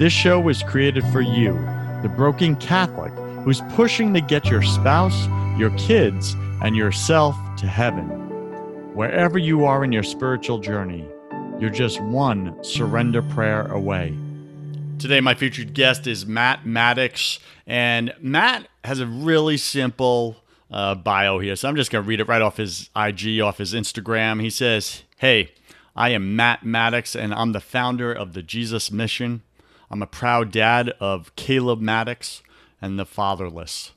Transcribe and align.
This 0.00 0.14
show 0.14 0.40
was 0.40 0.62
created 0.62 1.04
for 1.08 1.20
you, 1.20 1.52
the 2.00 2.08
broken 2.08 2.56
Catholic 2.56 3.12
who's 3.44 3.60
pushing 3.74 4.14
to 4.14 4.22
get 4.22 4.46
your 4.46 4.62
spouse, 4.62 5.26
your 5.58 5.68
kids, 5.76 6.34
and 6.62 6.74
yourself 6.74 7.36
to 7.58 7.66
heaven. 7.66 8.06
Wherever 8.94 9.36
you 9.36 9.66
are 9.66 9.84
in 9.84 9.92
your 9.92 10.02
spiritual 10.02 10.58
journey, 10.58 11.06
you're 11.58 11.68
just 11.68 12.00
one 12.00 12.64
surrender 12.64 13.20
prayer 13.20 13.66
away. 13.66 14.16
Today, 14.98 15.20
my 15.20 15.34
featured 15.34 15.74
guest 15.74 16.06
is 16.06 16.24
Matt 16.24 16.64
Maddix, 16.64 17.38
and 17.66 18.14
Matt 18.22 18.68
has 18.84 19.00
a 19.00 19.06
really 19.06 19.58
simple 19.58 20.36
uh, 20.70 20.94
bio 20.94 21.40
here. 21.40 21.56
So 21.56 21.68
I'm 21.68 21.76
just 21.76 21.90
going 21.90 22.02
to 22.02 22.08
read 22.08 22.20
it 22.20 22.26
right 22.26 22.40
off 22.40 22.56
his 22.56 22.88
IG, 22.96 23.42
off 23.42 23.58
his 23.58 23.74
Instagram. 23.74 24.40
He 24.40 24.48
says, 24.48 25.02
Hey, 25.18 25.52
I 25.94 26.08
am 26.08 26.36
Matt 26.36 26.62
Maddix, 26.62 27.14
and 27.14 27.34
I'm 27.34 27.52
the 27.52 27.60
founder 27.60 28.10
of 28.10 28.32
the 28.32 28.40
Jesus 28.40 28.90
Mission. 28.90 29.42
I'm 29.90 30.02
a 30.02 30.06
proud 30.06 30.52
dad 30.52 30.90
of 31.00 31.34
Caleb 31.36 31.80
Maddix 31.80 32.42
and 32.80 32.98
the 32.98 33.06
fatherless. 33.06 33.92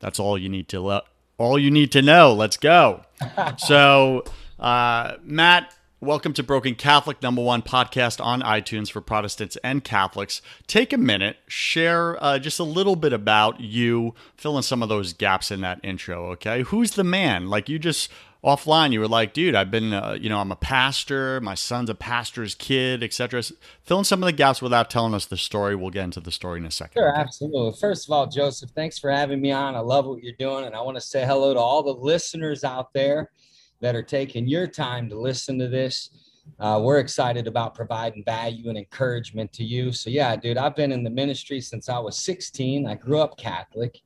That's 0.00 0.20
all 0.20 0.38
you 0.38 0.48
need 0.48 0.68
to 0.68 1.02
all 1.38 1.58
you 1.58 1.70
need 1.70 1.92
to 1.92 2.02
know. 2.02 2.32
Let's 2.34 2.56
go. 2.56 3.02
so, 3.56 4.24
uh, 4.58 5.14
Matt, 5.22 5.74
welcome 6.00 6.32
to 6.32 6.42
Broken 6.42 6.74
Catholic, 6.74 7.20
number 7.22 7.42
one 7.42 7.62
podcast 7.62 8.24
on 8.24 8.40
iTunes 8.42 8.90
for 8.90 9.00
Protestants 9.00 9.56
and 9.64 9.82
Catholics. 9.82 10.40
Take 10.66 10.92
a 10.92 10.98
minute, 10.98 11.38
share 11.48 12.22
uh, 12.22 12.38
just 12.38 12.60
a 12.60 12.64
little 12.64 12.96
bit 12.96 13.12
about 13.12 13.60
you, 13.60 14.14
fill 14.36 14.56
in 14.56 14.62
some 14.62 14.82
of 14.82 14.88
those 14.88 15.12
gaps 15.12 15.50
in 15.50 15.60
that 15.62 15.80
intro. 15.82 16.30
Okay, 16.32 16.62
who's 16.62 16.92
the 16.92 17.04
man? 17.04 17.48
Like 17.48 17.68
you 17.68 17.78
just 17.78 18.10
offline 18.44 18.92
you 18.92 19.00
were 19.00 19.08
like 19.08 19.32
dude 19.32 19.56
i've 19.56 19.68
been 19.68 19.92
uh, 19.92 20.16
you 20.18 20.28
know 20.28 20.38
i'm 20.38 20.52
a 20.52 20.56
pastor 20.56 21.40
my 21.40 21.56
son's 21.56 21.90
a 21.90 21.94
pastor's 21.94 22.54
kid 22.54 23.02
etc 23.02 23.42
fill 23.82 23.98
in 23.98 24.04
some 24.04 24.22
of 24.22 24.28
the 24.28 24.32
gaps 24.32 24.62
without 24.62 24.88
telling 24.88 25.12
us 25.12 25.26
the 25.26 25.36
story. 25.36 25.74
We'll 25.74 25.90
get 25.90 26.04
into 26.04 26.20
the 26.20 26.30
story 26.30 26.60
in 26.60 26.64
a 26.64 26.70
second 26.70 27.00
sure 27.00 27.12
absolutely. 27.16 27.76
First 27.80 28.06
of 28.06 28.12
all 28.12 28.28
joseph 28.28 28.70
thanks 28.76 28.96
for 28.96 29.10
having 29.10 29.40
me 29.40 29.50
on. 29.50 29.74
I 29.74 29.80
love 29.80 30.06
what 30.06 30.22
you're 30.22 30.34
doing 30.38 30.66
and 30.66 30.76
i 30.76 30.80
want 30.80 30.96
to 30.96 31.00
say 31.00 31.26
hello 31.26 31.52
to 31.52 31.58
all 31.58 31.82
the 31.82 31.92
listeners 31.92 32.62
out 32.62 32.92
there 32.92 33.32
that 33.80 33.94
are 33.94 34.02
taking 34.02 34.46
your 34.46 34.66
time 34.66 35.08
to 35.08 35.18
listen 35.18 35.58
to 35.58 35.68
this. 35.68 36.10
Uh, 36.58 36.80
we're 36.82 36.98
excited 36.98 37.46
about 37.46 37.74
providing 37.74 38.24
value 38.24 38.68
and 38.68 38.78
encouragement 38.78 39.52
to 39.52 39.64
you. 39.64 39.92
So 39.92 40.10
yeah 40.10 40.34
dude 40.36 40.56
i've 40.56 40.76
been 40.76 40.92
in 40.92 41.04
the 41.04 41.10
ministry 41.10 41.60
since 41.60 41.88
i 41.88 41.98
was 41.98 42.16
16 42.16 42.86
i 42.86 42.94
grew 42.94 43.20
up 43.20 43.36
catholic. 43.36 44.00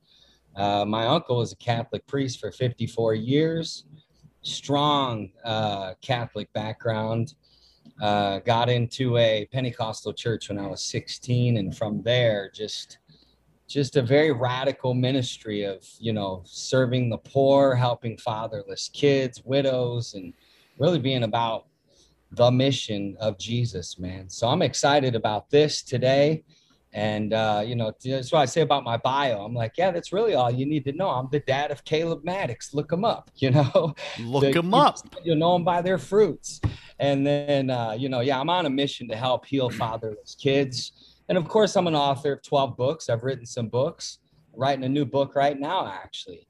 Uh, 0.55 0.85
my 0.85 1.07
uncle 1.07 1.37
was 1.37 1.51
a 1.51 1.55
catholic 1.55 2.05
priest 2.05 2.39
for 2.39 2.51
54 2.51 3.15
years. 3.15 3.85
Strong 4.43 5.31
uh, 5.45 5.93
Catholic 6.01 6.51
background. 6.53 7.33
Uh, 8.01 8.39
got 8.39 8.69
into 8.69 9.17
a 9.17 9.47
Pentecostal 9.51 10.13
church 10.13 10.49
when 10.49 10.57
I 10.57 10.67
was 10.67 10.83
16, 10.83 11.57
and 11.57 11.75
from 11.77 12.01
there, 12.01 12.49
just 12.53 12.97
just 13.73 13.95
a 13.95 14.01
very 14.03 14.31
radical 14.31 14.93
ministry 14.93 15.63
of 15.63 15.83
you 15.97 16.13
know 16.13 16.43
serving 16.45 17.09
the 17.09 17.17
poor, 17.17 17.73
helping 17.73 18.15
fatherless 18.17 18.89
kids, 18.93 19.41
widows, 19.43 20.13
and 20.13 20.33
really 20.77 20.99
being 20.99 21.23
about 21.23 21.65
the 22.31 22.51
mission 22.51 23.17
of 23.19 23.37
Jesus, 23.39 23.97
man. 23.97 24.29
So 24.29 24.47
I'm 24.47 24.61
excited 24.61 25.15
about 25.15 25.49
this 25.49 25.81
today. 25.81 26.43
And 26.95 27.33
uh, 27.33 27.63
you 27.65 27.75
know, 27.75 27.91
that's 28.05 28.31
what 28.31 28.41
I 28.41 28.45
say 28.45 28.61
about 28.61 28.83
my 28.83 28.97
bio. 28.97 29.43
I'm 29.43 29.55
like, 29.55 29.73
yeah, 29.77 29.89
that's 29.89 30.13
really 30.13 30.35
all 30.35 30.51
you 30.51 30.67
need 30.67 30.85
to 30.85 30.91
know. 30.91 31.09
I'm 31.09 31.27
the 31.31 31.39
dad 31.39 31.71
of 31.71 31.83
Caleb 31.83 32.23
Maddix. 32.23 32.75
Look 32.75 32.91
him 32.91 33.03
up. 33.03 33.31
You 33.37 33.49
know, 33.49 33.95
look 34.19 34.55
him 34.55 34.73
up. 34.75 34.99
You'll 35.23 35.37
know 35.37 35.53
them 35.53 35.63
by 35.63 35.81
their 35.81 35.97
fruits. 35.97 36.61
And 36.99 37.25
then, 37.25 37.71
uh, 37.71 37.93
you 37.97 38.07
know, 38.07 38.19
yeah, 38.19 38.39
I'm 38.39 38.49
on 38.49 38.67
a 38.67 38.69
mission 38.69 39.07
to 39.09 39.15
help 39.15 39.45
heal 39.45 39.69
fatherless 39.71 40.35
kids. 40.39 41.12
And 41.29 41.37
of 41.37 41.47
course, 41.47 41.75
I'm 41.75 41.87
an 41.87 41.95
author 41.95 42.33
of 42.33 42.43
12 42.43 42.75
books. 42.77 43.09
I've 43.09 43.23
written 43.23 43.45
some 43.45 43.67
books. 43.67 44.19
Writing 44.55 44.83
a 44.83 44.89
new 44.89 45.05
book 45.05 45.35
right 45.35 45.59
now, 45.59 45.87
actually, 45.87 46.47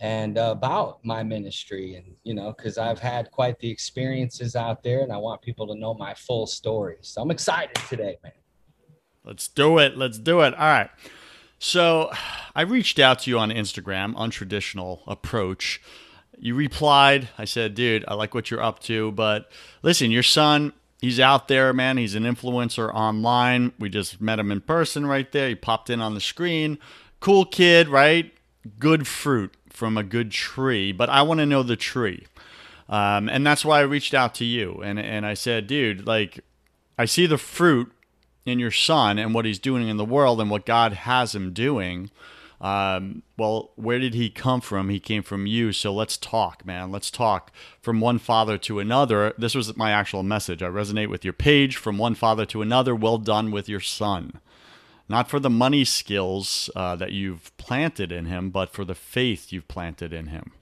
and 0.00 0.36
uh, 0.36 0.52
about 0.54 0.98
my 1.02 1.22
ministry. 1.22 1.94
And 1.94 2.14
you 2.22 2.34
know, 2.34 2.52
because 2.54 2.76
I've 2.76 2.98
had 2.98 3.30
quite 3.30 3.58
the 3.58 3.70
experiences 3.70 4.54
out 4.54 4.82
there, 4.82 5.00
and 5.00 5.10
I 5.10 5.16
want 5.16 5.40
people 5.40 5.66
to 5.68 5.74
know 5.74 5.94
my 5.94 6.12
full 6.12 6.46
story. 6.46 6.96
So 7.00 7.22
I'm 7.22 7.30
excited 7.30 7.74
today, 7.88 8.18
man. 8.22 8.32
Let's 9.24 9.48
do 9.48 9.78
it. 9.78 9.96
Let's 9.96 10.18
do 10.18 10.40
it. 10.40 10.52
All 10.52 10.60
right. 10.60 10.90
So 11.58 12.10
I 12.54 12.62
reached 12.62 12.98
out 12.98 13.20
to 13.20 13.30
you 13.30 13.38
on 13.38 13.50
Instagram, 13.50 14.14
untraditional 14.14 15.00
approach. 15.06 15.80
You 16.38 16.54
replied. 16.54 17.28
I 17.36 17.44
said, 17.44 17.74
dude, 17.74 18.04
I 18.06 18.14
like 18.14 18.34
what 18.34 18.50
you're 18.50 18.62
up 18.62 18.78
to, 18.80 19.10
but 19.12 19.50
listen, 19.82 20.10
your 20.10 20.22
son, 20.22 20.72
he's 21.00 21.20
out 21.20 21.48
there, 21.48 21.72
man. 21.72 21.96
He's 21.96 22.14
an 22.14 22.24
influencer 22.24 22.92
online. 22.92 23.72
We 23.78 23.88
just 23.88 24.20
met 24.20 24.38
him 24.38 24.50
in 24.50 24.60
person 24.60 25.06
right 25.06 25.30
there. 25.30 25.48
He 25.48 25.54
popped 25.54 25.90
in 25.90 26.00
on 26.00 26.14
the 26.14 26.20
screen. 26.20 26.78
Cool 27.20 27.44
kid, 27.44 27.88
right? 27.88 28.32
Good 28.78 29.06
fruit 29.06 29.54
from 29.70 29.96
a 29.96 30.02
good 30.02 30.30
tree, 30.30 30.92
but 30.92 31.08
I 31.08 31.22
want 31.22 31.38
to 31.38 31.46
know 31.46 31.62
the 31.62 31.76
tree. 31.76 32.26
Um, 32.88 33.28
and 33.28 33.46
that's 33.46 33.64
why 33.64 33.80
I 33.80 33.82
reached 33.82 34.14
out 34.14 34.34
to 34.36 34.44
you. 34.44 34.80
And, 34.82 34.98
and 34.98 35.26
I 35.26 35.34
said, 35.34 35.66
dude, 35.66 36.06
like, 36.06 36.40
I 36.98 37.04
see 37.04 37.26
the 37.26 37.38
fruit 37.38 37.92
in 38.44 38.58
your 38.58 38.70
son 38.70 39.18
and 39.18 39.34
what 39.34 39.44
he's 39.44 39.58
doing 39.58 39.88
in 39.88 39.98
the 39.98 40.04
world 40.04 40.40
and 40.40 40.50
what 40.50 40.66
God 40.66 40.92
has 40.94 41.34
him 41.34 41.52
doing. 41.52 42.10
Um, 42.60 43.22
well, 43.36 43.70
where 43.76 43.98
did 43.98 44.14
he 44.14 44.30
come 44.30 44.60
from? 44.60 44.88
He 44.88 44.98
came 44.98 45.22
from 45.22 45.46
you. 45.46 45.72
So 45.72 45.92
let's 45.92 46.16
talk, 46.16 46.66
man. 46.66 46.90
Let's 46.90 47.10
talk 47.10 47.52
from 47.80 48.00
one 48.00 48.18
father 48.18 48.58
to 48.58 48.80
another. 48.80 49.32
This 49.38 49.54
was 49.54 49.76
my 49.76 49.92
actual 49.92 50.22
message. 50.22 50.62
I 50.62 50.68
resonate 50.68 51.08
with 51.08 51.24
your 51.24 51.32
page 51.32 51.76
from 51.76 51.98
one 51.98 52.14
father 52.14 52.44
to 52.46 52.62
another. 52.62 52.94
Well 52.94 53.18
done 53.18 53.50
with 53.50 53.68
your 53.68 53.80
son. 53.80 54.40
Not 55.08 55.30
for 55.30 55.40
the 55.40 55.50
money 55.50 55.84
skills 55.84 56.68
uh, 56.76 56.96
that 56.96 57.12
you've 57.12 57.56
planted 57.56 58.12
in 58.12 58.26
him, 58.26 58.50
but 58.50 58.70
for 58.70 58.84
the 58.84 58.94
faith 58.94 59.52
you've 59.52 59.68
planted 59.68 60.12
in 60.12 60.26
him. 60.26 60.52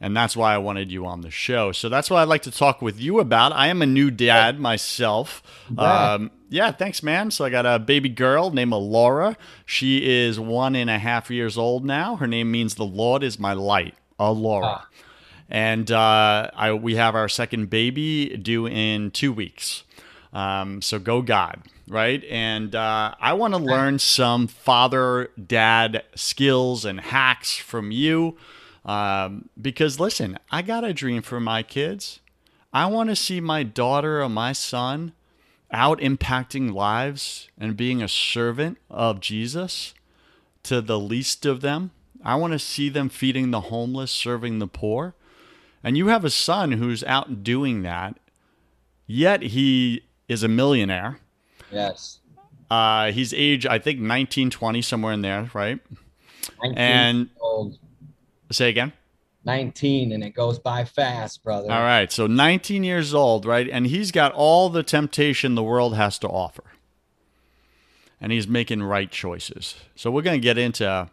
And 0.00 0.16
that's 0.16 0.36
why 0.36 0.54
I 0.54 0.58
wanted 0.58 0.92
you 0.92 1.06
on 1.06 1.22
the 1.22 1.30
show. 1.30 1.72
So 1.72 1.88
that's 1.88 2.08
what 2.08 2.18
I'd 2.18 2.28
like 2.28 2.42
to 2.42 2.52
talk 2.52 2.80
with 2.80 3.00
you 3.00 3.18
about. 3.18 3.52
I 3.52 3.66
am 3.66 3.82
a 3.82 3.86
new 3.86 4.10
dad 4.12 4.60
myself. 4.60 5.42
Um, 5.76 6.30
yeah, 6.50 6.70
thanks, 6.70 7.02
man. 7.02 7.30
So 7.32 7.44
I 7.44 7.50
got 7.50 7.66
a 7.66 7.78
baby 7.80 8.08
girl 8.08 8.50
named 8.50 8.72
Laura. 8.72 9.36
She 9.66 10.08
is 10.08 10.38
one 10.38 10.76
and 10.76 10.88
a 10.88 10.98
half 10.98 11.30
years 11.30 11.58
old 11.58 11.84
now. 11.84 12.16
Her 12.16 12.26
name 12.28 12.50
means 12.50 12.76
the 12.76 12.84
Lord 12.84 13.22
is 13.24 13.38
my 13.40 13.52
light, 13.54 13.94
Laura. 14.18 14.66
Ah. 14.66 14.88
And 15.50 15.90
uh, 15.90 16.50
I, 16.54 16.72
we 16.74 16.94
have 16.96 17.14
our 17.14 17.28
second 17.28 17.70
baby 17.70 18.36
due 18.36 18.66
in 18.66 19.10
two 19.10 19.32
weeks. 19.32 19.82
Um, 20.32 20.82
so 20.82 20.98
go 20.98 21.22
God, 21.22 21.62
right? 21.88 22.22
And 22.30 22.74
uh, 22.74 23.14
I 23.18 23.32
want 23.32 23.54
to 23.54 23.58
learn 23.58 23.98
some 23.98 24.46
father 24.46 25.30
dad 25.44 26.04
skills 26.14 26.84
and 26.84 27.00
hacks 27.00 27.56
from 27.56 27.90
you. 27.90 28.36
Um, 28.88 29.50
because 29.60 30.00
listen, 30.00 30.38
I 30.50 30.62
got 30.62 30.82
a 30.82 30.94
dream 30.94 31.20
for 31.20 31.38
my 31.40 31.62
kids. 31.62 32.20
I 32.72 32.86
want 32.86 33.10
to 33.10 33.16
see 33.16 33.38
my 33.38 33.62
daughter 33.62 34.22
or 34.22 34.30
my 34.30 34.52
son 34.52 35.12
out 35.70 36.00
impacting 36.00 36.72
lives 36.72 37.50
and 37.58 37.76
being 37.76 38.02
a 38.02 38.08
servant 38.08 38.78
of 38.88 39.20
Jesus 39.20 39.92
to 40.62 40.80
the 40.80 40.98
least 40.98 41.44
of 41.44 41.60
them. 41.60 41.90
I 42.24 42.36
want 42.36 42.54
to 42.54 42.58
see 42.58 42.88
them 42.88 43.10
feeding 43.10 43.50
the 43.50 43.60
homeless, 43.62 44.10
serving 44.10 44.58
the 44.58 44.66
poor. 44.66 45.14
And 45.84 45.98
you 45.98 46.08
have 46.08 46.24
a 46.24 46.30
son 46.30 46.72
who's 46.72 47.04
out 47.04 47.44
doing 47.44 47.82
that, 47.82 48.18
yet 49.06 49.42
he 49.42 50.04
is 50.28 50.42
a 50.42 50.48
millionaire. 50.48 51.18
Yes. 51.70 52.20
Uh, 52.70 53.12
he's 53.12 53.34
age, 53.34 53.66
I 53.66 53.78
think, 53.78 54.00
19, 54.00 54.48
20, 54.48 54.82
somewhere 54.82 55.12
in 55.12 55.20
there, 55.20 55.50
right? 55.52 55.78
19 56.62 56.78
And 56.78 57.28
old, 57.38 57.78
say 58.50 58.68
again. 58.68 58.92
19, 59.44 60.12
and 60.12 60.22
it 60.22 60.30
goes 60.30 60.58
by 60.58 60.84
fast, 60.84 61.42
brother. 61.42 61.72
All 61.72 61.80
right. 61.80 62.10
So 62.12 62.26
19 62.26 62.84
years 62.84 63.14
old, 63.14 63.46
right? 63.46 63.68
And 63.70 63.86
he's 63.86 64.10
got 64.10 64.32
all 64.32 64.68
the 64.68 64.82
temptation 64.82 65.54
the 65.54 65.62
world 65.62 65.94
has 65.96 66.18
to 66.18 66.28
offer. 66.28 66.64
And 68.20 68.32
he's 68.32 68.48
making 68.48 68.82
right 68.82 69.10
choices. 69.10 69.76
So 69.94 70.10
we're 70.10 70.22
going 70.22 70.40
to 70.40 70.44
get 70.44 70.58
into 70.58 71.08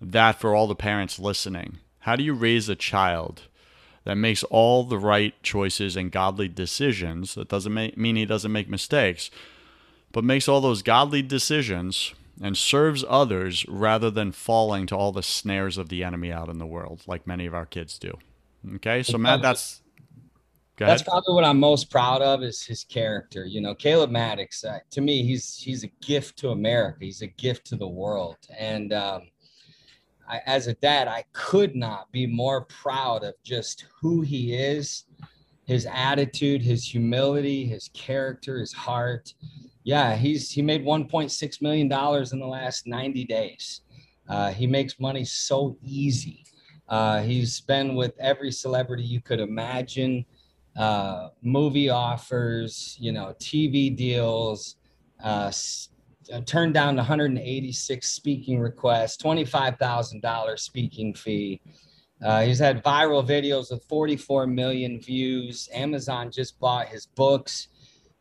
that 0.00 0.40
for 0.40 0.54
all 0.54 0.66
the 0.66 0.74
parents 0.74 1.18
listening. 1.18 1.78
How 2.00 2.16
do 2.16 2.24
you 2.24 2.34
raise 2.34 2.68
a 2.68 2.76
child 2.76 3.42
that 4.04 4.16
makes 4.16 4.42
all 4.44 4.84
the 4.84 4.98
right 4.98 5.40
choices 5.42 5.96
and 5.96 6.10
godly 6.10 6.48
decisions? 6.48 7.34
That 7.36 7.48
doesn't 7.48 7.72
make, 7.72 7.96
mean 7.96 8.16
he 8.16 8.26
doesn't 8.26 8.52
make 8.52 8.68
mistakes, 8.68 9.30
but 10.12 10.24
makes 10.24 10.48
all 10.48 10.60
those 10.60 10.82
godly 10.82 11.22
decisions 11.22 12.12
and 12.40 12.56
serves 12.56 13.04
others 13.08 13.66
rather 13.68 14.10
than 14.10 14.32
falling 14.32 14.86
to 14.86 14.96
all 14.96 15.12
the 15.12 15.22
snares 15.22 15.78
of 15.78 15.88
the 15.88 16.04
enemy 16.04 16.32
out 16.32 16.48
in 16.48 16.58
the 16.58 16.66
world, 16.66 17.02
like 17.06 17.26
many 17.26 17.46
of 17.46 17.54
our 17.54 17.66
kids 17.66 17.98
do. 17.98 18.12
Okay, 18.76 19.02
so 19.02 19.18
Matt, 19.18 19.42
that's 19.42 19.82
That's 20.86 21.02
probably 21.02 21.34
what 21.34 21.44
I'm 21.44 21.58
most 21.58 21.90
proud 21.90 22.22
of 22.22 22.42
is 22.42 22.64
his 22.64 22.84
character. 22.84 23.44
You 23.44 23.60
know, 23.60 23.74
Caleb 23.74 24.10
Maddix. 24.10 24.64
Uh, 24.64 24.78
to 24.90 25.00
me, 25.00 25.24
he's 25.24 25.56
he's 25.56 25.82
a 25.82 25.88
gift 26.00 26.38
to 26.38 26.50
America. 26.50 26.98
He's 27.00 27.22
a 27.22 27.26
gift 27.26 27.66
to 27.66 27.76
the 27.76 27.88
world. 27.88 28.36
And 28.56 28.92
um, 28.92 29.22
I, 30.28 30.40
as 30.46 30.68
a 30.68 30.74
dad, 30.74 31.08
I 31.08 31.24
could 31.32 31.74
not 31.74 32.10
be 32.12 32.26
more 32.26 32.64
proud 32.66 33.24
of 33.24 33.34
just 33.42 33.86
who 34.00 34.20
he 34.20 34.54
is, 34.54 35.04
his 35.64 35.86
attitude, 35.90 36.62
his 36.62 36.84
humility, 36.84 37.66
his 37.66 37.90
character, 37.92 38.60
his 38.60 38.72
heart. 38.72 39.34
Yeah, 39.88 40.16
he's 40.16 40.50
he 40.50 40.60
made 40.60 40.84
1.6 40.84 41.62
million 41.62 41.88
dollars 41.88 42.34
in 42.34 42.40
the 42.40 42.46
last 42.46 42.86
90 42.86 43.24
days. 43.24 43.80
Uh, 44.28 44.52
he 44.52 44.66
makes 44.66 45.00
money 45.00 45.24
so 45.24 45.78
easy. 45.82 46.44
Uh, 46.90 47.22
he's 47.22 47.62
been 47.62 47.94
with 47.94 48.12
every 48.20 48.52
celebrity 48.52 49.02
you 49.02 49.22
could 49.22 49.40
imagine 49.40 50.26
uh, 50.76 51.28
movie 51.40 51.88
offers, 51.88 52.98
you 53.00 53.12
know, 53.12 53.34
TV 53.40 53.96
deals, 53.96 54.76
uh, 55.24 55.50
uh, 56.34 56.40
turned 56.44 56.74
down 56.74 56.96
186 56.96 58.06
speaking 58.06 58.60
requests, 58.60 59.16
$25,000 59.16 60.58
speaking 60.58 61.14
fee. 61.14 61.62
Uh, 62.22 62.42
he's 62.42 62.58
had 62.58 62.84
viral 62.84 63.26
videos 63.26 63.70
with 63.70 63.82
44 63.84 64.46
million 64.48 65.00
views. 65.00 65.66
Amazon 65.72 66.30
just 66.30 66.60
bought 66.60 66.88
his 66.88 67.06
books. 67.06 67.68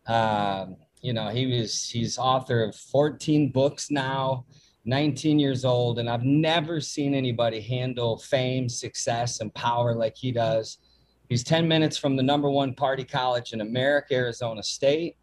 Um, 0.07 0.77
you 1.01 1.13
know, 1.13 1.29
he 1.29 1.45
was 1.45 1.89
he's 1.89 2.17
author 2.17 2.63
of 2.63 2.75
14 2.75 3.51
books 3.51 3.91
now, 3.91 4.45
19 4.85 5.39
years 5.39 5.65
old, 5.65 5.99
and 5.99 6.09
I've 6.09 6.23
never 6.23 6.79
seen 6.81 7.13
anybody 7.13 7.61
handle 7.61 8.17
fame, 8.17 8.69
success, 8.69 9.39
and 9.39 9.53
power 9.53 9.95
like 9.95 10.15
he 10.15 10.31
does. 10.31 10.79
He's 11.29 11.43
10 11.43 11.67
minutes 11.67 11.97
from 11.97 12.15
the 12.15 12.23
number 12.23 12.49
one 12.49 12.73
party 12.73 13.03
college 13.03 13.53
in 13.53 13.61
America, 13.61 14.15
Arizona 14.15 14.63
State. 14.63 15.17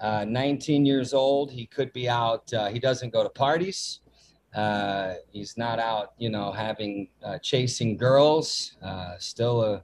Uh, 0.00 0.24
19 0.24 0.84
years 0.84 1.14
old. 1.14 1.50
He 1.50 1.66
could 1.66 1.92
be 1.92 2.08
out. 2.08 2.52
Uh, 2.52 2.68
he 2.68 2.80
doesn't 2.80 3.12
go 3.12 3.22
to 3.22 3.28
parties. 3.28 4.00
Uh, 4.54 5.14
he's 5.30 5.56
not 5.56 5.78
out, 5.78 6.12
you 6.18 6.28
know, 6.28 6.52
having 6.52 7.08
uh, 7.22 7.38
chasing 7.38 7.96
girls. 7.96 8.76
Uh, 8.82 9.14
still 9.18 9.62
a 9.62 9.82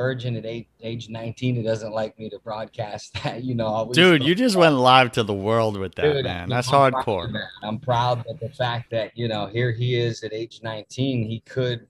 virgin 0.00 0.34
at 0.34 0.46
eight, 0.46 0.66
age 0.80 1.10
19. 1.10 1.56
He 1.56 1.62
doesn't 1.62 1.92
like 1.92 2.18
me 2.18 2.30
to 2.30 2.38
broadcast 2.38 3.12
that, 3.22 3.44
you 3.44 3.54
know. 3.54 3.90
Dude, 3.92 4.22
you 4.22 4.34
just 4.34 4.56
went 4.56 4.76
live 4.76 5.12
to 5.12 5.22
the 5.22 5.34
world 5.34 5.76
with 5.76 5.94
that, 5.96 6.14
Dude, 6.14 6.24
man. 6.24 6.48
That's 6.48 6.72
I'm 6.72 6.92
proud 6.92 7.04
hardcore. 7.04 7.32
that. 7.32 7.48
I'm 7.62 7.78
proud 7.78 8.24
of 8.26 8.40
the 8.40 8.48
fact 8.48 8.90
that, 8.92 9.12
you 9.14 9.28
know, 9.28 9.46
here 9.46 9.72
he 9.72 9.96
is 9.96 10.24
at 10.24 10.32
age 10.32 10.60
19. 10.62 11.28
He 11.28 11.40
could, 11.40 11.86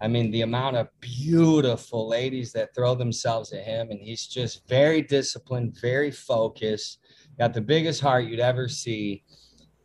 I 0.00 0.08
mean, 0.08 0.32
the 0.32 0.42
amount 0.42 0.76
of 0.76 0.88
beautiful 0.98 2.08
ladies 2.08 2.52
that 2.54 2.74
throw 2.74 2.96
themselves 2.96 3.52
at 3.52 3.62
him, 3.62 3.92
and 3.92 4.00
he's 4.00 4.26
just 4.26 4.66
very 4.66 5.00
disciplined, 5.00 5.78
very 5.80 6.10
focused, 6.10 6.98
got 7.38 7.54
the 7.54 7.60
biggest 7.60 8.00
heart 8.00 8.24
you'd 8.24 8.40
ever 8.40 8.68
see. 8.68 9.22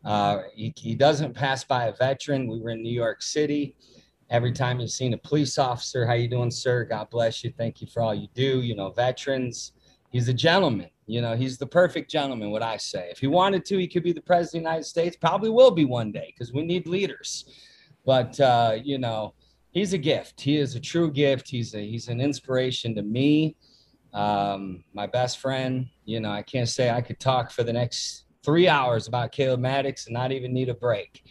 Uh, 0.04 0.40
he, 0.56 0.74
he 0.76 0.96
doesn't 0.96 1.36
pass 1.36 1.64
by 1.64 1.86
a 1.86 1.94
veteran. 1.94 2.48
We 2.50 2.62
were 2.62 2.72
in 2.72 2.82
New 2.82 2.98
York 3.06 3.22
City. 3.22 3.76
Every 4.30 4.52
time 4.52 4.80
you've 4.80 4.92
seen 4.92 5.14
a 5.14 5.18
police 5.18 5.58
officer, 5.58 6.06
how 6.06 6.14
you 6.14 6.28
doing, 6.28 6.52
sir? 6.52 6.84
God 6.84 7.10
bless 7.10 7.44
you. 7.44 7.52
Thank 7.58 7.82
you 7.82 7.88
for 7.88 8.02
all 8.02 8.14
you 8.14 8.28
do. 8.36 8.62
You 8.62 8.76
know, 8.76 8.92
veterans. 8.92 9.74
He's 10.12 10.28
a 10.28 10.34
gentleman. 10.34 10.90
You 11.08 11.22
know, 11.22 11.36
he's 11.36 11.58
the 11.58 11.66
perfect 11.66 12.12
gentleman. 12.12 12.52
What 12.52 12.62
I 12.62 12.78
say. 12.78 13.10
If 13.12 13.20
he 13.20 13.28
wanted 13.28 13.66
to, 13.66 13.78
he 13.78 13.88
could 13.88 14.04
be 14.04 14.14
the 14.14 14.22
president 14.22 14.62
of 14.62 14.64
the 14.64 14.70
United 14.70 14.86
States. 14.86 15.18
Probably 15.20 15.50
will 15.50 15.72
be 15.72 15.86
one 15.86 16.12
day 16.12 16.34
because 16.34 16.54
we 16.54 16.64
need 16.64 16.88
leaders. 16.88 17.46
But 18.06 18.40
uh, 18.40 18.78
you 18.84 19.00
know, 19.00 19.34
he's 19.72 19.94
a 19.94 19.98
gift. 19.98 20.42
He 20.42 20.58
is 20.58 20.76
a 20.76 20.80
true 20.80 21.12
gift. 21.12 21.50
He's 21.50 21.74
a 21.74 21.80
he's 21.80 22.08
an 22.08 22.22
inspiration 22.22 22.94
to 22.96 23.02
me. 23.02 23.56
Um, 24.14 24.84
my 24.94 25.08
best 25.08 25.40
friend. 25.40 25.88
You 26.06 26.20
know, 26.20 26.32
I 26.32 26.44
can't 26.44 26.70
say 26.70 26.92
I 26.92 27.02
could 27.02 27.20
talk 27.20 27.52
for 27.52 27.64
the 27.64 27.74
next 27.74 28.26
three 28.44 28.68
hours 28.68 29.08
about 29.08 29.32
Caleb 29.32 29.62
Maddix 29.62 30.06
and 30.06 30.14
not 30.14 30.32
even 30.32 30.54
need 30.54 30.70
a 30.70 30.74
break. 30.74 31.24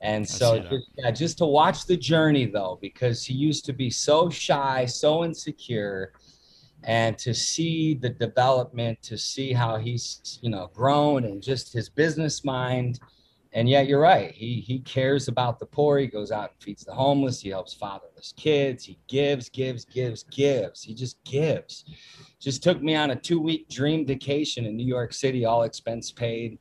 And 0.00 0.28
so, 0.28 0.60
just, 0.60 0.90
yeah, 0.96 1.10
just 1.10 1.38
to 1.38 1.46
watch 1.46 1.86
the 1.86 1.96
journey 1.96 2.46
though, 2.46 2.78
because 2.80 3.24
he 3.24 3.34
used 3.34 3.64
to 3.64 3.72
be 3.72 3.90
so 3.90 4.30
shy, 4.30 4.86
so 4.86 5.24
insecure, 5.24 6.12
and 6.84 7.18
to 7.18 7.34
see 7.34 7.94
the 7.94 8.10
development, 8.10 9.02
to 9.02 9.18
see 9.18 9.52
how 9.52 9.76
he's 9.76 10.38
you 10.40 10.50
know 10.50 10.70
grown 10.72 11.24
and 11.24 11.42
just 11.42 11.72
his 11.72 11.88
business 11.88 12.44
mind. 12.44 13.00
And 13.54 13.68
yet, 13.68 13.88
you're 13.88 14.00
right. 14.00 14.30
He 14.30 14.60
he 14.60 14.78
cares 14.80 15.26
about 15.26 15.58
the 15.58 15.66
poor. 15.66 15.98
He 15.98 16.06
goes 16.06 16.30
out 16.30 16.52
and 16.52 16.62
feeds 16.62 16.84
the 16.84 16.94
homeless. 16.94 17.40
He 17.40 17.48
helps 17.48 17.74
fatherless 17.74 18.32
kids. 18.36 18.84
He 18.84 19.00
gives, 19.08 19.48
gives, 19.48 19.84
gives, 19.84 20.22
gives. 20.24 20.84
He 20.84 20.94
just 20.94 21.22
gives. 21.24 21.86
Just 22.38 22.62
took 22.62 22.80
me 22.80 22.94
on 22.94 23.10
a 23.10 23.16
two 23.16 23.40
week 23.40 23.68
dream 23.68 24.06
vacation 24.06 24.64
in 24.64 24.76
New 24.76 24.86
York 24.86 25.12
City, 25.12 25.44
all 25.44 25.64
expense 25.64 26.12
paid 26.12 26.58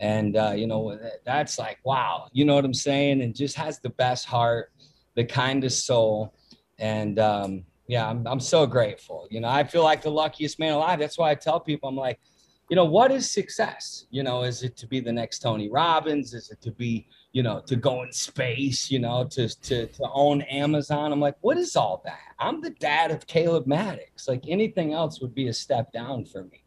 and 0.00 0.36
uh, 0.36 0.52
you 0.56 0.66
know 0.66 0.98
that's 1.24 1.58
like 1.58 1.78
wow 1.84 2.26
you 2.32 2.44
know 2.44 2.54
what 2.54 2.64
i'm 2.64 2.74
saying? 2.74 3.22
And 3.22 3.36
just 3.36 3.54
has 3.56 3.78
the 3.78 3.90
best 3.90 4.26
heart 4.26 4.72
the 5.14 5.24
kindest 5.24 5.86
soul. 5.86 6.34
And 6.78 7.18
um, 7.18 7.64
yeah 7.86 8.08
I'm, 8.08 8.26
I'm 8.26 8.40
so 8.40 8.66
grateful. 8.66 9.28
You 9.30 9.40
know 9.40 9.48
i 9.48 9.62
feel 9.62 9.84
like 9.84 10.02
the 10.02 10.10
luckiest 10.10 10.58
man 10.58 10.72
alive. 10.72 10.98
That's 10.98 11.18
why 11.18 11.30
i 11.30 11.34
tell 11.34 11.60
people 11.60 11.88
i'm 11.88 11.96
like 11.96 12.18
you 12.70 12.76
know 12.76 12.84
what 12.84 13.10
is 13.10 13.28
success? 13.28 14.06
You 14.10 14.22
know 14.22 14.42
is 14.42 14.62
it 14.62 14.76
to 14.78 14.86
be 14.86 15.00
the 15.00 15.12
next 15.12 15.40
tony 15.40 15.68
robbins? 15.68 16.34
Is 16.34 16.50
it 16.50 16.62
to 16.62 16.70
be 16.70 17.06
you 17.32 17.42
know 17.42 17.60
to 17.66 17.76
go 17.76 18.02
in 18.02 18.12
space 18.12 18.90
you 18.90 18.98
know 18.98 19.24
to 19.32 19.48
to, 19.48 19.86
to 19.86 20.04
own 20.12 20.42
amazon? 20.42 21.12
I'm 21.12 21.20
like 21.20 21.36
what 21.42 21.58
is 21.58 21.76
all 21.76 22.00
that? 22.06 22.34
I'm 22.38 22.62
the 22.62 22.70
dad 22.70 23.10
of 23.10 23.26
caleb 23.26 23.66
maddix. 23.66 24.26
Like 24.26 24.44
anything 24.48 24.94
else 24.94 25.20
would 25.20 25.34
be 25.34 25.48
a 25.48 25.52
step 25.52 25.92
down 25.92 26.24
for 26.24 26.44
me 26.44 26.62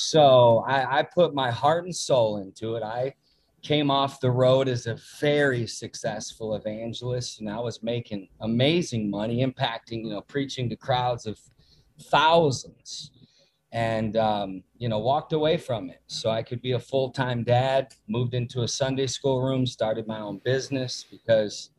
so 0.00 0.64
I, 0.66 1.00
I 1.00 1.02
put 1.02 1.34
my 1.34 1.50
heart 1.50 1.84
and 1.84 1.94
soul 1.94 2.38
into 2.38 2.74
it. 2.76 2.82
I 2.82 3.14
came 3.62 3.90
off 3.90 4.20
the 4.20 4.30
road 4.30 4.66
as 4.66 4.86
a 4.86 4.96
very 5.20 5.66
successful 5.66 6.54
evangelist, 6.54 7.40
and 7.40 7.50
I 7.50 7.60
was 7.60 7.82
making 7.82 8.28
amazing 8.40 9.10
money, 9.10 9.44
impacting, 9.44 10.04
you 10.04 10.10
know, 10.10 10.22
preaching 10.22 10.70
to 10.70 10.76
crowds 10.76 11.26
of 11.26 11.38
thousands, 12.04 13.10
and 13.72 14.16
um, 14.16 14.62
you 14.78 14.88
know, 14.88 14.98
walked 14.98 15.34
away 15.34 15.58
from 15.58 15.90
it 15.90 16.00
so 16.06 16.30
I 16.30 16.42
could 16.42 16.62
be 16.62 16.72
a 16.72 16.80
full 16.80 17.10
time 17.10 17.44
dad. 17.44 17.92
Moved 18.08 18.32
into 18.32 18.62
a 18.62 18.68
Sunday 18.68 19.06
school 19.06 19.42
room, 19.42 19.66
started 19.66 20.06
my 20.06 20.20
own 20.20 20.40
business 20.42 21.04
because, 21.10 21.70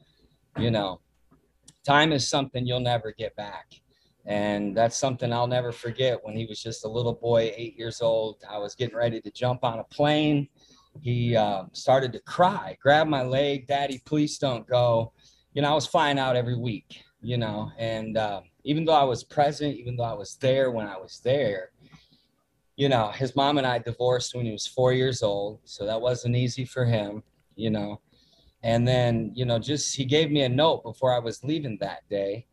you 0.60 0.70
know, 0.70 1.02
time 1.84 2.14
is 2.14 2.28
something 2.28 2.68
you'll 2.68 2.80
never 2.80 3.12
get 3.12 3.36
back. 3.36 3.81
And 4.26 4.78
that's 4.78 4.98
something 4.98 5.34
I'll 5.34 5.48
never 5.48 5.72
forget 5.72 6.24
when 6.24 6.36
he 6.36 6.46
was 6.46 6.62
just 6.62 6.86
a 6.86 6.88
little 6.88 7.14
boy, 7.14 7.54
eight 7.56 7.78
years 7.78 8.02
old. 8.02 8.44
I 8.50 8.58
was 8.58 8.76
getting 8.76 8.96
ready 8.96 9.20
to 9.20 9.32
jump 9.32 9.64
on 9.64 9.80
a 9.80 9.84
plane. 9.86 10.48
He 11.02 11.36
uh, 11.36 11.64
started 11.72 12.14
to 12.14 12.20
cry, 12.20 12.78
grab 12.82 13.08
my 13.08 13.24
leg, 13.24 13.66
Daddy, 13.68 14.02
please 14.06 14.38
don't 14.38 14.68
go. 14.68 15.14
You 15.54 15.62
know, 15.62 15.72
I 15.72 15.74
was 15.74 15.88
flying 15.88 16.20
out 16.20 16.36
every 16.36 16.58
week, 16.58 17.02
you 17.22 17.38
know, 17.38 17.72
and 17.78 18.18
uh, 18.18 18.42
even 18.64 18.86
though 18.86 18.94
I 18.94 19.04
was 19.04 19.24
present, 19.24 19.76
even 19.78 19.96
though 19.96 20.04
I 20.04 20.14
was 20.14 20.36
there 20.36 20.70
when 20.70 20.88
I 20.88 20.98
was 20.98 21.20
there, 21.24 21.72
you 22.76 22.90
know, 22.90 23.10
his 23.10 23.36
mom 23.36 23.58
and 23.58 23.68
I 23.68 23.80
divorced 23.80 24.36
when 24.36 24.46
he 24.46 24.52
was 24.52 24.68
four 24.68 24.94
years 24.94 25.24
old. 25.24 25.60
So 25.64 25.86
that 25.86 26.02
wasn't 26.02 26.36
easy 26.36 26.66
for 26.66 26.86
him, 26.86 27.24
you 27.56 27.70
know. 27.70 28.02
And 28.64 28.88
then, 28.88 29.32
you 29.34 29.46
know, 29.46 29.60
just 29.60 29.96
he 29.96 30.06
gave 30.06 30.32
me 30.32 30.44
a 30.44 30.50
note 30.50 30.84
before 30.84 31.14
I 31.14 31.20
was 31.20 31.44
leaving 31.44 31.78
that 31.80 32.08
day 32.10 32.46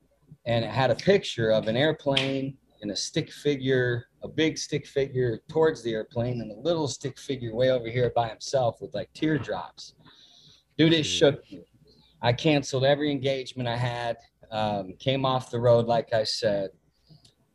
and 0.49 0.65
it 0.65 0.71
had 0.71 0.91
a 0.91 0.95
picture 0.95 1.51
of 1.51 1.69
an 1.69 1.77
airplane 1.77 2.57
and 2.81 2.91
a 2.91 2.97
stick 2.97 3.31
figure, 3.31 4.07
a 4.23 4.29
big 4.29 4.57
stick 4.57 4.87
figure 4.87 5.41
towards 5.49 5.83
the 5.83 5.93
airplane, 5.93 6.41
and 6.41 6.51
a 6.51 6.61
little 6.61 6.89
stick 6.89 7.19
figure 7.19 7.55
way 7.55 7.71
over 7.71 7.89
here 7.89 8.11
by 8.17 8.29
himself 8.29 8.81
with 8.81 8.95
like 8.95 9.13
teardrops. 9.13 9.95
Dude, 10.79 10.95
it 10.95 11.05
shook 11.05 11.43
me. 11.53 11.65
I 12.23 12.33
canceled 12.33 12.85
every 12.85 13.11
engagement 13.11 13.69
I 13.69 13.77
had, 13.77 14.17
um, 14.51 14.95
came 14.99 15.27
off 15.27 15.51
the 15.51 15.61
road, 15.61 15.87
like 15.87 16.15
I 16.15 16.25
said. 16.25 16.71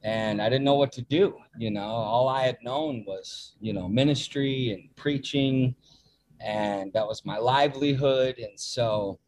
and 0.03 0.41
I 0.41 0.49
didn't 0.49 0.65
know 0.65 0.75
what 0.75 0.91
to 0.93 1.01
do. 1.01 1.35
You 1.57 1.71
know, 1.71 1.81
all 1.81 2.27
I 2.27 2.43
had 2.43 2.57
known 2.61 3.05
was, 3.07 3.55
you 3.61 3.73
know, 3.73 3.87
ministry 3.87 4.71
and 4.71 4.93
preaching, 4.95 5.75
and 6.41 6.91
that 6.93 7.07
was 7.07 7.25
my 7.25 7.37
livelihood. 7.37 8.37
And 8.37 8.59
so 8.59 9.19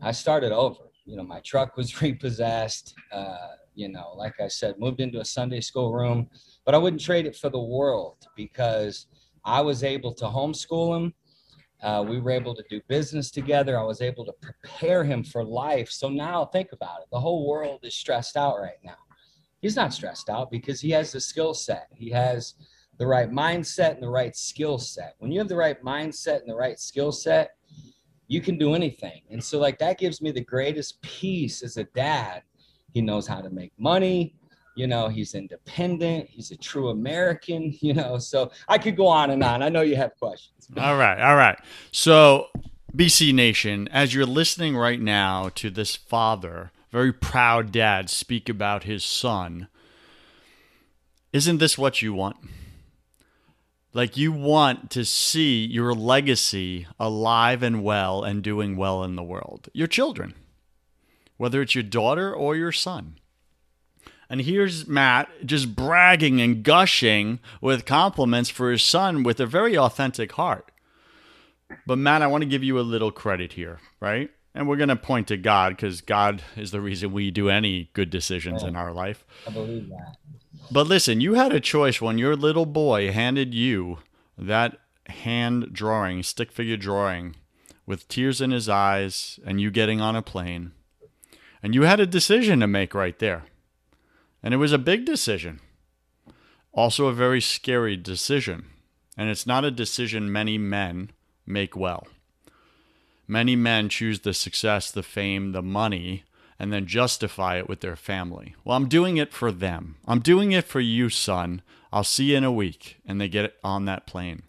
I 0.00 0.12
started 0.12 0.52
over. 0.52 0.89
You 1.10 1.16
know, 1.16 1.24
my 1.24 1.40
truck 1.40 1.76
was 1.76 2.00
repossessed. 2.02 2.94
Uh, 3.12 3.48
you 3.74 3.88
know, 3.88 4.12
like 4.16 4.40
I 4.40 4.48
said, 4.48 4.78
moved 4.78 5.00
into 5.00 5.20
a 5.20 5.24
Sunday 5.24 5.60
school 5.60 5.92
room, 5.92 6.28
but 6.64 6.74
I 6.74 6.78
wouldn't 6.78 7.02
trade 7.02 7.26
it 7.26 7.36
for 7.36 7.50
the 7.50 7.60
world 7.60 8.16
because 8.36 9.06
I 9.44 9.60
was 9.60 9.84
able 9.84 10.12
to 10.14 10.24
homeschool 10.24 10.96
him. 10.96 11.14
Uh, 11.82 12.04
we 12.06 12.20
were 12.20 12.30
able 12.30 12.54
to 12.54 12.64
do 12.68 12.80
business 12.88 13.30
together. 13.30 13.78
I 13.78 13.82
was 13.82 14.02
able 14.02 14.26
to 14.26 14.34
prepare 14.42 15.02
him 15.02 15.24
for 15.24 15.42
life. 15.44 15.90
So 15.90 16.10
now 16.10 16.44
think 16.44 16.72
about 16.72 17.00
it. 17.00 17.06
The 17.10 17.20
whole 17.20 17.48
world 17.48 17.80
is 17.84 17.94
stressed 17.94 18.36
out 18.36 18.60
right 18.60 18.78
now 18.84 18.96
he's 19.60 19.76
not 19.76 19.92
stressed 19.92 20.28
out 20.28 20.50
because 20.50 20.80
he 20.80 20.90
has 20.90 21.12
the 21.12 21.20
skill 21.20 21.54
set. 21.54 21.88
He 21.94 22.10
has 22.10 22.54
the 22.98 23.06
right 23.06 23.30
mindset 23.30 23.94
and 23.94 24.02
the 24.02 24.10
right 24.10 24.36
skill 24.36 24.78
set. 24.78 25.14
When 25.18 25.30
you 25.30 25.38
have 25.38 25.48
the 25.48 25.56
right 25.56 25.82
mindset 25.82 26.40
and 26.40 26.50
the 26.50 26.56
right 26.56 26.78
skill 26.78 27.12
set, 27.12 27.52
you 28.30 28.40
can 28.40 28.56
do 28.56 28.74
anything. 28.74 29.22
And 29.30 29.42
so, 29.42 29.58
like, 29.58 29.78
that 29.80 29.98
gives 29.98 30.22
me 30.22 30.30
the 30.30 30.40
greatest 30.40 31.02
peace 31.02 31.62
as 31.62 31.76
a 31.76 31.84
dad. 31.84 32.42
He 32.94 33.02
knows 33.02 33.26
how 33.26 33.40
to 33.40 33.50
make 33.50 33.72
money. 33.76 34.36
You 34.76 34.86
know, 34.86 35.08
he's 35.08 35.34
independent. 35.34 36.28
He's 36.30 36.52
a 36.52 36.56
true 36.56 36.90
American, 36.90 37.76
you 37.80 37.92
know. 37.92 38.18
So 38.18 38.52
I 38.68 38.78
could 38.78 38.96
go 38.96 39.08
on 39.08 39.30
and 39.30 39.42
on. 39.42 39.62
I 39.62 39.68
know 39.68 39.82
you 39.82 39.96
have 39.96 40.16
questions. 40.16 40.68
All 40.76 40.96
right. 40.96 41.20
All 41.20 41.34
right. 41.34 41.58
So, 41.90 42.46
BC 42.96 43.34
Nation, 43.34 43.88
as 43.88 44.14
you're 44.14 44.24
listening 44.24 44.76
right 44.76 45.00
now 45.00 45.50
to 45.56 45.68
this 45.68 45.96
father 45.96 46.70
very 46.90 47.12
proud 47.12 47.70
dad 47.70 48.10
speak 48.10 48.48
about 48.48 48.84
his 48.84 49.04
son. 49.04 49.68
Isn't 51.32 51.58
this 51.58 51.78
what 51.78 52.02
you 52.02 52.12
want? 52.12 52.36
Like 53.92 54.16
you 54.16 54.30
want 54.30 54.90
to 54.92 55.04
see 55.04 55.64
your 55.64 55.92
legacy 55.92 56.86
alive 56.98 57.62
and 57.62 57.82
well 57.82 58.22
and 58.22 58.42
doing 58.42 58.76
well 58.76 59.02
in 59.02 59.16
the 59.16 59.22
world. 59.22 59.68
Your 59.72 59.88
children, 59.88 60.34
whether 61.36 61.60
it's 61.60 61.74
your 61.74 61.82
daughter 61.82 62.32
or 62.32 62.54
your 62.54 62.72
son. 62.72 63.16
And 64.28 64.42
here's 64.42 64.86
Matt 64.86 65.28
just 65.44 65.74
bragging 65.74 66.40
and 66.40 66.62
gushing 66.62 67.40
with 67.60 67.84
compliments 67.84 68.48
for 68.48 68.70
his 68.70 68.84
son 68.84 69.24
with 69.24 69.40
a 69.40 69.46
very 69.46 69.76
authentic 69.76 70.32
heart. 70.32 70.70
But 71.84 71.98
Matt, 71.98 72.22
I 72.22 72.28
want 72.28 72.42
to 72.42 72.48
give 72.48 72.62
you 72.62 72.78
a 72.78 72.82
little 72.82 73.10
credit 73.10 73.54
here, 73.54 73.80
right? 73.98 74.30
And 74.54 74.68
we're 74.68 74.76
going 74.76 74.88
to 74.88 74.96
point 74.96 75.28
to 75.28 75.36
God 75.36 75.76
because 75.76 76.00
God 76.00 76.42
is 76.56 76.70
the 76.70 76.80
reason 76.80 77.12
we 77.12 77.30
do 77.30 77.48
any 77.48 77.90
good 77.92 78.10
decisions 78.10 78.62
in 78.62 78.76
our 78.76 78.92
life. 78.92 79.24
I 79.46 79.50
believe 79.50 79.88
that. 79.90 80.16
But 80.70 80.86
listen, 80.86 81.20
you 81.20 81.34
had 81.34 81.52
a 81.52 81.60
choice 81.60 82.00
when 82.00 82.18
your 82.18 82.36
little 82.36 82.66
boy 82.66 83.12
handed 83.12 83.54
you 83.54 83.98
that 84.36 84.78
hand 85.06 85.72
drawing, 85.72 86.22
stick 86.22 86.52
figure 86.52 86.76
drawing, 86.76 87.36
with 87.86 88.08
tears 88.08 88.40
in 88.40 88.50
his 88.50 88.68
eyes, 88.68 89.40
and 89.44 89.60
you 89.60 89.70
getting 89.70 90.00
on 90.00 90.16
a 90.16 90.22
plane. 90.22 90.72
And 91.62 91.74
you 91.74 91.82
had 91.82 92.00
a 92.00 92.06
decision 92.06 92.60
to 92.60 92.66
make 92.66 92.94
right 92.94 93.18
there. 93.18 93.44
And 94.42 94.54
it 94.54 94.58
was 94.58 94.72
a 94.72 94.78
big 94.78 95.04
decision. 95.04 95.60
Also, 96.72 97.06
a 97.06 97.12
very 97.12 97.40
scary 97.40 97.96
decision. 97.96 98.66
And 99.16 99.28
it's 99.28 99.46
not 99.46 99.64
a 99.64 99.70
decision 99.70 100.32
many 100.32 100.56
men 100.56 101.10
make 101.46 101.76
well. 101.76 102.06
Many 103.30 103.54
men 103.54 103.88
choose 103.88 104.18
the 104.18 104.34
success, 104.34 104.90
the 104.90 105.04
fame, 105.04 105.52
the 105.52 105.62
money, 105.62 106.24
and 106.58 106.72
then 106.72 106.86
justify 106.86 107.58
it 107.58 107.68
with 107.68 107.78
their 107.78 107.94
family. 107.94 108.56
Well, 108.64 108.76
I'm 108.76 108.88
doing 108.88 109.18
it 109.18 109.32
for 109.32 109.52
them. 109.52 109.98
I'm 110.04 110.18
doing 110.18 110.50
it 110.50 110.64
for 110.64 110.80
you, 110.80 111.08
son. 111.10 111.62
I'll 111.92 112.02
see 112.02 112.32
you 112.32 112.38
in 112.38 112.42
a 112.42 112.50
week. 112.50 112.96
And 113.06 113.20
they 113.20 113.28
get 113.28 113.54
on 113.62 113.84
that 113.84 114.04
plane. 114.04 114.42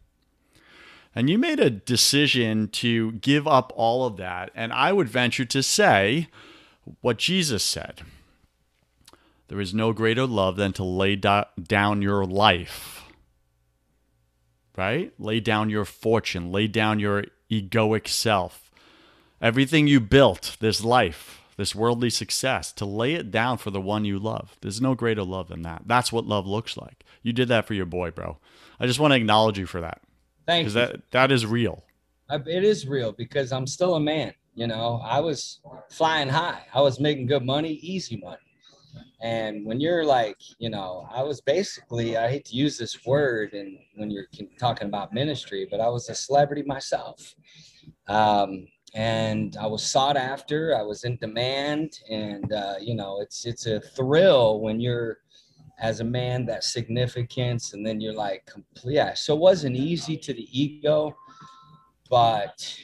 And 1.14 1.30
you 1.30 1.38
made 1.38 1.60
a 1.60 1.70
decision 1.70 2.70
to 2.70 3.12
give 3.12 3.48
up 3.48 3.72
all 3.76 4.04
of 4.04 4.18
that. 4.18 4.50
And 4.56 4.74
I 4.74 4.94
would 4.94 5.08
venture 5.08 5.46
to 5.46 5.62
say 5.62 6.30
what 7.02 7.20
Jesus 7.20 7.64
said 7.64 8.02
there 9.48 9.62
is 9.62 9.76
no 9.76 9.94
greater 9.94 10.26
love 10.26 10.56
than 10.56 10.74
to 10.74 10.84
lay 10.84 11.16
do- 11.16 11.44
down 11.62 12.02
your 12.02 12.26
life, 12.26 13.04
right? 14.76 15.14
Lay 15.20 15.40
down 15.40 15.70
your 15.70 15.86
fortune, 15.86 16.52
lay 16.52 16.66
down 16.66 16.98
your 16.98 17.26
egoic 17.52 18.08
self 18.08 18.71
Everything 19.42 19.88
you 19.88 20.00
built, 20.00 20.58
this 20.60 20.84
life, 20.84 21.42
this 21.58 21.74
worldly 21.74 22.10
success, 22.10 22.72
to 22.74 22.86
lay 22.86 23.14
it 23.14 23.32
down 23.32 23.58
for 23.58 23.72
the 23.72 23.82
one 23.82 24.06
you 24.06 24.20
love. 24.20 24.56
There's 24.62 24.82
no 24.82 24.94
greater 24.96 25.24
love 25.24 25.48
than 25.48 25.64
that. 25.64 25.84
That's 25.86 26.12
what 26.12 26.26
love 26.26 26.46
looks 26.46 26.78
like. 26.78 27.04
You 27.24 27.34
did 27.34 27.48
that 27.48 27.66
for 27.66 27.74
your 27.74 27.86
boy, 27.86 28.12
bro. 28.12 28.38
I 28.80 28.88
just 28.88 29.00
want 29.00 29.12
to 29.12 29.18
acknowledge 29.18 29.58
you 29.58 29.66
for 29.66 29.82
that. 29.82 30.02
Thank 30.46 30.68
you. 30.68 30.74
That 30.74 31.12
that 31.12 31.32
is 31.32 31.46
real. 31.46 31.84
It 32.30 32.64
is 32.64 32.88
real 32.88 33.12
because 33.12 33.52
I'm 33.52 33.68
still 33.68 33.96
a 33.96 34.00
man. 34.00 34.34
You 34.54 34.68
know, 34.68 35.02
I 35.04 35.20
was 35.20 35.60
flying 35.90 36.30
high. 36.30 36.64
I 36.74 36.82
was 36.82 37.00
making 37.00 37.28
good 37.28 37.46
money, 37.46 37.74
easy 37.74 38.18
money. 38.18 38.38
And 39.22 39.66
when 39.66 39.80
you're 39.80 40.04
like, 40.04 40.38
you 40.58 40.70
know, 40.70 41.08
I 41.14 41.22
was 41.24 41.42
basically, 41.42 42.18
I 42.18 42.30
hate 42.30 42.46
to 42.46 42.56
use 42.56 42.78
this 42.78 43.06
word 43.06 43.54
and 43.54 43.78
when 43.96 44.10
you're 44.10 44.26
talking 44.60 44.88
about 44.88 45.14
ministry, 45.14 45.68
but 45.70 45.80
I 45.80 45.88
was 45.88 46.10
a 46.10 46.16
celebrity 46.16 46.64
myself. 46.64 47.36
Um, 48.08 48.68
and 48.94 49.56
I 49.58 49.68
was 49.68 49.84
sought 49.84 50.18
after. 50.18 50.76
I 50.78 50.82
was 50.82 51.04
in 51.04 51.18
demand, 51.18 52.00
and 52.10 52.52
uh, 52.52 52.76
you 52.80 52.96
know, 52.96 53.20
it's 53.22 53.46
it's 53.46 53.66
a 53.66 53.80
thrill 53.80 54.60
when 54.60 54.80
you're 54.80 55.20
as 55.80 56.00
a 56.00 56.04
man 56.04 56.46
that 56.46 56.64
significance, 56.64 57.74
and 57.74 57.86
then 57.86 58.00
you're 58.02 58.14
like, 58.14 58.50
yeah. 58.84 59.14
So 59.14 59.36
it 59.36 59.40
wasn't 59.40 59.76
easy 59.76 60.18
to 60.18 60.34
the 60.34 60.48
ego, 60.52 61.16
but 62.10 62.78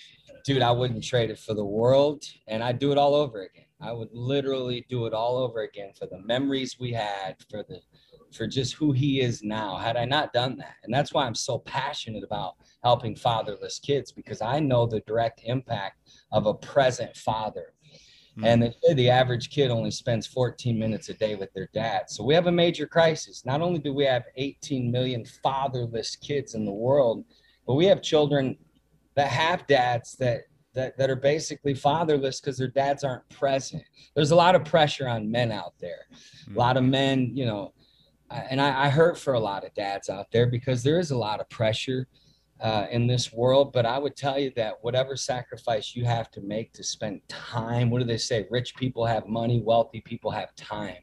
dude, 0.45 0.61
I 0.61 0.71
wouldn't 0.71 1.03
trade 1.03 1.29
it 1.29 1.39
for 1.39 1.53
the 1.53 1.65
world, 1.65 2.23
and 2.47 2.63
I'd 2.63 2.79
do 2.79 2.91
it 2.91 2.97
all 2.97 3.13
over 3.13 3.43
again. 3.43 3.65
I 3.79 3.91
would 3.91 4.09
literally 4.11 4.85
do 4.89 5.05
it 5.05 5.13
all 5.13 5.37
over 5.37 5.61
again 5.61 5.91
for 5.97 6.07
the 6.07 6.19
memories 6.19 6.77
we 6.79 6.91
had, 6.93 7.35
for 7.49 7.63
the 7.63 7.79
for 8.33 8.47
just 8.47 8.73
who 8.73 8.91
he 8.91 9.21
is 9.21 9.43
now. 9.43 9.77
Had 9.77 9.97
I 9.97 10.05
not 10.05 10.33
done 10.33 10.57
that, 10.57 10.75
and 10.83 10.93
that's 10.93 11.13
why 11.13 11.25
I'm 11.25 11.35
so 11.35 11.59
passionate 11.59 12.23
about 12.23 12.55
helping 12.83 13.15
fatherless 13.15 13.79
kids 13.79 14.11
because 14.11 14.41
I 14.41 14.59
know 14.59 14.85
the 14.85 15.01
direct 15.01 15.41
impact 15.43 15.99
of 16.31 16.45
a 16.45 16.53
present 16.53 17.15
father. 17.15 17.73
Mm-hmm. 18.37 18.45
And 18.45 18.61
they 18.61 18.73
say 18.83 18.93
the 18.93 19.09
average 19.09 19.49
kid 19.49 19.71
only 19.71 19.91
spends 19.91 20.27
14 20.27 20.77
minutes 20.77 21.09
a 21.09 21.13
day 21.15 21.35
with 21.35 21.51
their 21.53 21.69
dad. 21.73 22.09
So 22.09 22.23
we 22.23 22.35
have 22.35 22.47
a 22.47 22.51
major 22.51 22.85
crisis. 22.85 23.45
Not 23.45 23.61
only 23.61 23.79
do 23.79 23.93
we 23.93 24.05
have 24.05 24.23
18 24.35 24.91
million 24.91 25.25
fatherless 25.25 26.15
kids 26.15 26.53
in 26.53 26.63
the 26.63 26.71
world, 26.71 27.25
but 27.65 27.75
we 27.75 27.85
have 27.85 28.01
children 28.01 28.57
that 29.15 29.27
have 29.29 29.65
dads 29.65 30.15
that 30.19 30.41
that, 30.77 30.95
that 30.99 31.09
are 31.09 31.15
basically 31.15 31.73
fatherless 31.73 32.39
because 32.39 32.55
their 32.55 32.67
dads 32.67 33.03
aren't 33.03 33.27
present. 33.29 33.83
There's 34.15 34.29
a 34.29 34.35
lot 34.35 34.53
of 34.53 34.63
pressure 34.63 35.07
on 35.07 35.29
men 35.29 35.51
out 35.51 35.73
there. 35.81 36.05
Mm-hmm. 36.11 36.55
A 36.55 36.59
lot 36.59 36.77
of 36.77 36.83
men, 36.83 37.31
you 37.33 37.47
know, 37.47 37.73
and 38.29 38.61
I, 38.61 38.85
I 38.85 38.89
hurt 38.89 39.17
for 39.17 39.33
a 39.33 39.39
lot 39.39 39.63
of 39.63 39.73
dads 39.73 40.09
out 40.09 40.31
there 40.31 40.47
because 40.47 40.83
there 40.83 40.99
is 40.99 41.11
a 41.11 41.17
lot 41.17 41.39
of 41.39 41.49
pressure 41.49 42.07
uh, 42.59 42.87
in 42.89 43.07
this 43.07 43.31
world. 43.31 43.73
But 43.73 43.85
I 43.85 43.97
would 43.97 44.15
tell 44.15 44.39
you 44.39 44.51
that 44.55 44.75
whatever 44.81 45.15
sacrifice 45.15 45.95
you 45.95 46.05
have 46.05 46.31
to 46.31 46.41
make 46.41 46.73
to 46.73 46.83
spend 46.83 47.21
time, 47.27 47.89
what 47.89 47.99
do 47.99 48.05
they 48.05 48.17
say? 48.17 48.47
Rich 48.49 48.75
people 48.75 49.05
have 49.05 49.27
money, 49.27 49.61
wealthy 49.61 50.01
people 50.01 50.31
have 50.31 50.55
time. 50.55 50.97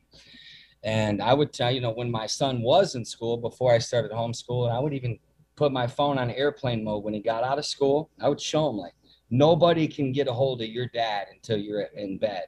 And 0.83 1.23
I 1.23 1.33
would 1.33 1.52
tell 1.52 1.71
you 1.71 1.81
know 1.81 1.93
when 1.93 2.11
my 2.11 2.26
son 2.26 2.61
was 2.61 2.95
in 2.95 3.04
school 3.04 3.38
before 3.38 3.73
I 3.73 3.78
started 3.78 4.12
homeschool, 4.12 4.71
I 4.71 4.78
would 4.78 4.93
even 4.93 5.19
put 5.57 5.73
my 5.73 5.87
phone 5.87 6.19
on 6.19 6.31
airplane 6.31 6.85
mode 6.85 7.04
when 7.04 7.14
he 7.14 7.21
got 7.21 7.45
out 7.45 7.59
of 7.59 7.64
school. 7.64 8.11
I 8.21 8.28
would 8.28 8.40
show 8.40 8.69
him 8.69 8.76
like 8.76 8.95
nobody 9.31 9.88
can 9.88 10.12
get 10.12 10.28
a 10.28 10.33
hold 10.33 10.61
of 10.61 10.69
your 10.69 10.88
dad 10.88 11.28
until 11.33 11.57
you're 11.57 11.83
in 11.83 12.19
bed. 12.19 12.45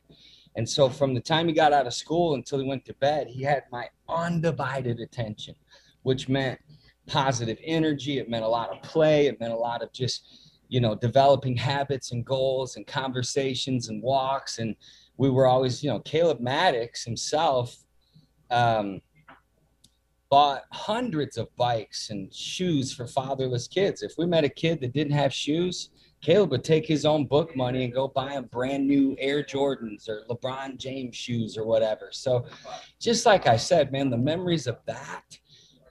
And 0.57 0.69
so 0.69 0.89
from 0.89 1.15
the 1.15 1.21
time 1.21 1.49
he 1.49 1.53
got 1.53 1.73
out 1.73 1.87
of 1.87 1.95
school 1.95 2.35
until 2.35 2.59
he 2.59 2.67
went 2.67 2.85
to 2.87 2.95
bed, 2.95 3.29
he 3.29 3.43
had 3.43 3.65
my 3.71 3.89
undivided 4.09 5.01
attention, 5.01 5.55
which 6.03 6.29
meant 6.29 6.59
positive 7.07 7.59
energy. 7.63 8.19
It 8.19 8.29
meant 8.29 8.45
a 8.45 8.49
lot 8.49 8.71
of 8.71 8.83
play. 8.83 9.27
It 9.27 9.39
meant 9.39 9.53
a 9.53 9.57
lot 9.57 9.83
of 9.83 9.93
just, 9.93 10.59
you 10.69 10.81
know, 10.81 10.95
developing 10.95 11.57
habits 11.57 12.13
and 12.13 12.25
goals 12.25 12.77
and 12.77 12.87
conversations 12.87 13.89
and 13.89 14.03
walks. 14.03 14.59
And 14.59 14.75
we 15.19 15.31
were 15.31 15.47
always, 15.47 15.83
you 15.85 15.91
know, 15.91 16.01
Caleb 16.01 16.41
Maddix 16.41 17.05
himself 17.05 17.77
um, 18.51 19.01
bought 20.31 20.63
hundreds 20.73 21.37
of 21.37 21.55
bikes 21.57 22.11
and 22.11 22.33
shoes 22.35 22.93
for 22.95 23.07
fatherless 23.07 23.69
kids. 23.69 24.03
If 24.03 24.15
we 24.17 24.27
met 24.27 24.45
a 24.45 24.49
kid 24.49 24.81
that 24.81 24.95
didn't 24.95 25.13
have 25.13 25.33
shoes, 25.33 25.91
Caleb 26.27 26.51
would 26.51 26.65
take 26.65 26.85
his 26.85 27.07
own 27.07 27.25
book 27.25 27.55
money 27.55 27.85
and 27.85 27.95
go 27.95 28.09
buy 28.09 28.33
him 28.33 28.49
brand 28.51 28.85
new 28.85 29.15
Air 29.21 29.45
Jordans 29.45 30.09
or 30.09 30.25
LeBron 30.29 30.77
James 30.77 31.15
shoes 31.15 31.57
or 31.57 31.65
whatever. 31.65 32.09
So, 32.11 32.47
just 32.99 33.27
like 33.27 33.47
I 33.47 33.57
said, 33.57 33.93
man, 33.93 34.11
the 34.11 34.17
memories 34.17 34.67
of 34.67 34.79
that 34.87 35.39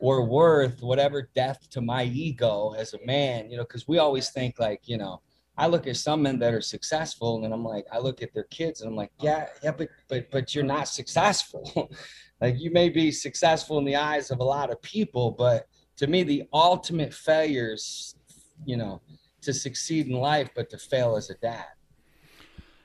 were 0.02 0.26
worth 0.26 0.82
whatever 0.82 1.30
death 1.36 1.70
to 1.70 1.80
my 1.80 2.04
ego 2.04 2.74
as 2.78 2.94
a 2.94 3.06
man, 3.06 3.50
you 3.50 3.56
know, 3.56 3.64
because 3.64 3.88
we 3.88 3.98
always 3.98 4.30
think 4.32 4.60
like, 4.60 4.82
you 4.90 4.98
know, 4.98 5.22
I 5.58 5.68
look 5.68 5.88
at 5.88 5.96
some 5.96 6.24
men 6.24 6.38
that 6.40 6.54
are 6.54 6.60
successful 6.60 7.46
and 7.46 7.54
I'm 7.54 7.64
like, 7.64 7.86
I 7.90 8.00
look 8.00 8.22
at 8.22 8.34
their 8.34 8.44
kids 8.44 8.82
and 8.82 8.90
I'm 8.90 8.98
like, 8.98 9.12
yeah, 9.22 9.46
yeah, 9.64 9.72
but 9.72 9.88
but 10.10 10.30
but 10.32 10.54
you're 10.54 10.66
not 10.66 10.90
successful. 10.90 11.90
like 12.42 12.56
you 12.60 12.72
may 12.72 12.90
be 12.90 13.10
successful 13.10 13.78
in 13.78 13.86
the 13.86 13.96
eyes 13.96 14.32
of 14.32 14.42
a 14.42 14.44
lot 14.44 14.70
of 14.70 14.82
people, 14.82 15.32
but 15.32 15.70
to 15.96 16.08
me, 16.08 16.24
the 16.24 16.44
ultimate 16.52 17.14
failures, 17.14 18.18
you 18.66 18.76
know, 18.76 19.02
to 19.46 19.54
succeed 19.54 20.08
in 20.08 20.14
life, 20.14 20.50
but 20.56 20.70
to 20.72 20.78
fail 20.78 21.16
as 21.16 21.30
a 21.30 21.36
dad. 21.36 21.66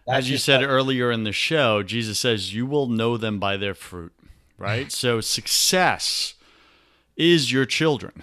That's 0.06 0.18
as 0.18 0.30
you 0.30 0.38
said 0.38 0.60
like, 0.60 0.70
earlier 0.70 1.10
in 1.10 1.24
the 1.24 1.32
show, 1.32 1.82
Jesus 1.82 2.18
says, 2.18 2.54
You 2.54 2.66
will 2.66 2.86
know 2.86 3.16
them 3.16 3.38
by 3.38 3.56
their 3.56 3.74
fruit, 3.74 4.12
right? 4.58 4.90
so 4.92 5.20
success 5.20 6.34
is 7.16 7.52
your 7.52 7.66
children. 7.66 8.22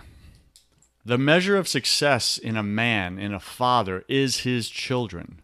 The 1.06 1.17
measure 1.17 1.56
of 1.56 1.67
success 1.67 2.38
in 2.38 2.58
a 2.58 2.63
man, 2.63 3.17
in 3.17 3.34
a 3.34 3.39
father, 3.39 4.03
is 4.10 4.39
his 4.39 4.70
children. 4.70 5.41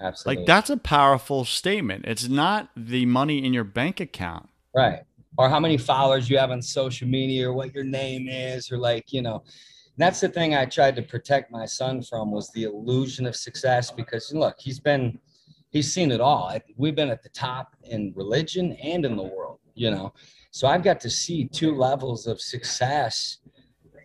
Absolutely. 0.00 0.40
Like 0.40 0.46
that's 0.46 0.70
a 0.70 0.76
powerful 0.76 1.44
statement. 1.44 2.04
It's 2.06 2.28
not 2.28 2.70
the 2.76 3.06
money 3.06 3.44
in 3.44 3.52
your 3.52 3.64
bank 3.64 4.00
account. 4.00 4.48
Right. 4.74 5.02
Or 5.36 5.48
how 5.48 5.60
many 5.60 5.76
followers 5.76 6.30
you 6.30 6.38
have 6.38 6.50
on 6.50 6.62
social 6.62 7.08
media 7.08 7.48
or 7.48 7.52
what 7.52 7.74
your 7.74 7.84
name 7.84 8.28
is 8.28 8.70
or 8.70 8.78
like, 8.78 9.12
you 9.12 9.20
know, 9.20 9.42
that's 9.96 10.20
the 10.20 10.28
thing 10.28 10.54
I 10.54 10.64
tried 10.64 10.96
to 10.96 11.02
protect 11.02 11.50
my 11.50 11.66
son 11.66 12.02
from 12.02 12.30
was 12.30 12.50
the 12.50 12.64
illusion 12.64 13.26
of 13.26 13.36
success 13.36 13.90
because 13.90 14.32
look, 14.32 14.56
he's 14.58 14.80
been 14.80 15.18
he's 15.70 15.92
seen 15.92 16.12
it 16.12 16.20
all. 16.20 16.56
We've 16.76 16.94
been 16.94 17.10
at 17.10 17.22
the 17.22 17.28
top 17.30 17.74
in 17.84 18.12
religion 18.16 18.72
and 18.82 19.04
in 19.04 19.16
the 19.16 19.22
world, 19.22 19.58
you 19.74 19.90
know. 19.90 20.12
So 20.50 20.68
I've 20.68 20.82
got 20.82 21.00
to 21.00 21.10
see 21.10 21.46
two 21.46 21.74
levels 21.74 22.26
of 22.26 22.40
success 22.40 23.38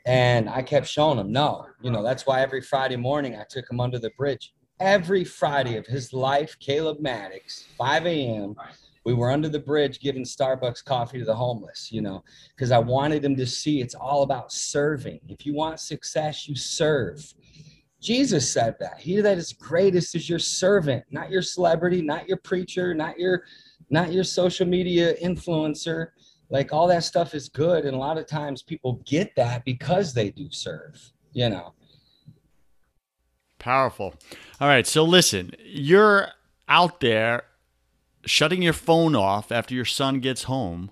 and 0.05 0.49
I 0.49 0.61
kept 0.61 0.87
showing 0.87 1.19
him, 1.19 1.31
no, 1.31 1.67
you 1.81 1.91
know, 1.91 2.01
that's 2.01 2.25
why 2.25 2.41
every 2.41 2.61
Friday 2.61 2.95
morning 2.95 3.35
I 3.35 3.43
took 3.47 3.69
him 3.69 3.79
under 3.79 3.99
the 3.99 4.09
bridge. 4.17 4.53
Every 4.79 5.23
Friday 5.23 5.77
of 5.77 5.85
his 5.85 6.13
life, 6.13 6.57
Caleb 6.59 6.99
Maddix, 6.99 7.65
5 7.77 8.05
a.m., 8.07 8.55
we 9.05 9.13
were 9.13 9.31
under 9.31 9.49
the 9.49 9.59
bridge 9.59 9.99
giving 9.99 10.23
Starbucks 10.23 10.83
coffee 10.83 11.19
to 11.19 11.25
the 11.25 11.35
homeless, 11.35 11.91
you 11.91 12.01
know, 12.01 12.23
because 12.55 12.71
I 12.71 12.79
wanted 12.79 13.21
them 13.21 13.35
to 13.37 13.45
see 13.45 13.81
it's 13.81 13.95
all 13.95 14.23
about 14.23 14.51
serving. 14.51 15.19
If 15.27 15.45
you 15.45 15.53
want 15.53 15.79
success, 15.79 16.47
you 16.47 16.55
serve. 16.55 17.33
Jesus 18.01 18.51
said 18.51 18.75
that. 18.79 18.99
He 18.99 19.19
that 19.19 19.37
is 19.37 19.53
greatest 19.53 20.15
is 20.15 20.29
your 20.29 20.39
servant, 20.39 21.03
not 21.11 21.29
your 21.29 21.41
celebrity, 21.41 22.01
not 22.01 22.27
your 22.27 22.37
preacher, 22.37 22.93
not 22.93 23.19
your 23.19 23.43
not 23.89 24.11
your 24.11 24.23
social 24.23 24.65
media 24.65 25.15
influencer 25.15 26.09
like 26.49 26.73
all 26.73 26.87
that 26.87 27.03
stuff 27.03 27.33
is 27.33 27.49
good 27.49 27.85
and 27.85 27.95
a 27.95 27.99
lot 27.99 28.17
of 28.17 28.25
times 28.25 28.61
people 28.61 29.01
get 29.05 29.35
that 29.35 29.63
because 29.65 30.13
they 30.13 30.29
do 30.29 30.47
serve 30.51 31.11
you 31.33 31.49
know 31.49 31.73
powerful 33.57 34.13
all 34.59 34.67
right 34.67 34.87
so 34.87 35.03
listen 35.03 35.51
you're 35.63 36.27
out 36.67 36.99
there 36.99 37.43
shutting 38.29 38.61
your 38.61 38.73
phone 38.73 39.15
off 39.15 39.51
after 39.51 39.73
your 39.73 39.85
son 39.85 40.19
gets 40.19 40.43
home 40.43 40.91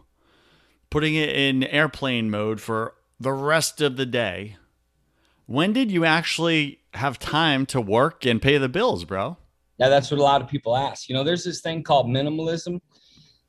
putting 0.89 1.15
it 1.15 1.29
in 1.29 1.63
airplane 1.63 2.29
mode 2.29 2.61
for 2.61 2.95
the 3.19 3.33
rest 3.33 3.81
of 3.81 3.97
the 3.97 4.05
day. 4.05 4.55
When 5.45 5.73
did 5.73 5.91
you 5.91 6.05
actually 6.05 6.79
have 6.93 7.19
time 7.19 7.65
to 7.67 7.81
work 7.81 8.25
and 8.25 8.41
pay 8.41 8.57
the 8.57 8.69
bills 8.69 9.05
bro? 9.05 9.37
Yeah 9.77 9.89
that's 9.89 10.09
what 10.09 10.19
a 10.19 10.23
lot 10.23 10.41
of 10.41 10.47
people 10.47 10.75
ask. 10.75 11.07
You 11.09 11.15
know 11.15 11.23
there's 11.23 11.43
this 11.43 11.61
thing 11.61 11.83
called 11.83 12.07
minimalism 12.07 12.79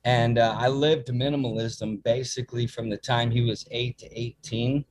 and 0.05 0.39
uh, 0.39 0.55
I 0.59 0.69
lived 0.69 1.09
minimalism 1.09 2.03
basically 2.05 2.67
from 2.67 2.89
the 2.89 2.97
time 2.97 3.31
he 3.31 3.43
was 3.43 3.67
eight 3.71 3.99
to 3.99 4.19
18, 4.19 4.85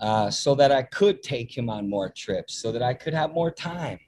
uh, 0.00 0.30
so 0.30 0.54
that 0.54 0.70
I 0.70 0.82
could 0.82 1.22
take 1.22 1.56
him 1.56 1.70
on 1.70 1.88
more 1.88 2.10
trips, 2.10 2.60
so 2.60 2.70
that 2.70 2.82
I 2.82 2.92
could 2.92 3.14
have 3.14 3.32
more 3.32 3.50
time. 3.50 3.98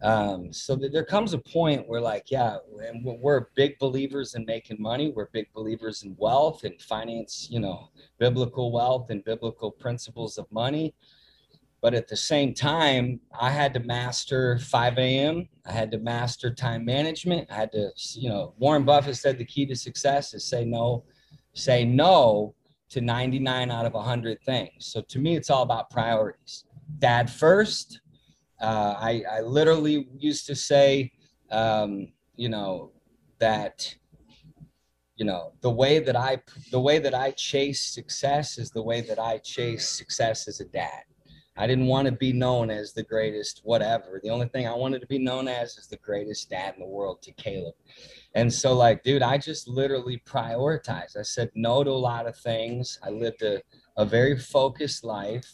Um, 0.00 0.52
so 0.52 0.76
that 0.76 0.92
there 0.92 1.04
comes 1.04 1.32
a 1.32 1.38
point 1.38 1.88
where, 1.88 2.00
like, 2.00 2.30
yeah, 2.30 2.58
and 2.86 3.04
we're 3.04 3.48
big 3.56 3.78
believers 3.78 4.36
in 4.36 4.44
making 4.44 4.80
money. 4.80 5.10
We're 5.10 5.28
big 5.32 5.52
believers 5.52 6.04
in 6.04 6.14
wealth 6.18 6.62
and 6.62 6.80
finance, 6.80 7.48
you 7.50 7.58
know, 7.58 7.90
biblical 8.18 8.70
wealth 8.70 9.10
and 9.10 9.24
biblical 9.24 9.72
principles 9.72 10.38
of 10.38 10.50
money. 10.52 10.94
But 11.80 11.94
at 11.94 12.08
the 12.08 12.16
same 12.16 12.54
time, 12.54 13.20
I 13.38 13.50
had 13.50 13.72
to 13.74 13.80
master 13.80 14.58
5 14.58 14.98
a.m. 14.98 15.48
I 15.64 15.72
had 15.72 15.90
to 15.92 15.98
master 15.98 16.52
time 16.52 16.84
management. 16.84 17.48
I 17.50 17.54
had 17.54 17.72
to, 17.72 17.90
you 18.14 18.28
know, 18.28 18.54
Warren 18.58 18.84
Buffett 18.84 19.16
said 19.16 19.38
the 19.38 19.44
key 19.44 19.66
to 19.66 19.76
success 19.76 20.34
is 20.34 20.44
say 20.44 20.64
no, 20.64 21.04
say 21.54 21.84
no 21.84 22.54
to 22.90 23.00
99 23.00 23.70
out 23.70 23.86
of 23.86 23.94
100 23.94 24.42
things. 24.42 24.86
So 24.86 25.02
to 25.02 25.18
me, 25.18 25.36
it's 25.36 25.50
all 25.50 25.62
about 25.62 25.90
priorities. 25.90 26.64
Dad 26.98 27.30
first. 27.30 28.00
Uh, 28.60 28.94
I, 28.98 29.22
I 29.30 29.40
literally 29.40 30.08
used 30.18 30.46
to 30.46 30.54
say, 30.54 31.12
um, 31.50 32.12
you 32.36 32.48
know, 32.48 32.92
that 33.38 33.94
you 35.16 35.24
know 35.24 35.52
the 35.62 35.70
way 35.70 35.98
that 35.98 36.16
i 36.16 36.40
the 36.70 36.78
way 36.78 36.98
that 36.98 37.14
i 37.14 37.30
chase 37.32 37.82
success 37.82 38.58
is 38.58 38.70
the 38.70 38.82
way 38.82 39.00
that 39.00 39.18
i 39.18 39.38
chase 39.38 39.88
success 39.88 40.46
as 40.48 40.60
a 40.60 40.64
dad 40.64 41.02
I 41.58 41.66
didn't 41.66 41.86
want 41.86 42.06
to 42.06 42.12
be 42.12 42.32
known 42.32 42.70
as 42.70 42.92
the 42.92 43.02
greatest 43.02 43.62
whatever. 43.64 44.20
The 44.22 44.30
only 44.30 44.46
thing 44.46 44.68
I 44.68 44.74
wanted 44.74 45.00
to 45.00 45.08
be 45.08 45.18
known 45.18 45.48
as 45.48 45.76
is 45.76 45.88
the 45.88 45.96
greatest 45.96 46.48
dad 46.48 46.74
in 46.74 46.80
the 46.80 46.86
world 46.86 47.20
to 47.22 47.32
Caleb. 47.32 47.74
And 48.36 48.52
so, 48.52 48.74
like, 48.74 49.02
dude, 49.02 49.22
I 49.22 49.38
just 49.38 49.66
literally 49.66 50.22
prioritized. 50.24 51.16
I 51.18 51.22
said 51.22 51.50
no 51.56 51.82
to 51.82 51.90
a 51.90 51.92
lot 51.92 52.28
of 52.28 52.36
things. 52.36 53.00
I 53.02 53.10
lived 53.10 53.42
a, 53.42 53.60
a 53.96 54.04
very 54.04 54.38
focused 54.38 55.02
life 55.02 55.52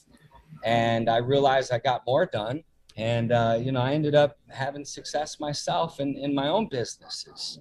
and 0.63 1.09
I 1.09 1.19
realized 1.19 1.73
I 1.73 1.79
got 1.79 2.03
more 2.07 2.27
done. 2.27 2.63
And, 2.97 3.33
uh, 3.33 3.59
you 3.61 3.73
know, 3.73 3.81
I 3.81 3.93
ended 3.93 4.15
up 4.15 4.37
having 4.49 4.85
success 4.85 5.41
myself 5.41 6.01
in, 6.01 6.17
in 6.17 6.35
my 6.35 6.49
own 6.49 6.69
businesses. 6.69 7.59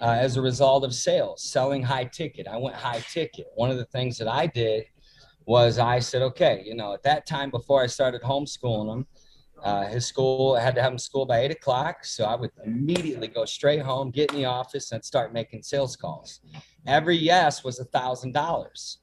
Uh, 0.00 0.16
as 0.20 0.36
a 0.36 0.40
result 0.40 0.84
of 0.84 0.94
sales, 0.94 1.42
selling 1.42 1.82
high 1.82 2.04
ticket. 2.04 2.46
I 2.46 2.56
went 2.56 2.76
high 2.76 3.00
ticket. 3.12 3.46
One 3.56 3.68
of 3.68 3.78
the 3.78 3.84
things 3.86 4.16
that 4.18 4.28
I 4.28 4.46
did 4.46 4.84
was 5.44 5.80
I 5.80 5.98
said, 5.98 6.22
okay, 6.22 6.62
you 6.64 6.76
know, 6.76 6.92
at 6.92 7.02
that 7.02 7.26
time 7.26 7.50
before 7.50 7.82
I 7.82 7.88
started 7.88 8.22
homeschooling 8.22 8.92
him, 8.92 9.06
uh, 9.60 9.86
his 9.86 10.06
school 10.06 10.54
I 10.54 10.62
had 10.62 10.76
to 10.76 10.82
have 10.82 10.92
him 10.92 10.98
school 10.98 11.26
by 11.26 11.40
eight 11.40 11.50
o'clock, 11.50 12.04
so 12.04 12.26
I 12.26 12.36
would 12.36 12.52
immediately 12.64 13.26
go 13.26 13.44
straight 13.44 13.82
home, 13.82 14.12
get 14.12 14.30
in 14.30 14.36
the 14.36 14.44
office, 14.44 14.92
and 14.92 15.04
start 15.04 15.32
making 15.32 15.64
sales 15.64 15.96
calls. 15.96 16.40
Every 16.86 17.16
yes 17.16 17.64
was 17.64 17.80
a 17.80 17.84
thousand 17.86 18.34
dollars. 18.34 18.98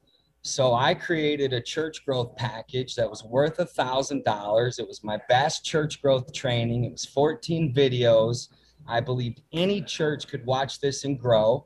So 0.47 0.75
I 0.75 0.93
created 0.93 1.53
a 1.53 1.59
church 1.59 2.05
growth 2.05 2.35
package 2.35 2.93
that 2.97 3.09
was 3.09 3.23
worth 3.23 3.57
a 3.57 3.65
thousand 3.65 4.25
dollars. 4.25 4.77
It 4.77 4.87
was 4.87 5.03
my 5.03 5.19
best 5.27 5.65
church 5.65 6.03
growth 6.03 6.31
training. 6.33 6.83
It 6.83 6.91
was 6.91 7.03
14 7.03 7.73
videos. 7.73 8.49
I 8.87 8.99
believed 8.99 9.41
any 9.53 9.81
church 9.81 10.27
could 10.27 10.45
watch 10.45 10.79
this 10.79 11.03
and 11.03 11.19
grow 11.19 11.65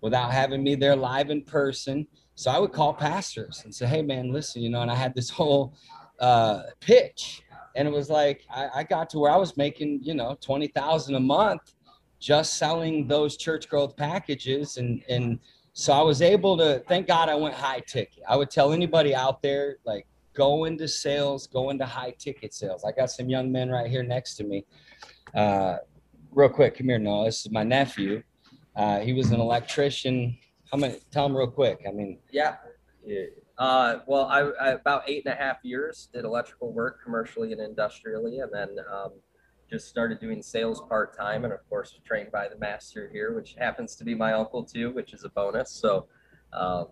without 0.00 0.32
having 0.32 0.64
me 0.64 0.74
there 0.74 0.96
live 0.96 1.28
in 1.28 1.42
person. 1.42 2.06
So 2.34 2.50
I 2.50 2.58
would 2.58 2.72
call 2.72 2.94
pastors 2.94 3.60
and 3.62 3.74
say, 3.74 3.84
hey, 3.84 4.00
man, 4.00 4.32
listen, 4.32 4.62
you 4.62 4.70
know, 4.70 4.80
and 4.80 4.90
I 4.90 4.94
had 4.94 5.14
this 5.14 5.28
whole 5.28 5.74
uh, 6.18 6.62
pitch. 6.80 7.42
And 7.76 7.86
it 7.86 7.92
was 7.92 8.08
like, 8.08 8.46
I, 8.48 8.68
I 8.76 8.84
got 8.84 9.10
to 9.10 9.18
where 9.18 9.32
I 9.32 9.36
was 9.36 9.58
making, 9.58 10.00
you 10.02 10.14
know, 10.14 10.38
20,000 10.40 11.14
a 11.14 11.20
month 11.20 11.74
just 12.20 12.54
selling 12.54 13.06
those 13.06 13.36
church 13.36 13.68
growth 13.68 13.98
packages. 13.98 14.78
And, 14.78 15.02
and 15.10 15.40
so 15.74 15.92
I 15.92 16.00
was 16.00 16.22
able 16.22 16.56
to, 16.56 16.82
thank 16.88 17.06
God 17.06 17.28
I 17.28 17.34
went 17.34 17.54
high 17.54 17.80
ticket. 17.80 18.22
I 18.28 18.36
would 18.36 18.50
tell 18.50 18.72
anybody 18.72 19.14
out 19.14 19.42
there, 19.42 19.76
like, 19.84 20.06
go 20.32 20.64
into 20.64 20.88
sales, 20.88 21.46
go 21.46 21.70
into 21.70 21.84
high 21.84 22.14
ticket 22.18 22.54
sales. 22.54 22.84
I 22.84 22.92
got 22.92 23.10
some 23.10 23.28
young 23.28 23.52
men 23.52 23.68
right 23.68 23.90
here 23.90 24.02
next 24.02 24.36
to 24.36 24.44
me. 24.44 24.64
Uh, 25.34 25.76
real 26.32 26.48
quick, 26.48 26.78
come 26.78 26.88
here, 26.88 26.98
Noah. 26.98 27.26
This 27.26 27.44
is 27.44 27.52
my 27.52 27.62
nephew. 27.62 28.22
Uh, 28.74 29.00
he 29.00 29.12
was 29.12 29.30
an 29.30 29.40
electrician 29.40 30.36
how 30.74 30.80
many? 30.80 30.96
Tell 31.12 31.26
him 31.26 31.36
real 31.36 31.46
quick. 31.46 31.84
I 31.88 31.92
mean, 31.92 32.18
yeah. 33.06 33.26
Uh, 33.56 34.00
well, 34.08 34.24
I, 34.24 34.40
I, 34.40 34.68
about 34.70 35.04
eight 35.06 35.24
and 35.24 35.32
a 35.32 35.36
half 35.36 35.58
years 35.62 36.08
did 36.12 36.24
electrical 36.24 36.72
work 36.72 36.98
commercially 37.04 37.52
and 37.52 37.60
industrially, 37.60 38.40
and 38.40 38.52
then 38.52 38.76
um, 38.92 39.12
just 39.74 39.88
started 39.88 40.20
doing 40.20 40.40
sales 40.40 40.80
part 40.88 41.16
time, 41.16 41.44
and 41.44 41.52
of 41.52 41.68
course 41.68 41.98
trained 42.04 42.30
by 42.30 42.46
the 42.48 42.56
master 42.58 43.10
here, 43.12 43.34
which 43.34 43.56
happens 43.58 43.96
to 43.96 44.04
be 44.04 44.14
my 44.14 44.32
uncle 44.32 44.62
too, 44.62 44.92
which 44.92 45.12
is 45.12 45.24
a 45.24 45.28
bonus. 45.30 45.70
So, 45.70 46.06
um, 46.52 46.86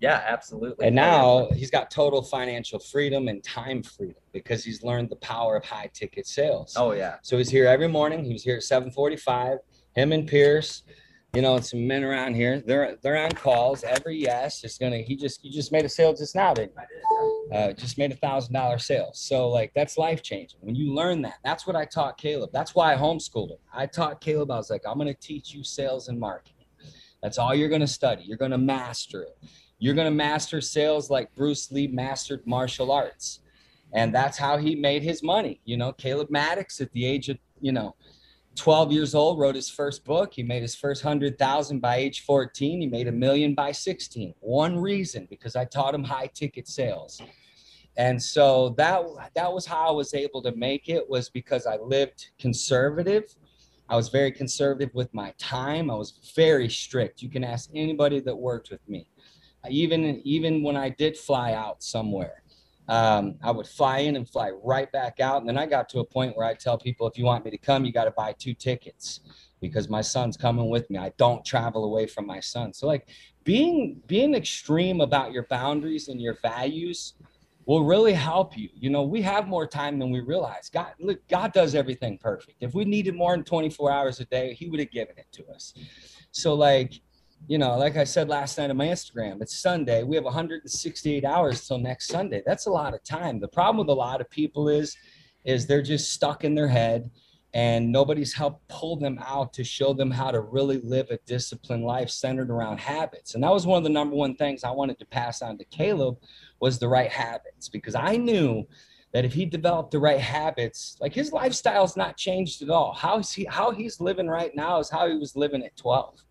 yeah, 0.00 0.22
absolutely. 0.26 0.86
And 0.86 0.94
now 0.94 1.48
he's 1.52 1.70
got 1.70 1.90
total 1.90 2.22
financial 2.22 2.78
freedom 2.78 3.26
and 3.26 3.42
time 3.42 3.82
freedom 3.82 4.22
because 4.32 4.64
he's 4.64 4.84
learned 4.84 5.10
the 5.10 5.16
power 5.16 5.56
of 5.56 5.64
high 5.64 5.90
ticket 5.92 6.28
sales. 6.28 6.74
Oh 6.76 6.92
yeah. 6.92 7.16
So 7.22 7.38
he's 7.38 7.50
here 7.50 7.66
every 7.66 7.88
morning. 7.88 8.24
He 8.24 8.32
was 8.32 8.44
here 8.44 8.56
at 8.56 8.62
7:45. 8.62 9.58
Him 9.96 10.12
and 10.12 10.26
Pierce 10.28 10.84
you 11.34 11.40
know, 11.40 11.58
some 11.60 11.86
men 11.86 12.04
around 12.04 12.34
here. 12.34 12.60
They're 12.60 12.96
they're 13.02 13.16
on 13.16 13.32
calls. 13.32 13.84
Every 13.84 14.16
yes 14.16 14.64
is 14.64 14.76
gonna. 14.76 14.98
He 14.98 15.16
just 15.16 15.42
you 15.42 15.50
just 15.50 15.72
made 15.72 15.84
a 15.84 15.88
sale 15.88 16.14
just 16.14 16.34
now, 16.34 16.52
you? 16.56 16.68
Uh, 17.52 17.72
just 17.72 17.96
made 17.96 18.12
a 18.12 18.16
thousand 18.16 18.52
dollar 18.52 18.78
sale. 18.78 19.10
So 19.14 19.48
like 19.48 19.72
that's 19.74 19.96
life 19.96 20.22
changing. 20.22 20.58
When 20.60 20.74
you 20.74 20.94
learn 20.94 21.22
that, 21.22 21.38
that's 21.42 21.66
what 21.66 21.74
I 21.74 21.86
taught 21.86 22.18
Caleb. 22.18 22.50
That's 22.52 22.74
why 22.74 22.92
I 22.92 22.96
homeschooled 22.96 23.50
him. 23.50 23.58
I 23.72 23.86
taught 23.86 24.20
Caleb. 24.20 24.50
I 24.50 24.56
was 24.56 24.68
like, 24.68 24.82
I'm 24.86 24.98
gonna 24.98 25.14
teach 25.14 25.54
you 25.54 25.64
sales 25.64 26.08
and 26.08 26.20
marketing. 26.20 26.66
That's 27.22 27.38
all 27.38 27.54
you're 27.54 27.70
gonna 27.70 27.86
study. 27.86 28.24
You're 28.24 28.36
gonna 28.36 28.58
master 28.58 29.22
it. 29.22 29.38
You're 29.78 29.94
gonna 29.94 30.10
master 30.10 30.60
sales 30.60 31.08
like 31.08 31.34
Bruce 31.34 31.70
Lee 31.72 31.86
mastered 31.86 32.46
martial 32.46 32.92
arts. 32.92 33.40
And 33.94 34.14
that's 34.14 34.38
how 34.38 34.58
he 34.58 34.74
made 34.74 35.02
his 35.02 35.22
money. 35.22 35.60
You 35.64 35.76
know, 35.78 35.92
Caleb 35.92 36.28
Maddix 36.28 36.80
at 36.80 36.92
the 36.92 37.04
age 37.04 37.28
of, 37.28 37.38
you 37.60 37.72
know, 37.72 37.94
12 38.56 38.92
years 38.92 39.14
old 39.14 39.38
wrote 39.38 39.54
his 39.54 39.70
first 39.70 40.04
book. 40.04 40.34
He 40.34 40.42
made 40.42 40.62
his 40.62 40.74
first 40.74 41.02
100000 41.02 41.80
by 41.80 41.96
age 41.96 42.24
14 42.24 42.80
he 42.80 42.86
made 42.86 43.08
a 43.08 43.12
million 43.12 43.54
by 43.54 43.72
16 43.72 44.34
one 44.40 44.78
reason 44.78 45.26
because 45.30 45.56
i 45.56 45.64
taught 45.64 45.94
him 45.94 46.04
high 46.04 46.26
ticket 46.26 46.68
sales. 46.68 47.20
And 47.96 48.22
so 48.22 48.70
that 48.78 49.02
that 49.34 49.52
was 49.52 49.66
how 49.66 49.88
i 49.88 49.90
was 49.90 50.14
able 50.14 50.42
to 50.42 50.54
make 50.54 50.88
it 50.88 51.08
was 51.08 51.28
because 51.30 51.66
i 51.66 51.76
lived 51.76 52.30
conservative. 52.38 53.24
I 53.88 53.96
was 53.96 54.08
very 54.08 54.32
conservative 54.32 54.94
with 54.94 55.12
my 55.12 55.34
time. 55.38 55.90
I 55.90 55.94
was 55.94 56.32
very 56.34 56.68
strict. 56.68 57.20
You 57.20 57.28
can 57.28 57.44
ask 57.44 57.68
anybody 57.74 58.20
that 58.20 58.34
worked 58.34 58.70
with 58.70 58.86
me. 58.88 59.06
Even 59.68 60.20
even 60.24 60.62
when 60.62 60.76
i 60.76 60.88
did 60.88 61.16
fly 61.16 61.52
out 61.54 61.82
somewhere 61.82 62.41
um, 62.88 63.36
I 63.42 63.50
would 63.50 63.66
fly 63.66 63.98
in 63.98 64.16
and 64.16 64.28
fly 64.28 64.50
right 64.62 64.90
back 64.90 65.20
out. 65.20 65.40
And 65.40 65.48
then 65.48 65.56
I 65.56 65.66
got 65.66 65.88
to 65.90 66.00
a 66.00 66.04
point 66.04 66.36
where 66.36 66.46
I 66.46 66.54
tell 66.54 66.76
people, 66.76 67.06
if 67.06 67.16
you 67.16 67.24
want 67.24 67.44
me 67.44 67.50
to 67.50 67.58
come, 67.58 67.84
you 67.84 67.92
got 67.92 68.04
to 68.04 68.10
buy 68.10 68.34
two 68.38 68.54
tickets 68.54 69.20
because 69.60 69.88
my 69.88 70.00
son's 70.00 70.36
coming 70.36 70.68
with 70.68 70.90
me. 70.90 70.98
I 70.98 71.12
don't 71.16 71.44
travel 71.44 71.84
away 71.84 72.06
from 72.06 72.26
my 72.26 72.40
son. 72.40 72.72
So 72.72 72.86
like 72.86 73.08
being 73.44 74.00
being 74.06 74.34
extreme 74.34 75.00
about 75.00 75.32
your 75.32 75.44
boundaries 75.44 76.08
and 76.08 76.20
your 76.20 76.34
values 76.42 77.14
will 77.64 77.84
really 77.84 78.12
help 78.12 78.58
you. 78.58 78.68
You 78.74 78.90
know, 78.90 79.04
we 79.04 79.22
have 79.22 79.46
more 79.46 79.66
time 79.66 79.98
than 79.98 80.10
we 80.10 80.20
realize. 80.20 80.68
God, 80.68 80.94
look, 80.98 81.20
God 81.28 81.52
does 81.52 81.76
everything 81.76 82.18
perfect. 82.18 82.56
If 82.60 82.74
we 82.74 82.84
needed 82.84 83.14
more 83.14 83.36
than 83.36 83.44
24 83.44 83.92
hours 83.92 84.20
a 84.20 84.24
day, 84.24 84.54
He 84.54 84.68
would 84.68 84.80
have 84.80 84.90
given 84.90 85.16
it 85.16 85.26
to 85.32 85.46
us. 85.46 85.74
So 86.32 86.54
like 86.54 87.00
you 87.48 87.58
know, 87.58 87.76
like 87.76 87.96
I 87.96 88.04
said 88.04 88.28
last 88.28 88.58
night 88.58 88.70
on 88.70 88.76
my 88.76 88.86
Instagram, 88.86 89.42
it's 89.42 89.58
Sunday. 89.58 90.02
We 90.02 90.16
have 90.16 90.24
168 90.24 91.24
hours 91.24 91.66
till 91.66 91.78
next 91.78 92.08
Sunday. 92.08 92.42
That's 92.46 92.66
a 92.66 92.70
lot 92.70 92.94
of 92.94 93.02
time. 93.02 93.40
The 93.40 93.48
problem 93.48 93.78
with 93.78 93.92
a 93.92 93.98
lot 93.98 94.20
of 94.20 94.30
people 94.30 94.68
is, 94.68 94.96
is 95.44 95.66
they're 95.66 95.82
just 95.82 96.12
stuck 96.12 96.44
in 96.44 96.54
their 96.54 96.68
head 96.68 97.10
and 97.54 97.90
nobody's 97.92 98.32
helped 98.32 98.66
pull 98.68 98.96
them 98.96 99.18
out 99.26 99.52
to 99.52 99.64
show 99.64 99.92
them 99.92 100.10
how 100.10 100.30
to 100.30 100.40
really 100.40 100.78
live 100.78 101.10
a 101.10 101.18
disciplined 101.26 101.84
life 101.84 102.08
centered 102.08 102.50
around 102.50 102.78
habits. 102.78 103.34
And 103.34 103.44
that 103.44 103.52
was 103.52 103.66
one 103.66 103.78
of 103.78 103.84
the 103.84 103.90
number 103.90 104.16
one 104.16 104.36
things 104.36 104.64
I 104.64 104.70
wanted 104.70 104.98
to 105.00 105.06
pass 105.06 105.42
on 105.42 105.58
to 105.58 105.64
Caleb 105.64 106.16
was 106.60 106.78
the 106.78 106.88
right 106.88 107.10
habits 107.10 107.68
because 107.68 107.94
I 107.94 108.16
knew 108.16 108.66
that 109.12 109.26
if 109.26 109.34
he 109.34 109.44
developed 109.44 109.90
the 109.90 109.98
right 109.98 110.20
habits, 110.20 110.96
like 111.00 111.12
his 111.12 111.32
lifestyle's 111.32 111.96
not 111.96 112.16
changed 112.16 112.62
at 112.62 112.70
all. 112.70 112.94
How 112.94 113.18
he 113.18 113.44
how 113.44 113.70
he's 113.70 114.00
living 114.00 114.28
right 114.28 114.54
now 114.54 114.78
is 114.78 114.88
how 114.88 115.06
he 115.06 115.18
was 115.18 115.36
living 115.36 115.62
at 115.62 115.76
12 115.76 116.24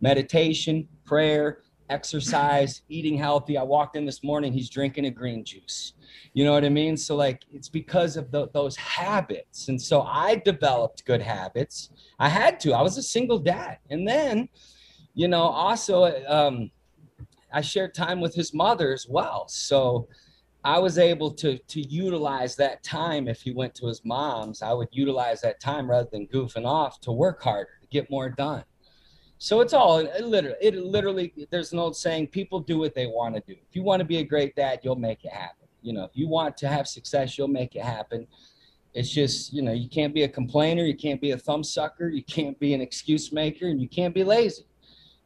meditation, 0.00 0.86
prayer, 1.04 1.62
exercise, 1.90 2.82
eating 2.88 3.16
healthy. 3.16 3.56
I 3.56 3.62
walked 3.62 3.96
in 3.96 4.04
this 4.04 4.22
morning, 4.22 4.52
he's 4.52 4.70
drinking 4.70 5.06
a 5.06 5.10
green 5.10 5.44
juice. 5.44 5.94
You 6.34 6.44
know 6.44 6.52
what 6.52 6.64
I 6.64 6.68
mean? 6.68 6.96
So, 6.96 7.16
like, 7.16 7.42
it's 7.52 7.68
because 7.68 8.16
of 8.16 8.30
the, 8.30 8.48
those 8.52 8.76
habits. 8.76 9.68
And 9.68 9.80
so 9.80 10.02
I 10.02 10.36
developed 10.44 11.04
good 11.04 11.22
habits. 11.22 11.90
I 12.18 12.28
had 12.28 12.60
to, 12.60 12.72
I 12.72 12.82
was 12.82 12.98
a 12.98 13.02
single 13.02 13.38
dad. 13.38 13.78
And 13.90 14.06
then, 14.06 14.48
you 15.14 15.28
know, 15.28 15.42
also, 15.42 16.04
um, 16.26 16.70
I 17.52 17.62
shared 17.62 17.94
time 17.94 18.20
with 18.20 18.34
his 18.34 18.52
mother 18.52 18.92
as 18.92 19.06
well. 19.08 19.46
So, 19.48 20.08
I 20.64 20.78
was 20.78 20.98
able 20.98 21.30
to 21.34 21.56
to 21.56 21.80
utilize 21.80 22.56
that 22.56 22.82
time 22.82 23.28
if 23.28 23.42
he 23.42 23.52
went 23.52 23.74
to 23.76 23.86
his 23.86 24.04
mom's. 24.04 24.60
I 24.60 24.72
would 24.72 24.88
utilize 24.90 25.40
that 25.42 25.60
time 25.60 25.88
rather 25.88 26.08
than 26.10 26.26
goofing 26.26 26.66
off 26.66 27.00
to 27.02 27.12
work 27.12 27.40
harder 27.40 27.70
to 27.80 27.86
get 27.88 28.10
more 28.10 28.28
done. 28.28 28.64
So 29.38 29.60
it's 29.60 29.72
all 29.72 29.98
it 29.98 30.24
literally, 30.24 30.56
it 30.60 30.74
literally, 30.74 31.32
there's 31.50 31.72
an 31.72 31.78
old 31.78 31.96
saying, 31.96 32.28
people 32.28 32.60
do 32.60 32.78
what 32.78 32.94
they 32.94 33.06
want 33.06 33.36
to 33.36 33.40
do. 33.40 33.52
If 33.52 33.74
you 33.74 33.82
want 33.82 34.00
to 34.00 34.04
be 34.04 34.18
a 34.18 34.24
great 34.24 34.56
dad, 34.56 34.80
you'll 34.82 34.96
make 34.96 35.24
it 35.24 35.32
happen. 35.32 35.68
You 35.80 35.92
know, 35.92 36.04
if 36.04 36.10
you 36.14 36.28
want 36.28 36.56
to 36.58 36.68
have 36.68 36.88
success, 36.88 37.38
you'll 37.38 37.48
make 37.48 37.76
it 37.76 37.82
happen. 37.82 38.26
It's 38.94 39.10
just, 39.10 39.52
you 39.52 39.62
know, 39.62 39.72
you 39.72 39.88
can't 39.88 40.12
be 40.12 40.24
a 40.24 40.28
complainer, 40.28 40.84
you 40.84 40.96
can't 40.96 41.20
be 41.20 41.30
a 41.30 41.38
thumb 41.38 41.62
sucker, 41.62 42.08
you 42.08 42.24
can't 42.24 42.58
be 42.58 42.74
an 42.74 42.80
excuse 42.80 43.32
maker, 43.32 43.66
and 43.66 43.80
you 43.80 43.88
can't 43.88 44.14
be 44.14 44.24
lazy. 44.24 44.66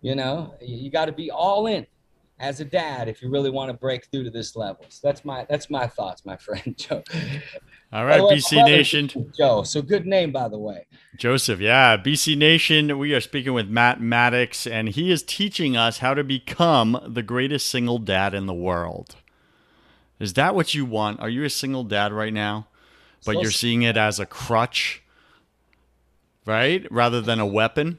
You 0.03 0.15
know, 0.15 0.55
you 0.61 0.91
got 0.91 1.07
to 1.07 1.13
be 1.13 1.31
all 1.31 1.67
in 1.67 1.87
as 2.39 2.61
a 2.61 2.65
dad 2.65 3.09
if 3.09 3.23
you 3.23 3.31
really 3.31 3.51
want 3.51 3.71
to 3.71 3.75
break 3.75 4.07
through 4.07 4.25
to 4.25 4.31
this 4.31 4.57
level. 4.57 4.85
So 4.89 5.07
that's 5.07 5.25
my 5.25 5.47
that's 5.49 5.71
my 5.71 5.87
thoughts, 5.87 6.27
my 6.27 6.37
friend 6.37 6.75
Joe. 6.77 7.03
All 7.93 8.07
right, 8.07 8.23
BC 8.23 8.65
Nation. 8.65 9.33
Joe. 9.37 9.65
So 9.65 9.83
good 9.83 10.07
name, 10.07 10.33
by 10.33 10.49
the 10.49 10.59
way. 10.59 10.87
Joseph, 11.19 11.61
yeah. 11.61 11.99
BC 11.99 12.39
Nation, 12.39 12.99
we 12.99 13.13
are 13.13 13.21
speaking 13.21 13.53
with 13.53 13.69
Matt 13.69 14.01
Maddix, 14.01 14.71
and 14.71 14.89
he 14.89 15.11
is 15.11 15.23
teaching 15.23 15.77
us 15.77 15.99
how 15.99 16.15
to 16.15 16.25
become 16.25 16.99
the 17.07 17.23
greatest 17.23 17.69
single 17.69 17.99
dad 17.99 18.33
in 18.33 18.47
the 18.47 18.55
world. 18.55 19.17
Is 20.19 20.33
that 20.35 20.55
what 20.55 20.73
you 20.73 20.87
want? 20.87 21.21
Are 21.21 21.29
you 21.29 21.45
a 21.45 21.51
single 21.51 21.85
dad 21.85 22.13
right 22.13 22.33
now? 22.33 22.67
But 23.27 23.43
you're 23.43 23.51
seeing 23.51 23.83
it 23.83 23.97
as 23.97 24.19
a 24.19 24.27
crutch, 24.27 25.03
right? 26.47 26.91
Rather 26.91 27.21
than 27.21 27.41
a 27.41 27.47
weapon? 27.47 27.99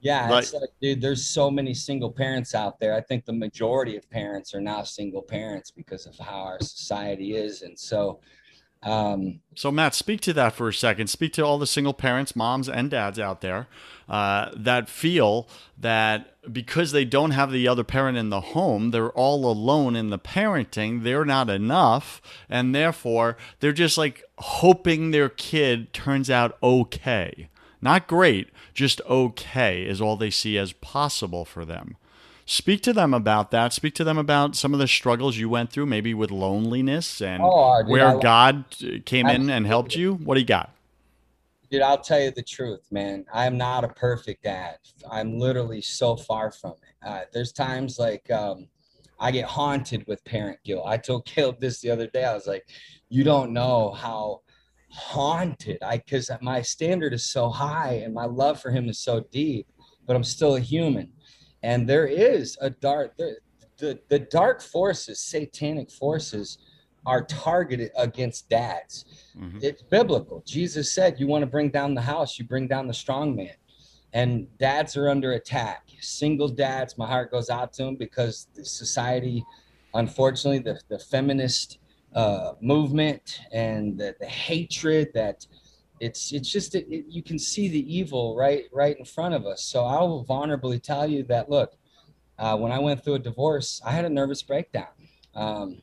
Yeah, 0.00 0.28
like, 0.30 0.46
dude, 0.80 1.00
there's 1.00 1.26
so 1.26 1.50
many 1.50 1.74
single 1.74 2.10
parents 2.10 2.54
out 2.54 2.78
there. 2.78 2.94
I 2.94 3.00
think 3.00 3.24
the 3.24 3.32
majority 3.32 3.96
of 3.96 4.08
parents 4.10 4.54
are 4.54 4.60
now 4.60 4.84
single 4.84 5.22
parents 5.22 5.72
because 5.72 6.06
of 6.06 6.16
how 6.18 6.40
our 6.40 6.60
society 6.60 7.34
is. 7.34 7.62
And 7.62 7.76
so, 7.76 8.20
um, 8.82 9.40
so 9.54 9.72
Matt, 9.72 9.94
speak 9.94 10.20
to 10.22 10.32
that 10.34 10.54
for 10.54 10.68
a 10.68 10.74
second. 10.74 11.08
Speak 11.08 11.32
to 11.34 11.44
all 11.44 11.58
the 11.58 11.66
single 11.66 11.94
parents, 11.94 12.36
moms 12.36 12.68
and 12.68 12.90
dads 12.90 13.18
out 13.18 13.40
there 13.40 13.66
uh, 14.08 14.50
that 14.54 14.88
feel 14.88 15.48
that 15.76 16.34
because 16.52 16.92
they 16.92 17.04
don't 17.04 17.32
have 17.32 17.50
the 17.50 17.66
other 17.66 17.82
parent 17.82 18.16
in 18.16 18.30
the 18.30 18.40
home, 18.40 18.92
they're 18.92 19.10
all 19.10 19.50
alone 19.50 19.96
in 19.96 20.10
the 20.10 20.18
parenting. 20.18 21.02
They're 21.02 21.24
not 21.24 21.50
enough, 21.50 22.22
and 22.48 22.74
therefore 22.74 23.36
they're 23.58 23.72
just 23.72 23.98
like 23.98 24.22
hoping 24.38 25.10
their 25.10 25.28
kid 25.28 25.92
turns 25.92 26.30
out 26.30 26.56
okay, 26.62 27.48
not 27.82 28.06
great, 28.06 28.50
just 28.74 29.00
okay 29.08 29.82
is 29.82 30.00
all 30.00 30.16
they 30.16 30.30
see 30.30 30.56
as 30.56 30.72
possible 30.72 31.44
for 31.44 31.64
them. 31.64 31.96
Speak 32.50 32.80
to 32.84 32.94
them 32.94 33.12
about 33.12 33.50
that. 33.50 33.74
Speak 33.74 33.94
to 33.96 34.04
them 34.04 34.16
about 34.16 34.56
some 34.56 34.72
of 34.72 34.80
the 34.80 34.88
struggles 34.88 35.36
you 35.36 35.50
went 35.50 35.70
through, 35.70 35.84
maybe 35.84 36.14
with 36.14 36.30
loneliness 36.30 37.20
and 37.20 37.42
oh, 37.44 37.82
dude, 37.82 37.90
where 37.90 38.18
God 38.18 38.64
came 39.04 39.26
in 39.26 39.50
and 39.50 39.66
helped 39.66 39.94
you. 39.94 40.14
What 40.14 40.36
do 40.36 40.40
you 40.40 40.46
got? 40.46 40.70
Dude, 41.70 41.82
I'll 41.82 42.00
tell 42.00 42.18
you 42.18 42.30
the 42.30 42.42
truth, 42.42 42.80
man. 42.90 43.26
I'm 43.34 43.58
not 43.58 43.84
a 43.84 43.88
perfect 43.88 44.44
dad. 44.44 44.78
I'm 45.10 45.38
literally 45.38 45.82
so 45.82 46.16
far 46.16 46.50
from 46.50 46.70
it. 46.70 47.06
Uh, 47.06 47.20
there's 47.34 47.52
times 47.52 47.98
like 47.98 48.30
um, 48.30 48.66
I 49.20 49.30
get 49.30 49.44
haunted 49.44 50.06
with 50.06 50.24
parent 50.24 50.58
guilt. 50.64 50.84
I 50.86 50.96
told 50.96 51.26
Caleb 51.26 51.60
this 51.60 51.82
the 51.82 51.90
other 51.90 52.06
day. 52.06 52.24
I 52.24 52.32
was 52.32 52.46
like, 52.46 52.66
you 53.10 53.24
don't 53.24 53.52
know 53.52 53.92
how 53.92 54.40
haunted 54.88 55.82
I 55.82 55.98
because 55.98 56.30
my 56.40 56.62
standard 56.62 57.12
is 57.12 57.26
so 57.26 57.50
high 57.50 58.00
and 58.02 58.14
my 58.14 58.24
love 58.24 58.58
for 58.58 58.70
him 58.70 58.88
is 58.88 58.98
so 58.98 59.20
deep, 59.30 59.68
but 60.06 60.16
I'm 60.16 60.24
still 60.24 60.56
a 60.56 60.60
human 60.60 61.12
and 61.62 61.88
there 61.88 62.06
is 62.06 62.56
a 62.60 62.70
dark 62.70 63.16
the, 63.16 63.36
the, 63.78 63.98
the 64.08 64.18
dark 64.18 64.60
forces 64.60 65.20
satanic 65.20 65.90
forces 65.90 66.58
are 67.06 67.22
targeted 67.24 67.90
against 67.96 68.48
dads. 68.50 69.06
Mm-hmm. 69.38 69.58
it's 69.62 69.82
biblical. 69.82 70.42
Jesus 70.44 70.92
said 70.92 71.18
you 71.18 71.26
want 71.26 71.42
to 71.42 71.46
bring 71.46 71.70
down 71.70 71.94
the 71.94 72.02
house 72.02 72.38
you 72.38 72.44
bring 72.44 72.68
down 72.68 72.86
the 72.86 72.94
strong 72.94 73.34
man. 73.34 73.54
And 74.14 74.46
dads 74.58 74.96
are 74.96 75.10
under 75.10 75.32
attack. 75.32 75.88
Single 76.00 76.48
dads 76.48 76.98
my 76.98 77.06
heart 77.06 77.30
goes 77.30 77.50
out 77.50 77.72
to 77.74 77.84
them 77.84 77.96
because 77.96 78.48
the 78.54 78.64
society 78.64 79.44
unfortunately 79.94 80.58
the, 80.58 80.80
the 80.88 80.98
feminist 80.98 81.78
uh, 82.14 82.52
movement 82.60 83.40
and 83.52 83.98
the, 83.98 84.14
the 84.20 84.26
hatred 84.26 85.08
that 85.14 85.46
it's 86.00 86.32
it's 86.32 86.50
just 86.50 86.74
it, 86.74 86.86
it, 86.88 87.06
you 87.08 87.22
can 87.22 87.38
see 87.38 87.68
the 87.68 87.96
evil 87.96 88.36
right 88.36 88.64
right 88.72 88.98
in 88.98 89.04
front 89.04 89.34
of 89.34 89.46
us. 89.46 89.62
So 89.62 89.84
i 89.84 90.00
will 90.00 90.24
vulnerably 90.24 90.82
tell 90.82 91.06
you 91.06 91.22
that 91.24 91.50
look 91.50 91.74
uh, 92.38 92.56
when 92.56 92.72
i 92.72 92.78
went 92.78 93.02
through 93.02 93.14
a 93.14 93.18
divorce 93.18 93.80
i 93.84 93.90
had 93.90 94.04
a 94.04 94.10
nervous 94.10 94.42
breakdown. 94.42 94.88
Um, 95.34 95.82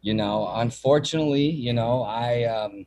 you 0.00 0.14
know 0.14 0.50
unfortunately 0.54 1.48
you 1.48 1.72
know 1.72 2.02
i 2.02 2.44
um, 2.44 2.86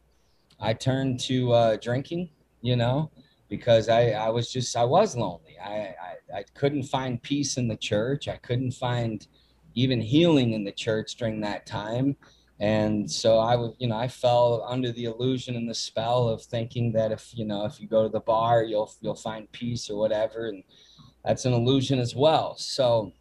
i 0.59 0.73
turned 0.73 1.19
to 1.19 1.51
uh, 1.51 1.77
drinking 1.77 2.29
you 2.61 2.75
know 2.75 3.11
because 3.49 3.89
i 3.89 4.11
i 4.11 4.29
was 4.29 4.51
just 4.51 4.75
i 4.75 4.83
was 4.83 5.15
lonely. 5.15 5.57
I, 5.63 5.73
I 5.73 6.37
i 6.39 6.43
couldn't 6.53 6.83
find 6.83 7.21
peace 7.21 7.57
in 7.57 7.67
the 7.67 7.77
church. 7.77 8.27
I 8.27 8.37
couldn't 8.37 8.71
find 8.71 9.27
even 9.75 10.01
healing 10.01 10.53
in 10.53 10.63
the 10.63 10.71
church 10.71 11.15
during 11.15 11.41
that 11.41 11.65
time 11.65 12.15
and 12.61 13.09
so 13.09 13.39
i 13.39 13.55
would 13.55 13.71
you 13.79 13.87
know 13.87 13.97
i 13.97 14.07
fell 14.07 14.63
under 14.69 14.91
the 14.91 15.05
illusion 15.05 15.55
and 15.55 15.67
the 15.67 15.73
spell 15.73 16.29
of 16.29 16.43
thinking 16.43 16.91
that 16.93 17.11
if 17.11 17.31
you 17.33 17.43
know 17.43 17.65
if 17.65 17.81
you 17.81 17.87
go 17.87 18.03
to 18.03 18.09
the 18.09 18.19
bar 18.19 18.63
you'll 18.63 18.93
you'll 19.01 19.15
find 19.15 19.51
peace 19.51 19.89
or 19.89 19.97
whatever. 19.97 20.47
And 20.47 20.63
that's 21.25 21.45
an 21.45 21.53
illusion 21.53 21.99
as 21.99 22.15
well. 22.15 22.55
So 22.57 23.11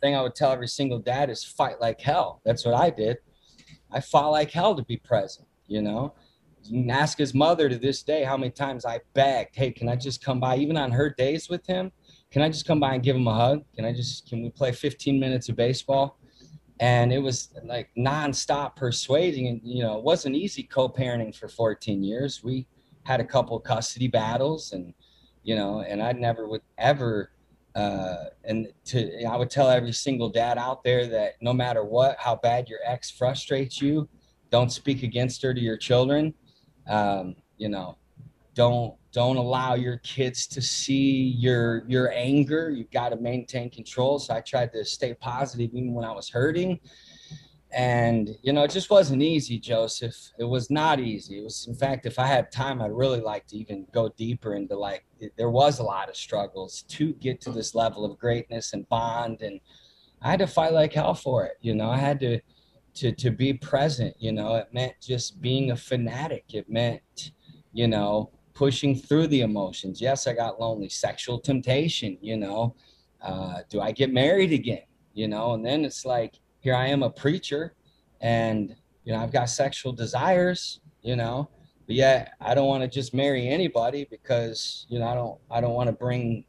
thing 0.00 0.14
i 0.14 0.22
would 0.22 0.34
tell 0.34 0.52
every 0.52 0.68
single 0.68 0.98
dad 0.98 1.30
is 1.30 1.42
fight 1.42 1.80
like 1.80 2.00
hell. 2.00 2.40
That's 2.44 2.64
what 2.64 2.74
i 2.74 2.90
did. 2.90 3.16
I 3.90 4.00
fought 4.00 4.30
like 4.30 4.50
hell 4.50 4.74
to 4.76 4.84
be 4.84 4.98
present 4.98 5.48
you 5.66 5.82
know? 5.82 6.14
You 6.64 6.82
can 6.82 6.90
ask 6.90 7.16
his 7.16 7.32
mother 7.32 7.70
to 7.70 7.78
this 7.78 8.02
day 8.02 8.22
how 8.22 8.36
many 8.36 8.50
times 8.50 8.84
i 8.84 9.00
begged 9.14 9.56
hey 9.56 9.70
can 9.70 9.88
i 9.88 9.96
just 9.96 10.22
come 10.22 10.38
by? 10.38 10.56
Even 10.56 10.76
on 10.76 10.92
her 10.92 11.08
days 11.08 11.48
with 11.48 11.66
him 11.66 11.90
can 12.30 12.42
i 12.42 12.48
just 12.48 12.66
come 12.66 12.78
by 12.78 12.94
and 12.94 13.02
give 13.02 13.16
him 13.16 13.26
a 13.26 13.34
hug? 13.34 13.64
Can 13.74 13.86
i 13.86 13.92
just 13.92 14.28
can 14.28 14.42
we 14.42 14.50
play 14.50 14.72
15 14.72 15.18
minutes 15.18 15.48
of 15.48 15.56
baseball 15.56 16.19
and 16.80 17.12
it 17.12 17.18
was 17.18 17.50
like 17.64 17.90
nonstop 17.96 18.74
persuading 18.74 19.48
and 19.48 19.60
you 19.62 19.82
know 19.82 19.98
it 19.98 20.02
wasn't 20.02 20.34
easy 20.34 20.62
co-parenting 20.62 21.36
for 21.36 21.46
14 21.46 22.02
years. 22.02 22.42
We 22.42 22.66
had 23.04 23.20
a 23.20 23.24
couple 23.24 23.58
custody 23.60 24.08
battles 24.08 24.72
and 24.72 24.92
you 25.42 25.56
know 25.56 25.80
and 25.80 26.02
i 26.02 26.12
never 26.12 26.48
would 26.48 26.60
ever 26.78 27.30
uh 27.74 28.24
and 28.44 28.68
to 28.84 29.24
i 29.24 29.36
would 29.36 29.50
tell 29.50 29.70
every 29.70 29.92
single 29.92 30.28
dad 30.28 30.58
out 30.58 30.84
there 30.84 31.06
that 31.06 31.34
no 31.40 31.52
matter 31.52 31.84
what 31.84 32.16
how 32.18 32.36
bad 32.36 32.68
your 32.68 32.80
ex 32.84 33.10
frustrates 33.10 33.80
you 33.80 34.08
don't 34.50 34.70
speak 34.70 35.02
against 35.02 35.40
her 35.42 35.54
to 35.54 35.60
your 35.60 35.76
children. 35.76 36.34
Um 36.88 37.36
you 37.56 37.68
know 37.68 37.96
don't 38.54 38.94
don't 39.12 39.36
allow 39.36 39.74
your 39.74 39.98
kids 39.98 40.46
to 40.46 40.62
see 40.62 41.34
your 41.38 41.84
your 41.88 42.12
anger. 42.12 42.70
You've 42.70 42.90
got 42.90 43.10
to 43.10 43.16
maintain 43.16 43.70
control. 43.70 44.18
So 44.18 44.34
i 44.34 44.40
tried 44.40 44.72
to 44.72 44.84
stay 44.84 45.14
positive 45.14 45.70
even 45.74 45.94
when 45.94 46.04
i 46.04 46.12
was 46.12 46.28
hurting. 46.28 46.80
And 47.72 48.30
you 48.42 48.52
know 48.52 48.64
it 48.64 48.70
just 48.70 48.90
wasn't 48.90 49.22
easy 49.22 49.58
joseph. 49.58 50.16
It 50.38 50.44
was 50.44 50.70
not 50.70 51.00
easy. 51.00 51.38
It 51.38 51.44
was 51.44 51.66
in 51.68 51.74
fact 51.74 52.06
if 52.06 52.18
i 52.18 52.26
had 52.26 52.50
time 52.50 52.82
i'd 52.82 52.92
really 52.92 53.20
like 53.20 53.46
to 53.48 53.56
even 53.56 53.86
go 53.92 54.08
deeper 54.16 54.54
into 54.54 54.76
like 54.76 55.04
it, 55.18 55.32
there 55.36 55.50
was 55.50 55.78
a 55.78 55.84
lot 55.84 56.08
of 56.08 56.16
struggles 56.16 56.82
to 56.88 57.12
get 57.14 57.40
to 57.42 57.50
this 57.50 57.74
level 57.74 58.04
of 58.04 58.18
greatness 58.18 58.72
and 58.72 58.88
bond. 58.88 59.42
And 59.42 59.60
i 60.22 60.30
had 60.30 60.40
to 60.40 60.46
fight 60.46 60.72
like 60.72 60.92
hell 60.92 61.14
for 61.14 61.44
it 61.44 61.58
you 61.60 61.74
know? 61.74 61.90
I 61.90 61.98
had 61.98 62.20
to 62.20 62.40
to 62.94 63.12
to 63.12 63.30
be 63.30 63.54
present 63.54 64.14
you 64.18 64.32
know? 64.32 64.56
It 64.56 64.68
meant 64.72 64.94
just 65.00 65.40
being 65.40 65.70
a 65.70 65.76
fanatic. 65.76 66.44
It 66.52 66.68
meant 66.68 67.32
you 67.72 67.86
know 67.86 68.30
pushing 68.60 68.94
through 68.94 69.26
the 69.28 69.40
emotions. 69.40 70.02
Yes, 70.02 70.26
I 70.26 70.34
got 70.34 70.60
lonely. 70.60 70.90
Sexual 70.90 71.38
temptation, 71.40 72.18
you 72.20 72.36
know. 72.36 72.76
Uh, 73.22 73.60
do 73.70 73.80
I 73.80 73.90
get 73.90 74.12
married 74.12 74.52
again? 74.52 74.82
You 75.14 75.28
know, 75.28 75.54
and 75.54 75.64
then 75.64 75.82
it's 75.82 76.04
like, 76.04 76.34
here 76.58 76.74
I 76.74 76.88
am 76.88 77.02
a 77.02 77.08
preacher 77.08 77.74
and, 78.20 78.76
you 79.04 79.14
know, 79.14 79.18
I've 79.18 79.32
got 79.32 79.48
sexual 79.48 79.92
desires, 79.94 80.80
you 81.00 81.16
know, 81.16 81.48
but 81.86 81.96
yet 81.96 82.34
I 82.38 82.52
don't 82.54 82.68
want 82.68 82.82
to 82.82 82.88
just 82.88 83.14
marry 83.14 83.48
anybody 83.48 84.06
because, 84.10 84.84
you 84.90 84.98
know, 84.98 85.08
I 85.08 85.14
don't, 85.14 85.40
I 85.50 85.62
don't 85.62 85.72
want 85.72 85.88
to 85.88 85.94
bring 85.94 86.44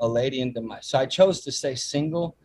a 0.00 0.08
lady 0.08 0.40
into 0.40 0.62
my, 0.62 0.78
so 0.80 0.98
I 0.98 1.04
chose 1.04 1.42
to 1.42 1.52
stay 1.52 1.74
single 1.74 2.38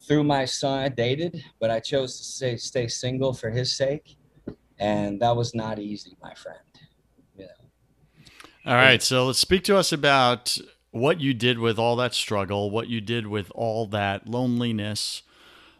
through 0.00 0.24
my 0.24 0.46
son. 0.46 0.78
I 0.78 0.88
dated, 0.88 1.44
but 1.60 1.70
I 1.70 1.78
chose 1.78 2.16
to 2.16 2.24
stay, 2.24 2.56
stay 2.56 2.88
single 2.88 3.34
for 3.34 3.50
his 3.50 3.76
sake. 3.76 4.16
And 4.78 5.20
that 5.20 5.36
was 5.36 5.54
not 5.54 5.78
easy, 5.78 6.16
my 6.22 6.32
friend. 6.32 6.58
All 8.64 8.76
right. 8.76 9.02
So 9.02 9.26
let's 9.26 9.40
speak 9.40 9.64
to 9.64 9.76
us 9.76 9.90
about 9.90 10.56
what 10.92 11.20
you 11.20 11.34
did 11.34 11.58
with 11.58 11.80
all 11.80 11.96
that 11.96 12.14
struggle, 12.14 12.70
what 12.70 12.86
you 12.86 13.00
did 13.00 13.26
with 13.26 13.50
all 13.56 13.86
that 13.86 14.28
loneliness, 14.28 15.22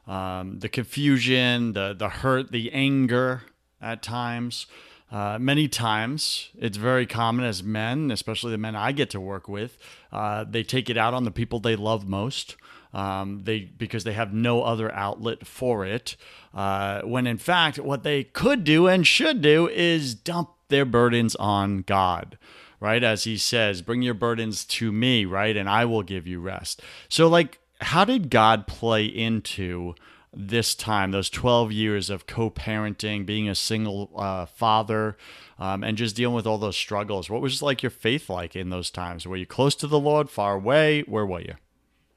um, 0.08 0.58
the 0.58 0.68
confusion, 0.68 1.74
the, 1.74 1.94
the 1.96 2.08
hurt, 2.08 2.50
the 2.50 2.72
anger 2.72 3.42
at 3.80 4.02
times. 4.02 4.66
Uh, 5.12 5.38
many 5.38 5.68
times, 5.68 6.48
it's 6.58 6.76
very 6.76 7.06
common 7.06 7.44
as 7.44 7.62
men, 7.62 8.10
especially 8.10 8.50
the 8.50 8.58
men 8.58 8.74
I 8.74 8.90
get 8.90 9.10
to 9.10 9.20
work 9.20 9.46
with, 9.46 9.78
uh, 10.10 10.44
they 10.48 10.64
take 10.64 10.90
it 10.90 10.96
out 10.96 11.14
on 11.14 11.24
the 11.24 11.30
people 11.30 11.60
they 11.60 11.76
love 11.76 12.08
most. 12.08 12.56
Um, 12.94 13.42
they 13.44 13.60
because 13.60 14.04
they 14.04 14.12
have 14.12 14.34
no 14.34 14.64
other 14.64 14.92
outlet 14.92 15.46
for 15.46 15.86
it. 15.86 16.16
Uh, 16.52 17.00
when 17.02 17.26
in 17.26 17.38
fact, 17.38 17.78
what 17.78 18.02
they 18.02 18.24
could 18.24 18.64
do 18.64 18.86
and 18.86 19.06
should 19.06 19.40
do 19.40 19.66
is 19.68 20.14
dump 20.14 20.50
their 20.68 20.84
burdens 20.84 21.34
on 21.36 21.82
God 21.82 22.36
right? 22.82 23.04
As 23.04 23.22
he 23.22 23.38
says, 23.38 23.80
bring 23.80 24.02
your 24.02 24.12
burdens 24.12 24.64
to 24.64 24.90
me, 24.90 25.24
right? 25.24 25.56
And 25.56 25.70
I 25.70 25.84
will 25.84 26.02
give 26.02 26.26
you 26.26 26.40
rest. 26.40 26.82
So, 27.08 27.28
like, 27.28 27.60
how 27.80 28.04
did 28.04 28.28
God 28.28 28.66
play 28.66 29.06
into 29.06 29.94
this 30.34 30.74
time, 30.74 31.12
those 31.12 31.30
12 31.30 31.70
years 31.70 32.10
of 32.10 32.26
co 32.26 32.50
parenting, 32.50 33.24
being 33.24 33.48
a 33.48 33.54
single 33.54 34.10
uh, 34.16 34.46
father, 34.46 35.16
um, 35.60 35.84
and 35.84 35.96
just 35.96 36.16
dealing 36.16 36.34
with 36.34 36.44
all 36.44 36.58
those 36.58 36.76
struggles? 36.76 37.30
What 37.30 37.40
was 37.40 37.62
like 37.62 37.84
your 37.84 37.90
faith 37.90 38.28
like 38.28 38.56
in 38.56 38.70
those 38.70 38.90
times? 38.90 39.28
Were 39.28 39.36
you 39.36 39.46
close 39.46 39.76
to 39.76 39.86
the 39.86 40.00
Lord, 40.00 40.28
far 40.28 40.54
away? 40.54 41.02
Where 41.02 41.24
were 41.24 41.40
you? 41.40 41.54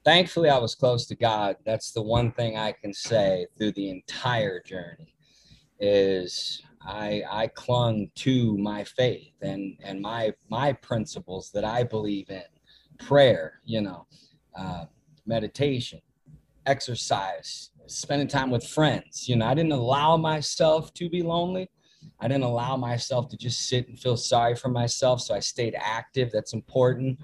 Thankfully, 0.04 0.48
I 0.48 0.58
was 0.58 0.74
close 0.74 1.06
to 1.06 1.14
God. 1.14 1.56
That's 1.64 1.92
the 1.92 2.02
one 2.02 2.32
thing 2.32 2.56
I 2.56 2.72
can 2.72 2.92
say 2.92 3.46
through 3.56 3.72
the 3.72 3.90
entire 3.90 4.60
journey 4.62 5.14
is 5.78 6.62
I, 6.86 7.22
I 7.30 7.46
clung 7.48 8.10
to 8.16 8.56
my 8.58 8.84
faith 8.84 9.34
and, 9.42 9.76
and 9.82 10.00
my, 10.00 10.32
my 10.48 10.72
principles 10.72 11.50
that 11.52 11.64
I 11.64 11.82
believe 11.82 12.30
in 12.30 12.42
prayer, 12.98 13.60
you 13.64 13.80
know, 13.80 14.06
uh, 14.58 14.84
meditation, 15.26 16.00
exercise, 16.66 17.70
spending 17.86 18.28
time 18.28 18.50
with 18.50 18.66
friends. 18.66 19.28
You 19.28 19.36
know, 19.36 19.46
I 19.46 19.54
didn't 19.54 19.72
allow 19.72 20.16
myself 20.16 20.92
to 20.94 21.08
be 21.08 21.22
lonely. 21.22 21.68
I 22.20 22.28
didn't 22.28 22.44
allow 22.44 22.76
myself 22.76 23.28
to 23.30 23.36
just 23.36 23.68
sit 23.68 23.88
and 23.88 23.98
feel 23.98 24.16
sorry 24.16 24.54
for 24.54 24.68
myself. 24.68 25.20
So 25.20 25.34
I 25.34 25.40
stayed 25.40 25.74
active. 25.78 26.30
That's 26.32 26.54
important. 26.54 27.18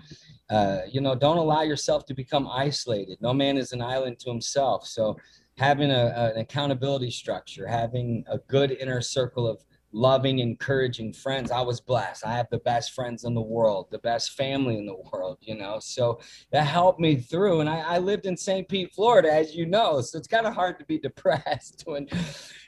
Uh, 0.51 0.81
you 0.89 1.01
know, 1.01 1.15
don't 1.15 1.39
allow 1.39 1.63
yourself 1.63 2.05
to 2.07 2.15
become 2.15 2.47
isolated. 2.49 3.19
No 3.21 3.33
man 3.33 3.57
is 3.57 3.73
an 3.73 3.81
island 3.81 4.19
to 4.21 4.31
himself. 4.31 4.87
So 4.87 5.17
having 5.59 5.91
a, 5.91 6.33
an 6.35 6.41
accountability 6.41 7.11
structure, 7.11 7.67
having 7.67 8.25
a 8.29 8.39
good 8.39 8.73
inner 8.73 9.01
circle 9.01 9.47
of 9.47 9.63
loving, 9.93 10.39
encouraging 10.39 11.13
friends. 11.13 11.51
I 11.51 11.61
was 11.61 11.81
blessed. 11.81 12.27
I 12.27 12.35
have 12.35 12.49
the 12.51 12.59
best 12.59 12.93
friends 12.93 13.25
in 13.25 13.35
the 13.35 13.43
world, 13.43 13.89
the 13.91 13.99
best 13.99 14.33
family 14.33 14.79
in 14.79 14.87
the 14.87 14.97
world, 15.13 15.39
you 15.41 15.55
know. 15.55 15.79
So 15.81 16.21
that 16.51 16.65
helped 16.65 16.99
me 16.99 17.17
through. 17.17 17.61
And 17.61 17.69
I, 17.69 17.81
I 17.81 17.99
lived 17.99 18.27
in 18.27 18.37
St. 18.37 18.67
Pete, 18.69 18.93
Florida, 18.93 19.33
as 19.33 19.55
you 19.55 19.67
know. 19.67 20.01
So 20.01 20.19
it's 20.19 20.29
kind 20.29 20.47
of 20.47 20.55
hard 20.55 20.79
to 20.79 20.85
be 20.87 20.99
depressed 21.03 21.83
when 21.87 22.09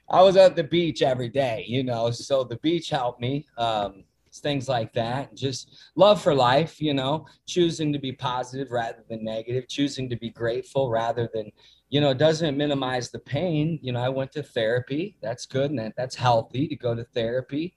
I 0.08 0.22
was 0.22 0.36
at 0.36 0.54
the 0.54 0.64
beach 0.64 1.02
every 1.02 1.30
day, 1.30 1.64
you 1.66 1.82
know. 1.82 2.10
So 2.10 2.44
the 2.44 2.56
beach 2.56 2.90
helped 2.90 3.20
me. 3.20 3.46
Um, 3.56 4.04
things 4.40 4.68
like 4.68 4.92
that. 4.92 5.34
Just 5.34 5.92
love 5.94 6.20
for 6.20 6.34
life, 6.34 6.80
you 6.80 6.94
know, 6.94 7.26
choosing 7.46 7.92
to 7.92 7.98
be 7.98 8.12
positive 8.12 8.72
rather 8.72 9.04
than 9.08 9.24
negative, 9.24 9.68
choosing 9.68 10.08
to 10.10 10.16
be 10.16 10.30
grateful 10.30 10.90
rather 10.90 11.30
than, 11.32 11.52
you 11.90 12.00
know, 12.00 12.10
it 12.10 12.18
doesn't 12.18 12.56
minimize 12.56 13.10
the 13.10 13.18
pain. 13.18 13.78
You 13.82 13.92
know, 13.92 14.00
I 14.00 14.08
went 14.08 14.32
to 14.32 14.42
therapy. 14.42 15.16
That's 15.22 15.46
good 15.46 15.70
and 15.70 15.78
that, 15.78 15.94
that's 15.96 16.14
healthy 16.14 16.66
to 16.68 16.76
go 16.76 16.94
to 16.94 17.04
therapy. 17.04 17.74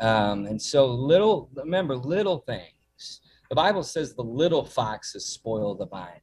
Um, 0.00 0.46
and 0.46 0.60
so 0.60 0.86
little, 0.86 1.50
remember, 1.54 1.96
little 1.96 2.38
things. 2.38 3.20
The 3.48 3.54
Bible 3.54 3.82
says 3.82 4.14
the 4.14 4.22
little 4.22 4.64
foxes 4.64 5.26
spoil 5.26 5.74
the 5.74 5.86
vine. 5.86 6.20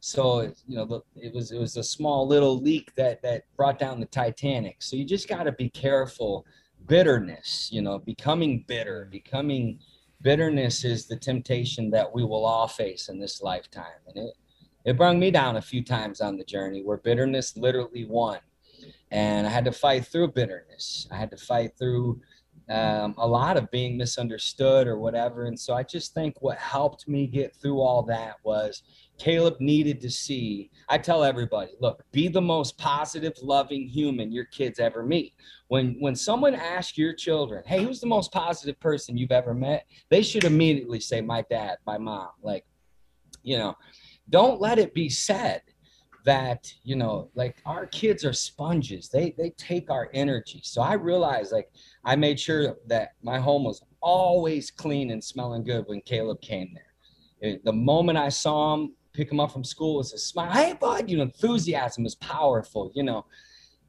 So 0.00 0.52
you 0.66 0.76
know, 0.76 1.04
it 1.14 1.32
was 1.32 1.52
it 1.52 1.58
was 1.60 1.76
a 1.76 1.82
small 1.84 2.26
little 2.26 2.58
leak 2.58 2.92
that 2.96 3.22
that 3.22 3.44
brought 3.56 3.78
down 3.78 4.00
the 4.00 4.06
Titanic. 4.06 4.82
So 4.82 4.96
you 4.96 5.04
just 5.04 5.28
got 5.28 5.44
to 5.44 5.52
be 5.52 5.70
careful 5.70 6.44
bitterness, 6.88 7.68
you 7.70 7.82
know, 7.82 8.00
becoming 8.00 8.64
bitter, 8.66 9.08
becoming 9.12 9.78
bitterness 10.20 10.84
is 10.84 11.06
the 11.06 11.16
temptation 11.16 11.88
that 11.90 12.12
we 12.12 12.24
will 12.24 12.44
all 12.44 12.66
face 12.66 13.08
in 13.08 13.20
this 13.20 13.42
lifetime. 13.42 14.00
And 14.08 14.28
it, 14.28 14.34
it 14.84 14.96
brought 14.96 15.16
me 15.16 15.30
down 15.30 15.56
a 15.56 15.62
few 15.62 15.82
times 15.82 16.20
on 16.20 16.36
the 16.36 16.44
journey 16.44 16.82
where 16.82 16.96
bitterness 16.96 17.56
literally 17.56 18.04
won. 18.04 18.38
And 19.10 19.46
I 19.46 19.50
had 19.50 19.64
to 19.66 19.72
fight 19.72 20.06
through 20.06 20.32
bitterness. 20.32 21.06
I 21.10 21.16
had 21.16 21.30
to 21.30 21.36
fight 21.36 21.72
through 21.78 22.20
um, 22.68 23.14
a 23.18 23.26
lot 23.26 23.56
of 23.56 23.70
being 23.70 23.96
misunderstood 23.96 24.86
or 24.86 24.98
whatever. 24.98 25.44
And 25.44 25.58
so 25.58 25.74
I 25.74 25.82
just 25.82 26.14
think 26.14 26.40
what 26.40 26.58
helped 26.58 27.08
me 27.08 27.26
get 27.26 27.54
through 27.54 27.80
all 27.80 28.02
that 28.04 28.36
was 28.44 28.82
Caleb 29.18 29.56
needed 29.60 30.00
to 30.00 30.10
see. 30.10 30.70
I 30.88 30.98
tell 30.98 31.22
everybody, 31.22 31.72
look, 31.80 32.04
be 32.12 32.28
the 32.28 32.40
most 32.40 32.78
positive, 32.78 33.34
loving 33.42 33.86
human 33.86 34.32
your 34.32 34.46
kids 34.46 34.78
ever 34.78 35.04
meet. 35.04 35.34
When 35.68 35.96
when 36.00 36.16
someone 36.16 36.54
asks 36.54 36.98
your 36.98 37.12
children, 37.12 37.62
"Hey, 37.66 37.84
who's 37.84 38.00
the 38.00 38.06
most 38.06 38.32
positive 38.32 38.78
person 38.80 39.16
you've 39.16 39.32
ever 39.32 39.54
met?" 39.54 39.86
They 40.08 40.22
should 40.22 40.44
immediately 40.44 41.00
say, 41.00 41.20
"My 41.20 41.42
dad, 41.48 41.78
my 41.86 41.98
mom." 41.98 42.30
Like, 42.42 42.64
you 43.42 43.58
know, 43.58 43.76
don't 44.32 44.60
let 44.60 44.78
it 44.78 44.94
be 44.94 45.08
said 45.08 45.60
that 46.24 46.72
you 46.84 46.96
know 46.96 47.30
like 47.34 47.56
our 47.66 47.86
kids 47.86 48.24
are 48.24 48.32
sponges. 48.32 49.08
They 49.08 49.34
they 49.36 49.50
take 49.50 49.90
our 49.90 50.08
energy. 50.14 50.60
So 50.64 50.82
i 50.82 50.94
realized 50.94 51.52
like 51.52 51.70
i 52.04 52.16
made 52.16 52.40
sure 52.40 52.76
that 52.86 53.10
my 53.22 53.38
home 53.38 53.64
was 53.64 53.82
always 54.00 54.70
clean 54.70 55.10
and 55.10 55.22
smelling 55.22 55.64
good 55.64 55.84
when 55.86 56.00
caleb 56.00 56.40
came 56.40 56.74
there. 56.74 57.58
The 57.64 57.72
moment 57.72 58.18
i 58.18 58.28
saw 58.28 58.74
him 58.74 58.94
pick 59.12 59.30
him 59.30 59.40
up 59.40 59.52
from 59.52 59.64
school 59.64 59.96
was 59.96 60.12
a 60.12 60.18
smile. 60.18 60.50
Hey 60.50 60.74
bud 60.80 61.10
you 61.10 61.16
know 61.18 61.24
enthusiasm 61.24 62.06
is 62.06 62.14
powerful 62.16 62.90
you 62.94 63.02
know. 63.02 63.24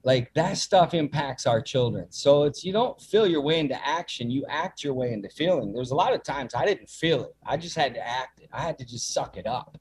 Like 0.06 0.34
that 0.34 0.58
stuff 0.58 0.94
impacts 0.94 1.48
our 1.48 1.62
children. 1.62 2.08
So 2.10 2.44
it's 2.44 2.66
you 2.66 2.74
don't 2.74 3.00
feel 3.00 3.26
your 3.26 3.42
way 3.42 3.60
into 3.60 3.88
action 3.88 4.30
you 4.30 4.46
act 4.50 4.84
your 4.84 4.94
way 4.94 5.14
into 5.14 5.30
feeling. 5.30 5.72
There's 5.72 5.92
a 5.92 5.96
lot 5.96 6.14
of 6.14 6.24
times 6.24 6.56
i 6.56 6.66
didn't 6.66 6.90
feel 6.90 7.24
it. 7.24 7.36
I 7.46 7.58
just 7.58 7.76
had 7.76 7.94
to 7.94 8.06
act 8.06 8.40
it. 8.40 8.50
I 8.52 8.62
had 8.62 8.78
to 8.80 8.86
just 8.86 9.14
suck 9.14 9.38
it 9.38 9.46
up 9.46 9.78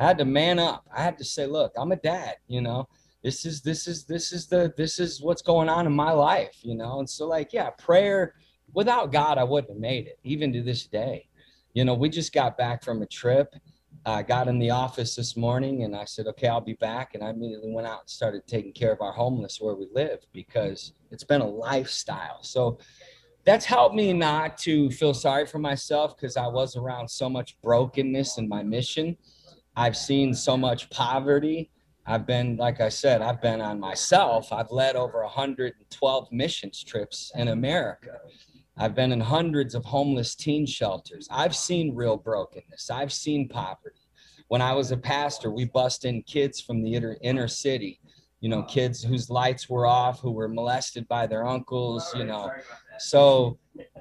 I 0.00 0.04
had 0.04 0.18
to 0.18 0.24
man 0.24 0.58
up. 0.58 0.86
I 0.94 1.02
had 1.02 1.18
to 1.18 1.24
say, 1.24 1.46
look, 1.46 1.72
I'm 1.76 1.92
a 1.92 1.96
dad, 1.96 2.36
you 2.48 2.60
know. 2.60 2.88
This 3.22 3.44
is 3.44 3.60
this 3.60 3.86
is 3.86 4.04
this 4.04 4.32
is 4.32 4.46
the 4.46 4.72
this 4.78 4.98
is 4.98 5.20
what's 5.20 5.42
going 5.42 5.68
on 5.68 5.86
in 5.86 5.92
my 5.92 6.10
life, 6.10 6.56
you 6.62 6.74
know. 6.74 7.00
And 7.00 7.08
so 7.08 7.28
like, 7.28 7.52
yeah, 7.52 7.68
prayer 7.70 8.34
without 8.72 9.12
God 9.12 9.36
I 9.36 9.44
wouldn't 9.44 9.72
have 9.72 9.80
made 9.80 10.06
it 10.06 10.18
even 10.24 10.52
to 10.54 10.62
this 10.62 10.86
day. 10.86 11.28
You 11.74 11.84
know, 11.84 11.94
we 11.94 12.08
just 12.08 12.32
got 12.32 12.56
back 12.56 12.82
from 12.82 13.02
a 13.02 13.06
trip 13.06 13.54
I 14.06 14.22
got 14.22 14.48
in 14.48 14.58
the 14.58 14.70
office 14.70 15.14
this 15.14 15.36
morning 15.36 15.84
and 15.84 15.94
I 15.94 16.04
said, 16.06 16.26
okay, 16.28 16.48
I'll 16.48 16.60
be 16.60 16.74
back. 16.74 17.14
And 17.14 17.22
I 17.22 17.30
immediately 17.30 17.70
went 17.70 17.86
out 17.86 18.00
and 18.00 18.10
started 18.10 18.46
taking 18.46 18.72
care 18.72 18.92
of 18.92 19.02
our 19.02 19.12
homeless 19.12 19.60
where 19.60 19.74
we 19.74 19.86
live 19.92 20.20
because 20.32 20.94
it's 21.10 21.24
been 21.24 21.42
a 21.42 21.46
lifestyle. 21.46 22.42
So 22.42 22.78
that's 23.44 23.66
helped 23.66 23.94
me 23.94 24.12
not 24.14 24.56
to 24.58 24.90
feel 24.90 25.12
sorry 25.12 25.46
for 25.46 25.58
myself 25.58 26.16
because 26.16 26.38
I 26.38 26.46
was 26.46 26.76
around 26.76 27.10
so 27.10 27.28
much 27.28 27.60
brokenness 27.60 28.38
in 28.38 28.48
my 28.48 28.62
mission. 28.62 29.18
I've 29.80 29.96
seen 29.96 30.34
so 30.34 30.58
much 30.58 30.90
poverty. 30.90 31.70
I've 32.04 32.26
been, 32.26 32.58
like 32.58 32.82
I 32.82 32.90
said, 32.90 33.22
I've 33.22 33.40
been 33.40 33.62
on 33.62 33.80
myself. 33.80 34.52
I've 34.52 34.70
led 34.70 34.94
over 34.94 35.22
112 35.22 36.28
missions 36.30 36.84
trips 36.84 37.32
in 37.34 37.48
America. 37.48 38.18
I've 38.76 38.94
been 38.94 39.10
in 39.10 39.20
hundreds 39.20 39.74
of 39.74 39.86
homeless 39.86 40.34
teen 40.34 40.66
shelters. 40.66 41.26
I've 41.30 41.56
seen 41.56 41.94
real 41.94 42.18
brokenness. 42.18 42.90
I've 42.90 43.10
seen 43.10 43.48
poverty. 43.48 44.02
When 44.48 44.60
I 44.60 44.74
was 44.74 44.90
a 44.90 44.98
pastor, 44.98 45.50
we 45.50 45.64
bust 45.64 46.04
in 46.04 46.24
kids 46.24 46.60
from 46.60 46.82
the 46.82 46.92
inner, 46.92 47.16
inner 47.22 47.48
city, 47.48 48.00
you 48.40 48.50
know, 48.50 48.62
kids 48.64 49.02
whose 49.02 49.30
lights 49.30 49.70
were 49.70 49.86
off, 49.86 50.20
who 50.20 50.32
were 50.32 50.48
molested 50.48 51.08
by 51.08 51.26
their 51.26 51.46
uncles, 51.46 52.12
you 52.14 52.24
know. 52.24 52.50
So 52.98 53.58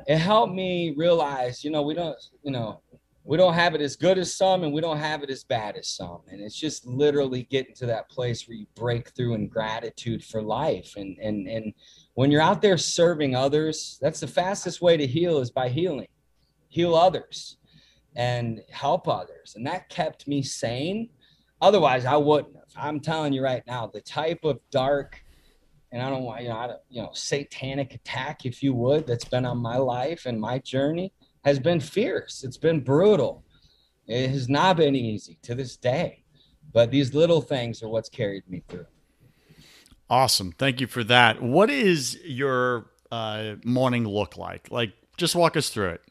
it 0.08 0.18
helped 0.18 0.54
me 0.54 0.94
realize, 0.98 1.63
you 1.63 1.72
know, 1.72 1.84
we 1.84 1.94
don't, 1.94 2.18
you 2.44 2.52
know, 2.52 2.82
we 3.30 3.38
don't 3.38 3.54
have 3.54 3.76
it 3.76 3.82
as 3.82 3.96
good 3.96 4.18
as 4.18 4.36
some 4.36 4.63
and 4.63 4.74
we 4.74 4.82
don't 4.82 4.98
have 4.98 5.22
it 5.22 5.30
as 5.30 5.44
bad 5.44 5.76
as 5.76 5.88
some. 5.88 6.22
And 6.30 6.42
it's 6.42 6.60
just 6.60 6.88
literally 6.88 7.44
getting 7.52 7.76
to 7.76 7.86
that 7.86 8.10
place 8.10 8.48
where 8.48 8.58
you 8.58 8.65
break 8.74 9.10
through 9.10 9.36
in 9.36 9.48
gratitude 9.48 10.24
for 10.24 10.42
life. 10.42 10.96
And 10.98 11.15
and 11.20 11.48
and 11.48 11.72
when 12.15 12.32
you're 12.32 12.42
out 12.42 12.63
there 12.63 12.76
serving 12.76 13.36
others 13.36 14.00
that's 14.02 14.20
the 14.20 14.28
fastest 14.28 14.82
way 14.82 14.98
to 14.98 15.06
heal 15.06 15.38
is 15.38 15.52
by 15.52 15.70
healing. 15.70 16.08
Heal 16.70 16.96
others 16.96 17.58
and 18.15 18.62
help 18.72 19.08
others. 19.08 19.54
And 19.56 19.68
that 19.68 19.89
kept 19.89 20.28
me 20.28 20.42
sane. 20.42 21.10
Otherwise 21.62 22.06
i 22.06 22.18
wouldn't 22.18 22.56
have. 22.56 22.63
I'm 22.76 23.00
telling 23.00 23.32
you 23.32 23.44
right 23.44 23.62
now 23.68 23.86
the 23.86 24.02
type 24.02 24.44
of 24.44 24.60
dark 24.72 25.24
and 25.92 26.02
i 26.02 26.10
don't 26.10 26.24
want 26.24 26.42
you 26.42 26.50
know 26.50 26.58
I 26.58 26.68
don't, 26.68 26.82
you 26.89 27.02
know 27.04 27.12
satanic 27.13 27.94
attack 27.94 28.46
if 28.46 28.63
you 28.63 28.74
would 28.74 29.06
that's 29.06 29.26
been 29.26 29.46
on 29.46 29.58
my 29.58 29.78
life 29.78 30.26
and 30.26 30.39
my 30.39 30.60
journey 30.60 31.13
has 31.45 31.60
been 31.60 31.80
fierce. 31.80 32.43
It's 32.43 32.58
been 32.58 32.82
brutal. 32.82 33.43
It 34.08 34.30
has 34.30 34.49
not 34.49 34.78
been 34.78 34.95
easy 34.95 35.38
to 35.43 35.56
this 35.56 35.78
day. 35.78 36.23
But 36.71 36.91
these 36.91 37.13
little 37.13 37.41
things 37.41 37.82
are 37.82 37.89
what's 37.89 38.10
carried 38.10 38.47
me 38.49 38.63
through. 38.67 38.86
Awesome. 40.10 40.52
Thank 40.52 40.82
you 40.82 40.88
for 40.88 41.04
that. 41.06 41.41
What 41.41 41.69
is 41.69 42.17
your 42.23 42.91
uh, 43.12 43.56
morning 43.63 44.08
look 44.08 44.38
like? 44.38 44.69
Like, 44.71 44.93
just 45.17 45.36
walk 45.36 45.58
us 45.58 45.69
through 45.69 45.89
it. 45.89 46.02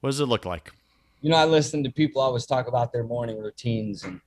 What 0.00 0.10
does 0.10 0.20
it 0.20 0.26
look 0.26 0.44
like? 0.44 0.72
You 1.20 1.30
know, 1.30 1.36
I 1.36 1.44
listen 1.46 1.82
to 1.84 1.90
people 1.90 2.22
always 2.22 2.46
talk 2.46 2.68
about 2.68 2.92
their 2.92 3.02
morning 3.04 3.38
routines, 3.38 4.04
and 4.04 4.20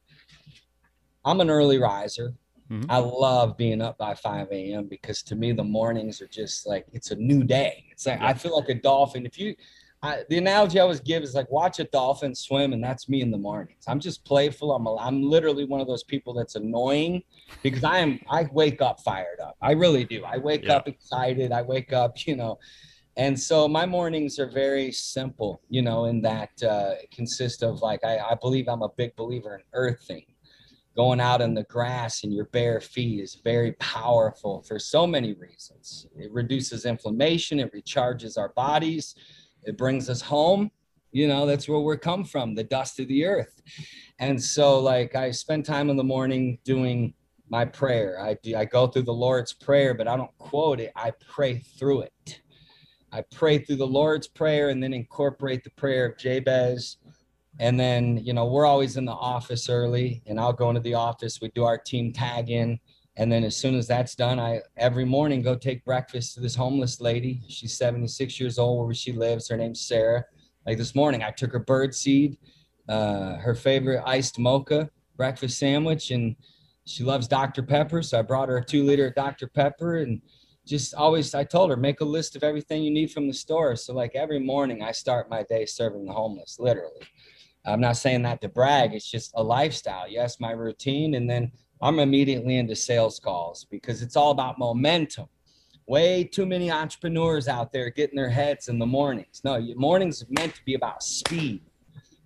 I'm 1.24 1.40
an 1.40 1.50
early 1.50 1.78
riser. 1.78 2.34
Mm-hmm. 2.70 2.90
I 2.90 2.98
love 2.98 3.58
being 3.58 3.82
up 3.82 3.98
by 3.98 4.14
5 4.14 4.48
a.m. 4.52 4.86
because 4.86 5.22
to 5.24 5.36
me, 5.36 5.52
the 5.52 5.64
mornings 5.64 6.22
are 6.22 6.28
just 6.28 6.66
like 6.68 6.86
it's 6.94 7.12
a 7.12 7.16
new 7.16 7.44
day. 7.44 7.86
It's 7.92 8.06
like 8.06 8.20
yeah. 8.20 8.28
I 8.28 8.34
feel 8.34 8.58
like 8.58 8.70
a 8.70 8.76
dolphin. 8.76 9.26
If 9.26 9.38
you 9.38 9.56
I, 10.04 10.24
the 10.30 10.38
analogy 10.40 10.80
I 10.80 10.82
always 10.82 11.00
give 11.00 11.22
is 11.22 11.36
like 11.36 11.50
watch 11.52 11.80
a 11.80 11.84
dolphin 11.84 12.34
swim, 12.34 12.74
and 12.74 12.84
that's 12.84 13.08
me 13.08 13.22
in 13.22 13.30
the 13.30 13.38
mornings. 13.38 13.84
I'm 13.88 14.00
just 14.00 14.26
playful. 14.26 14.74
I'm 14.74 14.88
a, 14.88 14.96
I'm 14.98 15.22
literally 15.22 15.66
one 15.66 15.80
of 15.80 15.88
those 15.88 16.04
people 16.04 16.34
that's 16.34 16.56
annoying 16.56 17.22
because 17.62 17.84
I 17.84 18.00
am 18.00 18.20
I 18.30 18.48
wake 18.52 18.82
up 18.82 19.00
fired 19.02 19.40
up. 19.40 19.58
I 19.62 19.74
really 19.74 20.04
do. 20.04 20.24
I 20.24 20.38
wake 20.38 20.64
yeah. 20.64 20.78
up 20.78 20.88
excited. 20.88 21.52
I 21.52 21.62
wake 21.62 21.94
up, 21.94 22.26
you 22.26 22.36
know, 22.36 22.58
and 23.18 23.40
so 23.40 23.68
my 23.68 23.86
mornings 23.86 24.40
are 24.40 24.50
very 24.50 24.92
simple, 24.92 25.62
you 25.70 25.82
know, 25.82 26.06
in 26.06 26.22
that 26.22 26.50
uh, 26.64 26.94
consist 27.12 27.62
of 27.62 27.82
like 27.82 28.04
I, 28.04 28.18
I 28.18 28.36
believe 28.42 28.68
I'm 28.68 28.82
a 28.82 28.90
big 28.90 29.16
believer 29.16 29.56
in 29.56 29.62
earthing. 29.74 30.26
Going 30.96 31.22
out 31.22 31.42
in 31.42 31.54
the 31.54 31.64
grass 31.64 32.24
in 32.24 32.32
your 32.32 32.46
bare 32.46 32.82
feet 32.82 33.22
is 33.22 33.40
very 33.44 33.74
powerful 33.74 34.62
for 34.64 34.78
so 34.78 35.08
many 35.08 35.34
reasons. 35.34 36.08
It 36.18 36.32
reduces 36.32 36.86
inflammation. 36.86 37.60
It 37.60 37.74
recharges 37.74 38.38
our 38.38 38.50
bodies 38.50 39.16
it 39.64 39.78
brings 39.78 40.10
us 40.10 40.22
home. 40.22 40.72
You 41.12 41.28
know, 41.28 41.46
that's 41.46 41.68
where 41.68 41.80
we're 41.80 41.98
come 41.98 42.24
from, 42.24 42.56
the 42.56 42.64
dust 42.64 43.00
of 43.00 43.08
the 43.08 43.26
earth. 43.26 43.62
And 44.20 44.42
so, 44.42 44.80
like, 44.80 45.16
I 45.16 45.32
spend 45.32 45.66
time 45.66 45.90
in 45.90 45.98
the 45.98 46.04
morning 46.04 46.60
doing 46.64 47.14
my 47.50 47.66
prayer. 47.66 48.18
I 48.20 48.38
do, 48.42 48.56
I 48.56 48.64
go 48.64 48.88
through 48.88 49.02
the 49.02 49.12
Lord's 49.12 49.52
prayer, 49.52 49.94
but 49.94 50.08
I 50.08 50.16
don't 50.16 50.36
quote 50.38 50.80
it. 50.80 50.94
I 50.96 51.12
pray 51.30 51.60
through 51.60 52.04
it. 52.04 52.42
I 53.12 53.24
pray 53.30 53.58
through 53.58 53.76
the 53.76 53.88
Lord's 53.88 54.28
prayer 54.28 54.70
and 54.70 54.82
then 54.82 54.94
incorporate 54.94 55.66
the 55.66 55.70
prayer 55.72 56.06
of 56.06 56.18
Jabez. 56.18 56.96
And 57.60 57.78
then, 57.78 58.18
you 58.18 58.32
know, 58.32 58.46
we're 58.46 58.66
always 58.66 58.96
in 58.96 59.04
the 59.04 59.12
office 59.12 59.70
early, 59.70 60.24
and 60.26 60.40
I'll 60.40 60.54
go 60.54 60.70
into 60.70 60.82
the 60.82 60.94
office. 60.94 61.42
We 61.42 61.50
do 61.50 61.66
our 61.66 61.78
team 61.78 62.14
tag 62.14 62.50
in. 62.50 62.80
And 63.18 63.32
then 63.32 63.44
as 63.44 63.58
soon 63.58 63.76
as 63.76 63.88
that's 63.88 64.16
done, 64.16 64.40
I 64.40 64.62
every 64.78 65.06
morning 65.06 65.42
go 65.42 65.56
take 65.56 65.84
breakfast 65.84 66.36
to 66.36 66.40
this 66.40 66.56
homeless 66.56 67.02
lady. 67.02 67.42
She's 67.48 67.78
76 67.78 68.40
years 68.40 68.58
old 68.58 68.86
where 68.86 68.96
she 68.96 69.12
lives. 69.12 69.50
Her 69.50 69.58
name's 69.58 69.82
Sarah. 69.82 70.24
Like 70.66 70.78
this 70.78 70.96
morning, 70.96 71.24
I 71.24 71.32
took 71.32 71.52
her 71.52 71.60
bird 71.60 71.94
seed, 71.94 72.38
uh, 72.88 73.36
her 73.38 73.56
favorite 73.56 74.04
iced 74.06 74.40
mocha 74.40 74.90
breakfast 75.18 75.60
sandwich, 75.60 76.10
and 76.10 76.36
she 76.86 77.04
loves 77.04 77.28
Dr. 77.28 77.62
Pepper. 77.62 78.02
So 78.02 78.18
I 78.18 78.22
brought 78.24 78.50
her 78.50 78.58
a 78.58 78.66
two 78.66 78.84
liter 78.84 79.12
Dr. 79.12 79.48
Pepper 79.48 79.98
and 79.98 80.20
just 80.66 80.94
always 80.96 81.36
I 81.36 81.44
told 81.44 81.70
her 81.70 81.78
make 81.78 82.02
a 82.02 82.06
list 82.06 82.36
of 82.36 82.44
everything 82.44 82.82
you 82.82 82.92
need 82.92 83.12
from 83.12 83.28
the 83.28 83.34
store. 83.34 83.76
So 83.76 83.94
like 83.94 84.16
every 84.16 84.40
morning 84.40 84.82
I 84.82 84.92
start 84.92 85.30
my 85.30 85.44
day 85.44 85.66
serving 85.66 86.06
the 86.06 86.14
homeless, 86.14 86.58
literally. 86.60 87.02
I'm 87.66 87.82
not 87.82 87.98
saying 87.98 88.24
that 88.24 88.42
to 88.42 88.50
brag. 88.50 88.94
It's 88.94 89.10
just 89.10 89.32
a 89.36 89.44
lifestyle. 89.44 90.08
Yes, 90.08 90.40
my 90.40 90.52
routine, 90.52 91.14
and 91.14 91.30
then 91.30 91.52
I'm 91.82 92.00
immediately 92.00 92.58
into 92.58 92.76
sales 92.76 93.20
calls 93.20 93.66
because 93.70 94.02
it's 94.02 94.16
all 94.16 94.32
about 94.32 94.60
momentum. 94.60 95.28
Way 95.88 96.24
too 96.24 96.46
many 96.46 96.72
entrepreneurs 96.72 97.48
out 97.48 97.72
there 97.72 97.90
getting 97.90 98.16
their 98.16 98.30
heads 98.30 98.70
in 98.70 98.80
the 98.80 98.86
mornings. 98.86 99.42
No, 99.44 99.60
mornings 99.76 100.24
meant 100.30 100.56
to 100.56 100.64
be 100.64 100.76
about 100.76 101.04
speed. 101.04 101.62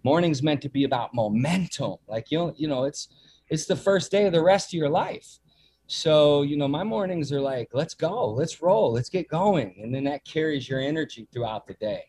Mornings 0.03 0.43
meant 0.43 0.61
to 0.61 0.69
be 0.69 0.83
about 0.83 1.13
momentum. 1.13 1.95
Like 2.07 2.31
you 2.31 2.37
know, 2.37 2.53
you 2.57 2.67
know, 2.67 2.83
it's 2.83 3.07
it's 3.49 3.65
the 3.65 3.75
first 3.75 4.11
day 4.11 4.25
of 4.25 4.33
the 4.33 4.43
rest 4.43 4.69
of 4.69 4.77
your 4.77 4.89
life. 4.89 5.39
So, 5.87 6.41
you 6.41 6.57
know, 6.57 6.67
my 6.67 6.83
mornings 6.83 7.31
are 7.31 7.41
like, 7.41 7.69
let's 7.73 7.93
go, 7.93 8.31
let's 8.31 8.61
roll, 8.61 8.93
let's 8.93 9.09
get 9.09 9.27
going. 9.27 9.75
And 9.81 9.93
then 9.93 10.03
that 10.05 10.25
carries 10.25 10.67
your 10.67 10.79
energy 10.79 11.27
throughout 11.31 11.67
the 11.67 11.75
day. 11.75 12.05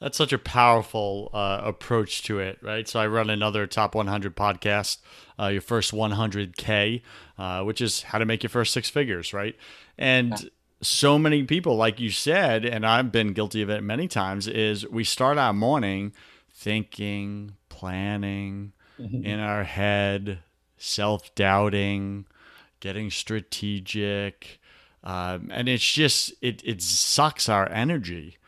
That's 0.00 0.16
such 0.16 0.32
a 0.32 0.38
powerful 0.38 1.30
uh, 1.34 1.60
approach 1.62 2.22
to 2.22 2.38
it, 2.38 2.58
right? 2.62 2.88
So 2.88 2.98
I 3.00 3.06
run 3.06 3.28
another 3.28 3.66
top 3.66 3.94
100 3.94 4.34
podcast, 4.34 4.98
uh, 5.38 5.48
your 5.48 5.60
first 5.60 5.92
100K, 5.92 7.02
uh, 7.38 7.62
which 7.64 7.82
is 7.82 8.02
how 8.02 8.18
to 8.18 8.24
make 8.24 8.42
your 8.42 8.50
first 8.50 8.72
six 8.72 8.88
figures, 8.88 9.34
right? 9.34 9.54
And 9.98 10.50
so 10.80 11.18
many 11.18 11.44
people, 11.44 11.76
like 11.76 12.00
you 12.00 12.10
said, 12.10 12.64
and 12.64 12.86
I've 12.86 13.12
been 13.12 13.34
guilty 13.34 13.60
of 13.60 13.68
it 13.68 13.82
many 13.82 14.08
times, 14.08 14.46
is 14.48 14.88
we 14.88 15.04
start 15.04 15.36
our 15.36 15.52
morning 15.52 16.14
thinking, 16.50 17.56
planning 17.68 18.72
mm-hmm. 18.98 19.22
in 19.22 19.38
our 19.38 19.64
head, 19.64 20.38
self 20.78 21.34
doubting, 21.34 22.24
getting 22.80 23.10
strategic. 23.10 24.60
Um, 25.04 25.50
and 25.52 25.68
it's 25.68 25.84
just, 25.84 26.32
it, 26.40 26.62
it 26.64 26.80
sucks 26.80 27.50
our 27.50 27.68
energy 27.70 28.38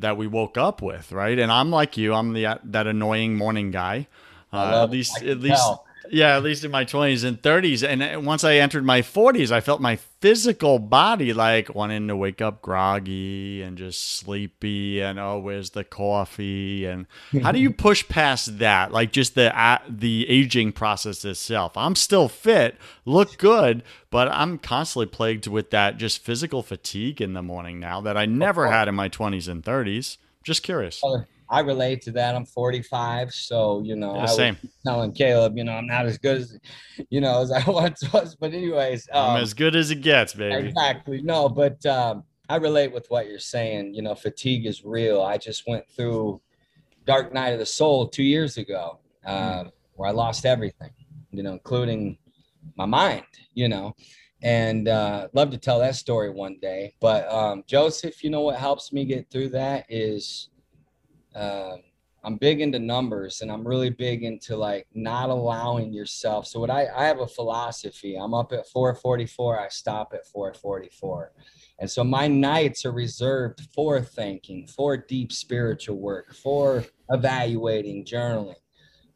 that 0.00 0.16
we 0.16 0.26
woke 0.26 0.58
up 0.58 0.82
with, 0.82 1.12
right? 1.12 1.38
And 1.38 1.50
I'm 1.50 1.70
like 1.70 1.96
you, 1.96 2.14
I'm 2.14 2.32
the 2.32 2.58
that 2.64 2.86
annoying 2.86 3.36
morning 3.36 3.70
guy. 3.70 4.08
Uh, 4.52 4.84
at 4.84 4.90
least, 4.90 5.22
at 5.22 5.40
least, 5.40 5.56
tell 5.56 5.84
yeah, 6.10 6.36
at 6.36 6.42
least 6.42 6.64
in 6.64 6.70
my 6.70 6.84
20s 6.84 7.24
and 7.24 7.40
30s. 7.40 7.86
And 7.86 8.26
once 8.26 8.44
I 8.44 8.56
entered 8.56 8.84
my 8.84 9.02
40s, 9.02 9.50
I 9.50 9.60
felt 9.60 9.80
my 9.80 9.96
physical 9.96 10.78
body 10.78 11.32
like 11.32 11.74
wanting 11.74 12.08
to 12.08 12.16
wake 12.16 12.40
up 12.40 12.62
groggy 12.62 13.62
and 13.62 13.76
just 13.76 14.16
sleepy 14.16 15.00
and 15.00 15.18
oh, 15.18 15.38
where's 15.38 15.70
the 15.70 15.84
coffee? 15.84 16.86
And 16.86 17.06
how 17.42 17.52
do 17.52 17.58
you 17.58 17.70
push 17.72 18.06
past 18.08 18.58
that? 18.58 18.92
Like 18.92 19.12
just 19.12 19.34
the 19.34 19.58
uh, 19.58 19.78
the 19.88 20.28
aging 20.28 20.72
process 20.72 21.24
itself. 21.24 21.76
I'm 21.76 21.94
still 21.94 22.28
fit, 22.28 22.76
look 23.04 23.36
good, 23.38 23.82
but 24.10 24.28
I'm 24.28 24.58
constantly 24.58 25.06
plagued 25.06 25.46
with 25.46 25.70
that 25.70 25.96
just 25.96 26.22
physical 26.22 26.62
fatigue 26.62 27.20
in 27.20 27.32
the 27.34 27.42
morning 27.42 27.80
now 27.80 28.00
that 28.00 28.16
I 28.16 28.26
never 28.26 28.70
had 28.70 28.88
in 28.88 28.94
my 28.94 29.08
20s 29.08 29.48
and 29.48 29.62
30s. 29.62 30.16
Just 30.42 30.62
curious. 30.62 31.00
I 31.54 31.60
relate 31.60 32.02
to 32.02 32.10
that. 32.12 32.34
I'm 32.34 32.44
45, 32.44 33.32
so 33.32 33.80
you 33.84 33.94
know, 33.94 34.16
yeah, 34.16 34.26
same. 34.26 34.56
telling 34.84 35.12
Caleb, 35.12 35.56
you 35.56 35.62
know, 35.62 35.74
I'm 35.74 35.86
not 35.86 36.04
as 36.04 36.18
good 36.18 36.38
as, 36.38 36.58
you 37.10 37.20
know, 37.20 37.42
as 37.42 37.52
I 37.52 37.62
once 37.70 38.12
was. 38.12 38.34
But 38.34 38.52
anyways, 38.52 39.08
um, 39.12 39.36
I'm 39.36 39.42
as 39.42 39.54
good 39.54 39.76
as 39.76 39.92
it 39.92 40.00
gets, 40.00 40.34
baby. 40.34 40.66
Exactly. 40.66 41.22
No, 41.22 41.48
but 41.48 41.86
um, 41.86 42.24
I 42.48 42.56
relate 42.56 42.92
with 42.92 43.06
what 43.08 43.28
you're 43.28 43.38
saying. 43.38 43.94
You 43.94 44.02
know, 44.02 44.16
fatigue 44.16 44.66
is 44.66 44.84
real. 44.84 45.22
I 45.22 45.38
just 45.38 45.62
went 45.68 45.84
through 45.94 46.40
dark 47.06 47.32
night 47.32 47.50
of 47.50 47.60
the 47.60 47.66
soul 47.66 48.08
two 48.08 48.24
years 48.24 48.56
ago, 48.56 48.98
uh, 49.24 49.64
where 49.94 50.08
I 50.08 50.12
lost 50.12 50.44
everything. 50.46 50.90
You 51.30 51.44
know, 51.44 51.52
including 51.52 52.18
my 52.76 52.86
mind. 52.86 53.26
You 53.54 53.68
know, 53.68 53.94
and 54.42 54.88
uh, 54.88 55.28
love 55.34 55.50
to 55.50 55.58
tell 55.58 55.78
that 55.78 55.94
story 55.94 56.30
one 56.30 56.58
day. 56.60 56.94
But 57.00 57.32
um, 57.32 57.62
Joseph, 57.68 58.24
you 58.24 58.30
know 58.30 58.40
what 58.40 58.56
helps 58.56 58.92
me 58.92 59.04
get 59.04 59.30
through 59.30 59.50
that 59.50 59.86
is 59.88 60.48
um, 61.34 61.82
I'm 62.24 62.36
big 62.36 62.62
into 62.62 62.78
numbers 62.78 63.42
and 63.42 63.52
I'm 63.52 63.66
really 63.66 63.90
big 63.90 64.22
into 64.22 64.56
like 64.56 64.86
not 64.94 65.28
allowing 65.28 65.92
yourself. 65.92 66.46
So 66.46 66.58
what 66.58 66.70
I, 66.70 66.86
I 66.96 67.04
have 67.04 67.20
a 67.20 67.26
philosophy. 67.26 68.16
I'm 68.16 68.32
up 68.32 68.52
at 68.52 68.66
444, 68.68 69.60
I 69.60 69.68
stop 69.68 70.12
at 70.14 70.26
444. 70.26 71.32
And 71.80 71.90
so 71.90 72.02
my 72.02 72.26
nights 72.26 72.86
are 72.86 72.92
reserved 72.92 73.68
for 73.74 74.00
thinking, 74.00 74.66
for 74.66 74.96
deep 74.96 75.32
spiritual 75.32 75.96
work, 75.96 76.34
for 76.34 76.84
evaluating, 77.10 78.06
journaling. 78.06 78.54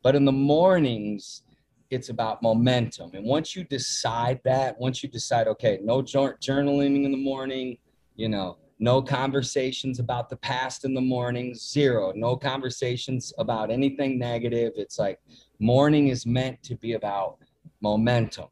But 0.02 0.14
in 0.14 0.26
the 0.26 0.32
mornings, 0.32 1.44
it's 1.90 2.10
about 2.10 2.42
momentum. 2.42 3.12
And 3.14 3.24
once 3.24 3.56
you 3.56 3.64
decide 3.64 4.40
that, 4.44 4.78
once 4.78 5.02
you 5.02 5.08
decide, 5.08 5.46
okay, 5.48 5.78
no 5.82 6.02
journaling 6.02 7.04
in 7.04 7.10
the 7.10 7.16
morning, 7.16 7.78
you 8.16 8.28
know, 8.28 8.58
no 8.78 9.02
conversations 9.02 9.98
about 9.98 10.28
the 10.28 10.36
past 10.36 10.84
in 10.84 10.94
the 10.94 11.00
morning, 11.00 11.54
zero, 11.54 12.12
no 12.14 12.36
conversations 12.36 13.32
about 13.38 13.70
anything 13.70 14.18
negative. 14.18 14.72
It's 14.76 14.98
like 14.98 15.18
morning 15.58 16.08
is 16.08 16.26
meant 16.26 16.62
to 16.64 16.76
be 16.76 16.92
about 16.92 17.38
momentum 17.80 18.46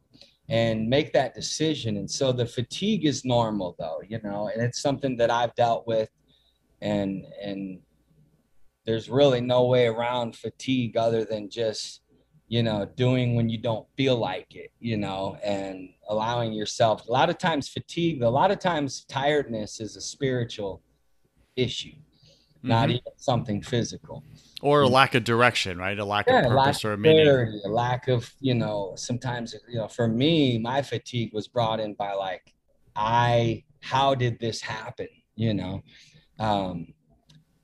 and 0.49 0.89
make 0.89 1.13
that 1.13 1.33
decision. 1.33 1.97
And 1.97 2.09
so 2.09 2.31
the 2.31 2.45
fatigue 2.45 3.05
is 3.05 3.25
normal 3.25 3.75
though, 3.79 4.01
you 4.07 4.19
know, 4.23 4.49
and 4.53 4.61
it's 4.61 4.81
something 4.81 5.15
that 5.17 5.31
I've 5.31 5.55
dealt 5.55 5.87
with 5.87 6.09
and 6.81 7.25
and 7.41 7.79
there's 8.85 9.09
really 9.09 9.41
no 9.41 9.65
way 9.65 9.87
around 9.87 10.35
fatigue 10.35 10.95
other 10.95 11.25
than 11.25 11.49
just 11.49 12.01
you 12.47 12.63
know, 12.63 12.89
doing 12.95 13.35
when 13.35 13.49
you 13.49 13.57
don't 13.57 13.85
feel 13.97 14.15
like 14.15 14.55
it, 14.55 14.71
you 14.79 14.95
know, 14.97 15.37
and 15.43 15.89
allowing 16.09 16.53
yourself. 16.53 17.05
A 17.07 17.11
lot 17.11 17.29
of 17.29 17.37
times, 17.37 17.67
fatigue, 17.67 18.21
a 18.21 18.29
lot 18.29 18.51
of 18.51 18.59
times, 18.59 19.05
tiredness 19.09 19.81
is 19.81 19.97
a 19.97 20.01
spiritual 20.01 20.81
issue, 21.57 21.89
mm-hmm. 21.89 22.69
not 22.69 22.89
even 22.89 23.01
something 23.17 23.61
physical. 23.61 24.23
Or 24.61 24.81
a 24.81 24.87
lack 24.87 25.13
of 25.13 25.25
direction, 25.25 25.77
right? 25.77 25.99
A 25.99 26.05
lack 26.05 26.27
yeah, 26.27 26.39
of 26.39 26.47
purpose 26.47 26.83
lack 26.83 26.85
or 26.85 26.93
a 26.93 26.97
meaning. 26.97 27.25
Clarity, 27.25 27.59
a 27.65 27.69
lack 27.69 28.07
of, 28.07 28.31
you 28.39 28.55
know, 28.55 28.93
sometimes, 28.95 29.53
you 29.67 29.77
know, 29.77 29.87
for 29.89 30.07
me, 30.07 30.57
my 30.57 30.81
fatigue 30.81 31.31
was 31.33 31.47
brought 31.49 31.79
in 31.81 31.95
by 31.95 32.13
like, 32.13 32.53
I, 32.95 33.65
how 33.81 34.15
did 34.15 34.39
this 34.39 34.61
happen? 34.61 35.07
You 35.35 35.53
know, 35.53 35.83
um, 36.39 36.93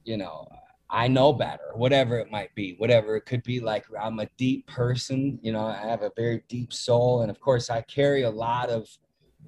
you 0.04 0.18
know, 0.18 0.48
I 0.94 1.08
know 1.08 1.34
better, 1.34 1.72
whatever 1.74 2.20
it 2.20 2.30
might 2.30 2.54
be, 2.54 2.76
whatever 2.78 3.16
it 3.16 3.26
could 3.26 3.42
be 3.42 3.60
like. 3.60 3.84
I'm 4.00 4.20
a 4.20 4.28
deep 4.38 4.68
person, 4.68 5.40
you 5.42 5.52
know, 5.52 5.66
I 5.66 5.88
have 5.88 6.04
a 6.04 6.12
very 6.16 6.44
deep 6.48 6.72
soul. 6.72 7.22
And 7.22 7.32
of 7.32 7.40
course, 7.40 7.72
I 7.72 7.82
carry 7.82 8.22
a 8.22 8.30
lot 8.30 8.70
of, 8.70 8.88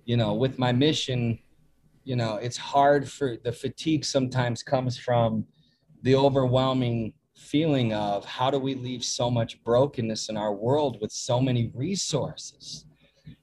you 0.06 0.18
know, 0.18 0.34
with 0.34 0.58
my 0.58 0.72
mission, 0.72 1.38
you 2.04 2.16
know, 2.16 2.38
it's 2.38 2.58
hard 2.58 3.08
for 3.08 3.38
the 3.44 3.52
fatigue 3.52 4.06
sometimes 4.06 4.64
comes 4.64 4.98
from 4.98 5.46
the 6.02 6.16
overwhelming 6.16 7.14
feeling 7.38 7.94
of 7.94 8.26
how 8.26 8.50
do 8.50 8.58
we 8.58 8.74
leave 8.74 9.04
so 9.04 9.30
much 9.30 9.64
brokenness 9.64 10.30
in 10.30 10.38
our 10.38 10.54
world 10.54 10.98
with 11.00 11.12
so 11.12 11.40
many 11.40 11.72
resources, 11.76 12.86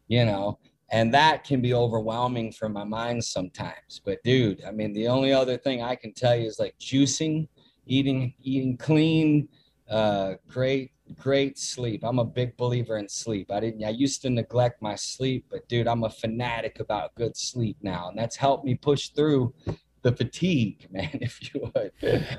you 0.09 0.25
know, 0.25 0.59
and 0.91 1.15
that 1.15 1.45
can 1.45 1.61
be 1.61 1.73
overwhelming 1.73 2.51
for 2.51 2.69
my 2.69 2.83
mind 2.83 3.23
sometimes. 3.23 4.01
But 4.05 4.19
dude, 4.25 4.65
I 4.65 4.73
mean, 4.73 4.93
the 4.93 5.07
only 5.07 5.33
other 5.33 5.57
thing 5.57 5.83
I 5.83 5.95
can 5.95 6.13
tell 6.13 6.35
you 6.35 6.47
is 6.47 6.59
like 6.59 6.75
juicing 6.81 7.47
eating 7.87 8.35
eating 8.43 8.76
clean, 8.76 9.49
uh, 9.91 10.35
great 10.49 10.93
great 11.18 11.59
sleep. 11.59 12.03
I'm 12.05 12.18
a 12.18 12.24
big 12.24 12.57
believer 12.57 12.97
in 12.97 13.09
sleep. 13.09 13.51
I 13.51 13.61
didn't 13.61 13.85
I 13.85 13.91
used 13.91 14.22
to 14.22 14.30
neglect 14.30 14.83
my 14.83 14.95
sleep, 14.95 15.47
but 15.51 15.68
dude, 15.68 15.89
I'm 15.89 16.05
a 16.05 16.11
fanatic 16.11 16.80
about 16.80 17.14
good 17.14 17.37
sleep 17.37 17.76
now, 17.83 18.09
and 18.09 18.18
that's 18.18 18.37
helped 18.37 18.64
me 18.64 18.74
push 18.74 19.09
through 19.09 19.55
the 20.03 20.12
fatigue, 20.12 20.89
man, 20.91 21.11
if 21.20 21.55
you 21.55 21.70
would. 21.74 21.93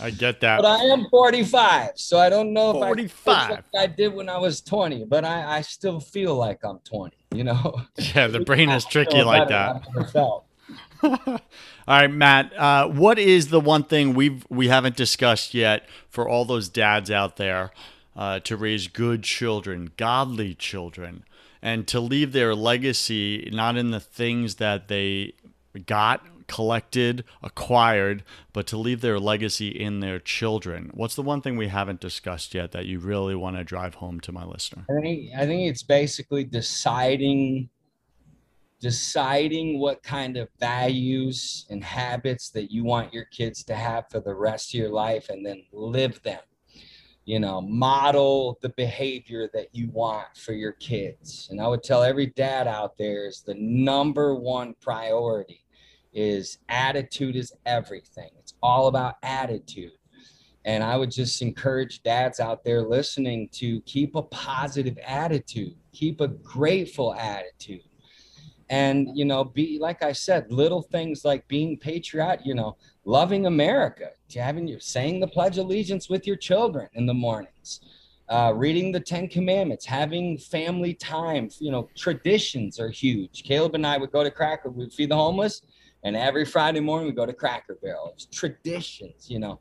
I 0.00 0.10
get 0.10 0.40
that. 0.40 0.62
But 0.62 0.66
I 0.66 0.84
am 0.84 1.06
45, 1.10 1.92
so 1.94 2.18
I 2.18 2.28
don't 2.28 2.52
know 2.52 2.72
45. 2.72 3.06
if 3.08 3.28
I, 3.28 3.50
like 3.50 3.64
I 3.78 3.86
did 3.86 4.12
when 4.12 4.28
I 4.28 4.38
was 4.38 4.60
20, 4.60 5.04
but 5.04 5.24
I, 5.24 5.58
I 5.58 5.60
still 5.62 6.00
feel 6.00 6.34
like 6.36 6.64
I'm 6.64 6.80
20, 6.80 7.16
you 7.34 7.44
know? 7.44 7.80
Yeah, 8.14 8.26
the 8.26 8.40
brain 8.40 8.70
is 8.70 8.84
tricky 8.84 9.22
like 9.22 9.48
that. 9.48 9.82
All 11.88 12.00
right, 12.00 12.10
Matt. 12.10 12.52
Uh, 12.56 12.88
what 12.88 13.18
is 13.18 13.48
the 13.48 13.60
one 13.60 13.84
thing 13.84 14.14
we've 14.14 14.44
we 14.48 14.68
haven't 14.68 14.96
discussed 14.96 15.54
yet 15.54 15.86
for 16.08 16.28
all 16.28 16.44
those 16.44 16.68
dads 16.68 17.10
out 17.10 17.36
there 17.36 17.70
uh, 18.16 18.40
to 18.40 18.56
raise 18.56 18.88
good 18.88 19.22
children, 19.22 19.92
godly 19.96 20.54
children, 20.54 21.24
and 21.62 21.86
to 21.88 22.00
leave 22.00 22.32
their 22.32 22.54
legacy 22.54 23.48
not 23.52 23.76
in 23.76 23.90
the 23.90 24.00
things 24.00 24.56
that 24.56 24.88
they 24.88 25.34
got, 25.86 26.26
collected, 26.48 27.24
acquired, 27.42 28.22
but 28.52 28.66
to 28.68 28.76
leave 28.76 29.00
their 29.00 29.18
legacy 29.18 29.68
in 29.68 30.00
their 30.00 30.18
children? 30.18 30.90
What's 30.94 31.14
the 31.14 31.22
one 31.22 31.40
thing 31.40 31.56
we 31.56 31.68
haven't 31.68 32.00
discussed 32.00 32.54
yet 32.54 32.72
that 32.72 32.86
you 32.86 32.98
really 32.98 33.34
want 33.34 33.56
to 33.56 33.64
drive 33.64 33.96
home 33.96 34.20
to 34.20 34.32
my 34.32 34.44
listener? 34.44 34.86
I 34.90 35.00
think 35.00 35.30
I 35.36 35.46
think 35.46 35.70
it's 35.70 35.82
basically 35.82 36.44
deciding 36.44 37.68
deciding 38.80 39.78
what 39.78 40.02
kind 40.02 40.36
of 40.36 40.48
values 40.60 41.66
and 41.70 41.82
habits 41.82 42.50
that 42.50 42.70
you 42.70 42.84
want 42.84 43.12
your 43.12 43.24
kids 43.26 43.64
to 43.64 43.74
have 43.74 44.08
for 44.10 44.20
the 44.20 44.34
rest 44.34 44.74
of 44.74 44.80
your 44.80 44.90
life 44.90 45.28
and 45.30 45.44
then 45.44 45.62
live 45.72 46.22
them. 46.22 46.40
You 47.24 47.40
know 47.40 47.60
model 47.60 48.56
the 48.62 48.68
behavior 48.70 49.48
that 49.52 49.74
you 49.74 49.90
want 49.90 50.36
for 50.36 50.52
your 50.52 50.72
kids. 50.72 51.48
And 51.50 51.60
i 51.60 51.66
would 51.66 51.82
tell 51.82 52.04
every 52.04 52.26
dad 52.26 52.68
out 52.68 52.96
there 52.96 53.26
is 53.26 53.42
the 53.42 53.54
number 53.54 54.36
one 54.36 54.74
priority 54.80 55.64
is 56.12 56.58
attitude 56.68 57.34
is 57.34 57.52
everything. 57.66 58.30
It's 58.38 58.54
all 58.62 58.86
about 58.86 59.16
attitude. 59.24 59.90
And 60.64 60.84
i 60.84 60.96
would 60.96 61.10
just 61.10 61.42
encourage 61.42 62.04
dads 62.04 62.38
out 62.38 62.62
there 62.62 62.82
listening 62.82 63.48
to 63.54 63.80
keep 63.80 64.14
a 64.14 64.22
positive 64.22 64.98
attitude 65.04 65.74
keep 65.92 66.20
a 66.20 66.28
grateful 66.28 67.14
attitude 67.14 67.82
and 68.68 69.16
you 69.16 69.24
know 69.24 69.44
be 69.44 69.78
like 69.80 70.02
i 70.02 70.12
said 70.12 70.50
little 70.50 70.82
things 70.82 71.24
like 71.24 71.46
being 71.46 71.76
patriotic 71.78 72.44
you 72.44 72.54
know 72.54 72.76
loving 73.04 73.46
america 73.46 74.10
having 74.34 74.66
you 74.66 74.80
saying 74.80 75.20
the 75.20 75.26
pledge 75.26 75.56
of 75.58 75.66
allegiance 75.66 76.08
with 76.08 76.26
your 76.26 76.36
children 76.36 76.88
in 76.94 77.06
the 77.06 77.14
mornings 77.14 77.80
uh, 78.28 78.52
reading 78.56 78.90
the 78.90 78.98
ten 78.98 79.28
commandments 79.28 79.86
having 79.86 80.36
family 80.36 80.92
time 80.94 81.48
you 81.60 81.70
know 81.70 81.88
traditions 81.96 82.80
are 82.80 82.90
huge. 82.90 83.44
Caleb 83.44 83.76
and 83.76 83.86
i 83.86 83.96
would 83.96 84.10
go 84.10 84.24
to 84.24 84.30
cracker 84.32 84.68
we'd 84.68 84.92
feed 84.92 85.10
the 85.10 85.16
homeless 85.16 85.62
and 86.02 86.16
every 86.16 86.44
friday 86.44 86.80
morning 86.80 87.06
we 87.06 87.12
go 87.14 87.26
to 87.26 87.32
cracker 87.32 87.76
barrel. 87.80 88.10
It's 88.14 88.26
traditions 88.26 89.30
you 89.30 89.38
know 89.38 89.60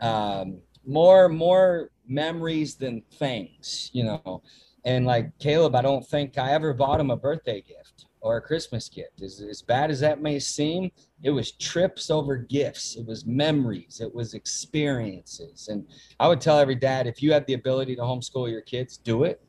um, 0.00 0.58
more 0.84 1.28
more 1.28 1.90
memories 2.08 2.74
than 2.74 3.02
things 3.12 3.90
you 3.92 4.02
know. 4.02 4.42
And 4.84 5.06
like 5.06 5.38
caleb 5.38 5.76
i 5.76 5.82
don't 5.82 6.04
think 6.04 6.36
i 6.36 6.52
ever 6.52 6.74
bought 6.74 6.98
him 6.98 7.10
a 7.10 7.16
birthday 7.16 7.60
gift 7.60 8.06
or 8.20 8.36
a 8.36 8.40
Christmas 8.40 8.88
gift. 8.88 9.22
As, 9.22 9.40
as 9.40 9.62
bad 9.62 9.90
as 9.90 10.00
that 10.00 10.20
may 10.20 10.38
seem, 10.38 10.90
it 11.22 11.30
was 11.30 11.52
trips 11.52 12.10
over 12.10 12.36
gifts, 12.36 12.96
it 12.96 13.06
was 13.06 13.24
memories, 13.26 14.00
it 14.00 14.14
was 14.14 14.34
experiences. 14.34 15.68
And 15.68 15.86
I 16.18 16.28
would 16.28 16.40
tell 16.40 16.58
every 16.58 16.74
dad 16.74 17.06
if 17.06 17.22
you 17.22 17.32
have 17.32 17.46
the 17.46 17.54
ability 17.54 17.96
to 17.96 18.02
homeschool 18.02 18.50
your 18.50 18.62
kids, 18.62 18.96
do 18.96 19.24
it. 19.24 19.42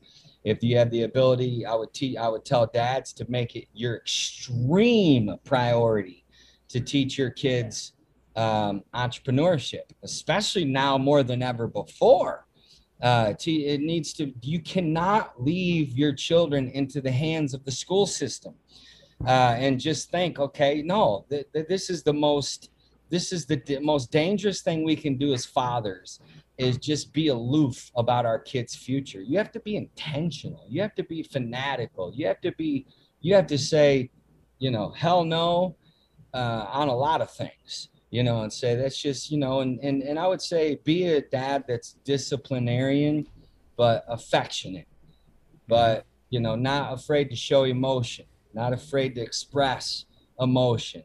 If 0.44 0.62
you 0.62 0.76
have 0.76 0.90
the 0.90 1.02
ability, 1.02 1.64
I 1.64 1.74
would 1.74 1.92
teach 1.94 2.16
I 2.16 2.28
would 2.28 2.44
tell 2.44 2.66
dads 2.66 3.12
to 3.14 3.26
make 3.28 3.54
it 3.54 3.66
your 3.74 3.96
extreme 3.96 5.36
priority 5.44 6.24
to 6.68 6.80
teach 6.80 7.16
your 7.16 7.30
kids 7.30 7.92
um, 8.34 8.82
entrepreneurship, 8.94 9.92
especially 10.02 10.64
now 10.64 10.98
more 10.98 11.22
than 11.22 11.42
ever 11.42 11.68
before 11.68 12.46
uh, 13.02 13.32
to, 13.34 13.50
it 13.50 13.80
needs 13.80 14.12
to 14.14 14.32
you 14.42 14.60
cannot 14.60 15.42
leave 15.42 15.92
your 15.98 16.12
children 16.12 16.68
into 16.68 17.00
the 17.00 17.10
hands 17.10 17.52
of 17.52 17.64
the 17.64 17.72
school 17.72 18.06
system. 18.06 18.54
Uh, 19.26 19.54
and 19.56 19.78
just 19.78 20.10
think 20.10 20.40
okay 20.40 20.82
no 20.82 21.24
th- 21.30 21.46
th- 21.52 21.68
this 21.68 21.90
is 21.90 22.02
the 22.02 22.12
most 22.12 22.70
this 23.08 23.32
is 23.32 23.46
the 23.46 23.54
d- 23.54 23.78
most 23.78 24.10
dangerous 24.10 24.62
thing 24.62 24.82
we 24.82 24.96
can 24.96 25.16
do 25.16 25.32
as 25.32 25.46
fathers 25.46 26.18
is 26.58 26.76
just 26.76 27.12
be 27.12 27.28
aloof 27.28 27.90
about 27.96 28.26
our 28.26 28.38
kids 28.38 28.74
future. 28.74 29.20
You 29.20 29.38
have 29.38 29.52
to 29.52 29.60
be 29.60 29.76
intentional. 29.76 30.64
You 30.68 30.82
have 30.82 30.94
to 30.96 31.04
be 31.04 31.22
fanatical. 31.22 32.12
You 32.14 32.26
have 32.26 32.40
to 32.40 32.52
be 32.52 32.86
you 33.20 33.34
have 33.34 33.46
to 33.48 33.58
say 33.58 34.10
you 34.58 34.70
know 34.70 34.90
hell 34.90 35.24
no 35.24 35.76
uh, 36.34 36.66
on 36.68 36.88
a 36.88 36.94
lot 36.94 37.20
of 37.20 37.30
things 37.30 37.88
you 38.12 38.22
know, 38.22 38.42
and 38.42 38.52
say 38.52 38.76
that's 38.76 39.00
just, 39.00 39.30
you 39.30 39.38
know, 39.38 39.60
and, 39.60 39.80
and, 39.80 40.02
and 40.02 40.18
I 40.18 40.26
would 40.26 40.42
say 40.42 40.78
be 40.84 41.06
a 41.06 41.22
dad 41.22 41.64
that's 41.66 41.94
disciplinarian, 42.04 43.26
but 43.78 44.04
affectionate, 44.06 44.86
but, 45.66 46.04
you 46.28 46.38
know, 46.38 46.54
not 46.54 46.92
afraid 46.92 47.30
to 47.30 47.36
show 47.36 47.64
emotion, 47.64 48.26
not 48.52 48.74
afraid 48.74 49.14
to 49.14 49.22
express 49.22 50.04
emotion 50.38 51.02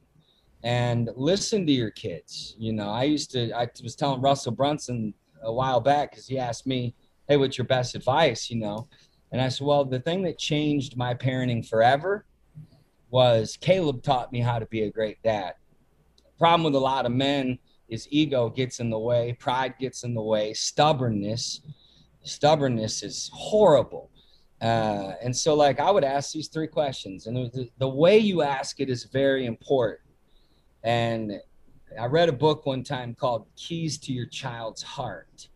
and 0.63 1.09
listen 1.15 1.65
to 1.65 1.71
your 1.71 1.91
kids. 1.91 2.57
You 2.59 2.73
know, 2.73 2.89
I 2.89 3.03
used 3.03 3.31
to, 3.31 3.53
I 3.53 3.69
was 3.81 3.95
telling 3.95 4.19
Russell 4.19 4.51
Brunson 4.51 5.13
a 5.43 5.53
while 5.53 5.79
back 5.79 6.11
because 6.11 6.27
he 6.27 6.37
asked 6.37 6.67
me, 6.67 6.93
Hey, 7.29 7.37
what's 7.37 7.57
your 7.57 7.67
best 7.67 7.95
advice? 7.95 8.49
You 8.49 8.57
know, 8.59 8.89
and 9.31 9.41
I 9.41 9.47
said, 9.47 9.65
Well, 9.65 9.85
the 9.85 10.01
thing 10.01 10.23
that 10.23 10.37
changed 10.37 10.97
my 10.97 11.13
parenting 11.13 11.65
forever 11.65 12.25
was 13.09 13.57
Caleb 13.61 14.03
taught 14.03 14.33
me 14.33 14.41
how 14.41 14.59
to 14.59 14.65
be 14.65 14.83
a 14.83 14.91
great 14.91 15.23
dad 15.23 15.53
problem 16.37 16.63
with 16.63 16.75
a 16.75 16.79
lot 16.79 17.05
of 17.05 17.11
men 17.11 17.59
is 17.89 18.07
ego 18.11 18.49
gets 18.49 18.79
in 18.79 18.89
the 18.89 18.99
way, 18.99 19.35
pride 19.39 19.75
gets 19.79 20.03
in 20.03 20.13
the 20.13 20.21
way, 20.21 20.53
stubbornness. 20.53 21.61
Stubbornness 22.23 23.03
is 23.03 23.29
horrible. 23.33 24.09
Uh, 24.61 25.13
and 25.21 25.35
so, 25.35 25.53
like, 25.53 25.79
I 25.79 25.91
would 25.91 26.03
ask 26.03 26.31
these 26.31 26.47
three 26.47 26.67
questions, 26.67 27.27
and 27.27 27.37
the, 27.37 27.69
the 27.77 27.87
way 27.87 28.17
you 28.17 28.41
ask 28.41 28.79
it 28.79 28.89
is 28.89 29.03
very 29.05 29.45
important. 29.45 30.01
And 30.83 31.33
I 31.99 32.05
read 32.05 32.27
a 32.27 32.33
book 32.33 32.65
one 32.65 32.83
time 32.83 33.13
called 33.13 33.45
Keys 33.55 33.97
to 33.99 34.13
Your 34.13 34.25
Child's 34.25 34.81
Heart. 34.83 35.49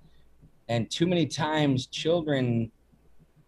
And 0.69 0.89
too 0.89 1.07
many 1.07 1.25
times, 1.25 1.87
children, 1.87 2.71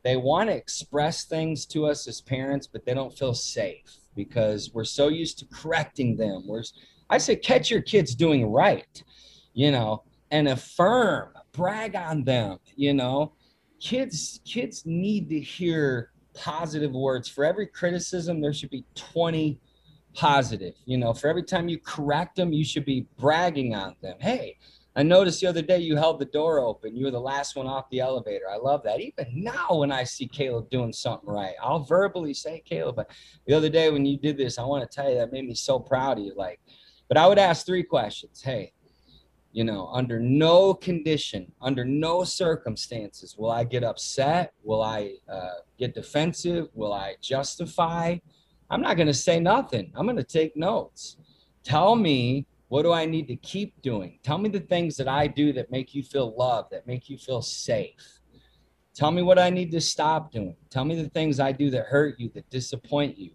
they 0.04 0.18
want 0.18 0.50
to 0.50 0.56
express 0.56 1.24
things 1.24 1.66
to 1.68 1.86
us 1.86 2.08
as 2.08 2.20
parents, 2.20 2.68
but 2.68 2.84
they 2.84 2.94
don't 2.94 3.18
feel 3.18 3.34
safe 3.34 4.00
because 4.16 4.72
we're 4.74 4.84
so 4.84 5.08
used 5.08 5.40
to 5.40 5.46
correcting 5.46 6.18
them. 6.18 6.44
We're, 6.46 6.64
I 7.14 7.20
say, 7.20 7.36
catch 7.36 7.70
your 7.70 7.84
kids 7.84 8.16
doing 8.16 8.52
right, 8.52 9.04
you 9.54 9.70
know, 9.70 10.02
and 10.32 10.48
affirm, 10.48 11.30
brag 11.52 11.96
on 11.96 12.24
them, 12.24 12.58
you 12.76 12.96
know. 12.96 13.34
Kids, 13.80 14.40
kids 14.46 14.84
need 14.88 15.30
to 15.30 15.40
hear 15.40 16.10
positive 16.34 16.92
words. 16.92 17.30
For 17.30 17.46
every 17.46 17.68
criticism, 17.68 18.42
there 18.42 18.52
should 18.52 18.72
be 18.72 18.84
20 18.96 19.60
positive. 20.16 20.74
You 20.86 20.98
know, 20.98 21.14
for 21.14 21.28
every 21.28 21.44
time 21.44 21.70
you 21.70 21.78
correct 21.78 22.36
them, 22.36 22.52
you 22.52 22.66
should 22.66 22.84
be 22.84 23.06
bragging 23.20 23.76
on 23.76 23.96
them. 24.02 24.16
Hey, 24.20 24.58
I 24.96 25.04
noticed 25.04 25.40
the 25.40 25.48
other 25.48 25.62
day 25.62 25.78
you 25.78 25.96
held 25.96 26.18
the 26.18 26.26
door 26.26 26.62
open. 26.62 26.96
You 26.96 27.06
were 27.06 27.12
the 27.12 27.20
last 27.20 27.56
one 27.56 27.68
off 27.68 27.92
the 27.92 28.00
elevator. 28.00 28.46
I 28.52 28.58
love 28.58 28.82
that. 28.86 29.02
Even 29.02 29.28
now, 29.44 29.68
when 29.70 29.92
I 29.92 30.04
see 30.04 30.28
Caleb 30.28 30.72
doing 30.72 30.94
something 30.94 31.30
right, 31.30 31.54
I'll 31.62 31.84
verbally 31.84 32.34
say, 32.34 32.64
Caleb, 32.66 33.06
the 33.46 33.54
other 33.54 33.70
day 33.70 33.92
when 33.92 34.04
you 34.04 34.18
did 34.18 34.36
this, 34.36 34.58
I 34.58 34.64
want 34.64 34.90
to 34.90 34.96
tell 34.96 35.12
you 35.12 35.18
that 35.20 35.32
made 35.32 35.46
me 35.46 35.54
so 35.54 35.78
proud 35.78 36.18
of 36.18 36.26
you. 36.26 36.34
Like, 36.36 36.60
but 37.14 37.22
I 37.22 37.28
would 37.28 37.38
ask 37.38 37.64
three 37.64 37.84
questions. 37.84 38.42
Hey, 38.42 38.74
you 39.52 39.64
know, 39.64 39.88
under 39.94 40.20
no 40.20 40.74
condition, 40.74 41.52
under 41.62 41.86
no 41.86 42.24
circumstances 42.24 43.36
will 43.38 43.52
I 43.52 43.66
get 43.66 43.84
upset. 43.84 44.54
Will 44.64 44.82
I 44.82 45.18
uh, 45.30 45.60
get 45.78 45.94
defensive? 45.94 46.70
Will 46.74 46.92
I 46.92 47.14
justify? 47.22 48.18
I'm 48.72 48.82
not 48.82 48.98
going 48.98 49.06
to 49.06 49.14
say 49.14 49.40
nothing. 49.40 49.92
I'm 49.94 50.08
going 50.08 50.18
to 50.18 50.24
take 50.24 50.58
notes. 50.58 51.18
Tell 51.64 51.96
me 51.96 52.48
what 52.70 52.82
do 52.82 52.92
I 52.92 53.06
need 53.06 53.28
to 53.28 53.36
keep 53.36 53.80
doing? 53.84 54.18
Tell 54.24 54.40
me 54.40 54.50
the 54.50 54.62
things 54.62 54.96
that 54.96 55.08
I 55.08 55.28
do 55.28 55.54
that 55.54 55.70
make 55.70 55.94
you 55.94 56.02
feel 56.02 56.36
loved, 56.36 56.72
that 56.72 56.88
make 56.88 57.12
you 57.12 57.20
feel 57.20 57.44
safe. 57.44 58.22
Tell 58.96 59.12
me 59.12 59.22
what 59.22 59.38
I 59.38 59.52
need 59.52 59.70
to 59.74 59.82
stop 59.82 60.32
doing. 60.32 60.56
Tell 60.72 60.84
me 60.84 61.00
the 61.00 61.10
things 61.10 61.40
I 61.40 61.52
do 61.52 61.70
that 61.70 61.86
hurt 61.86 62.20
you, 62.20 62.32
that 62.34 62.50
disappoint 62.50 63.20
you, 63.20 63.30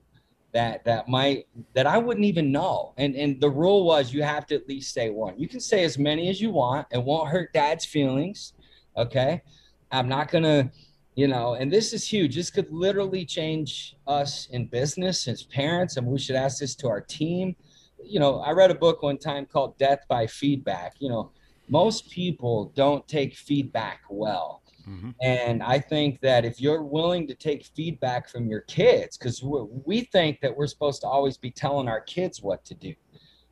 that 0.52 0.84
that 0.84 1.08
might 1.08 1.46
that 1.74 1.86
I 1.86 1.98
wouldn't 1.98 2.26
even 2.26 2.50
know. 2.50 2.94
And 2.96 3.14
and 3.14 3.40
the 3.40 3.50
rule 3.50 3.84
was 3.84 4.12
you 4.12 4.22
have 4.22 4.46
to 4.46 4.54
at 4.54 4.68
least 4.68 4.92
say 4.94 5.10
one. 5.10 5.38
You 5.38 5.48
can 5.48 5.60
say 5.60 5.84
as 5.84 5.98
many 5.98 6.28
as 6.28 6.40
you 6.40 6.50
want. 6.50 6.86
It 6.90 7.02
won't 7.02 7.28
hurt 7.28 7.52
dad's 7.52 7.84
feelings. 7.84 8.54
Okay. 8.96 9.42
I'm 9.90 10.08
not 10.08 10.30
gonna, 10.30 10.70
you 11.14 11.28
know, 11.28 11.54
and 11.54 11.72
this 11.72 11.92
is 11.92 12.06
huge. 12.06 12.34
This 12.34 12.50
could 12.50 12.70
literally 12.70 13.24
change 13.24 13.96
us 14.06 14.48
in 14.50 14.66
business 14.66 15.26
as 15.28 15.42
parents, 15.44 15.96
and 15.96 16.06
we 16.06 16.18
should 16.18 16.36
ask 16.36 16.60
this 16.60 16.74
to 16.76 16.88
our 16.88 17.00
team 17.00 17.56
you 18.04 18.20
know, 18.20 18.40
I 18.40 18.52
read 18.52 18.70
a 18.70 18.74
book 18.74 19.02
one 19.02 19.18
time 19.18 19.46
called 19.46 19.78
Death 19.78 20.04
by 20.08 20.26
Feedback. 20.26 20.94
You 20.98 21.08
know, 21.08 21.32
most 21.68 22.10
people 22.10 22.72
don't 22.74 23.06
take 23.08 23.36
feedback 23.36 24.00
well. 24.08 24.62
Mm-hmm. 24.88 25.10
And 25.22 25.62
I 25.62 25.78
think 25.78 26.20
that 26.20 26.44
if 26.44 26.60
you're 26.60 26.82
willing 26.82 27.26
to 27.26 27.34
take 27.34 27.66
feedback 27.76 28.28
from 28.28 28.48
your 28.48 28.60
kids, 28.62 29.18
because 29.18 29.42
we 29.42 30.02
think 30.02 30.40
that 30.40 30.56
we're 30.56 30.66
supposed 30.66 31.02
to 31.02 31.06
always 31.06 31.36
be 31.36 31.50
telling 31.50 31.88
our 31.88 32.00
kids 32.00 32.42
what 32.42 32.64
to 32.64 32.74
do, 32.74 32.94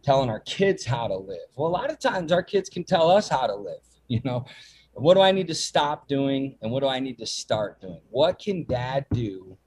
telling 0.02 0.30
our 0.30 0.40
kids 0.40 0.84
how 0.84 1.08
to 1.08 1.16
live. 1.16 1.48
Well, 1.56 1.68
a 1.68 1.70
lot 1.70 1.90
of 1.90 1.98
times 1.98 2.32
our 2.32 2.42
kids 2.42 2.68
can 2.68 2.84
tell 2.84 3.10
us 3.10 3.28
how 3.28 3.46
to 3.46 3.54
live. 3.54 3.80
You 4.08 4.20
know, 4.22 4.44
what 4.92 5.14
do 5.14 5.20
I 5.20 5.32
need 5.32 5.48
to 5.48 5.54
stop 5.54 6.06
doing 6.06 6.56
and 6.62 6.70
what 6.70 6.78
do 6.78 6.86
I 6.86 7.00
need 7.00 7.18
to 7.18 7.26
start 7.26 7.80
doing? 7.80 7.98
What 8.08 8.38
can 8.38 8.62
dad 8.62 9.04
do 9.12 9.58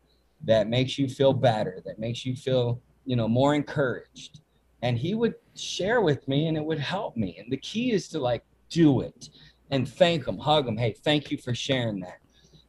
that 0.45 0.69
makes 0.69 0.97
you 0.97 1.09
feel 1.09 1.33
better, 1.33 1.81
that 1.85 1.99
makes 1.99 2.25
you 2.25 2.37
feel, 2.37 2.81
you 3.05 3.17
know, 3.17 3.27
more 3.27 3.53
encouraged? 3.53 4.39
and 4.81 4.97
he 4.97 5.13
would 5.13 5.35
share 5.55 6.01
with 6.01 6.27
me 6.27 6.47
and 6.47 6.57
it 6.57 6.63
would 6.63 6.79
help 6.79 7.17
me 7.17 7.37
and 7.39 7.51
the 7.51 7.57
key 7.57 7.91
is 7.91 8.07
to 8.09 8.19
like 8.19 8.43
do 8.69 9.01
it 9.01 9.29
and 9.71 9.87
thank 9.87 10.25
them, 10.25 10.37
hug 10.37 10.65
them. 10.65 10.77
hey 10.77 10.93
thank 11.03 11.31
you 11.31 11.37
for 11.37 11.53
sharing 11.53 11.99
that 11.99 12.19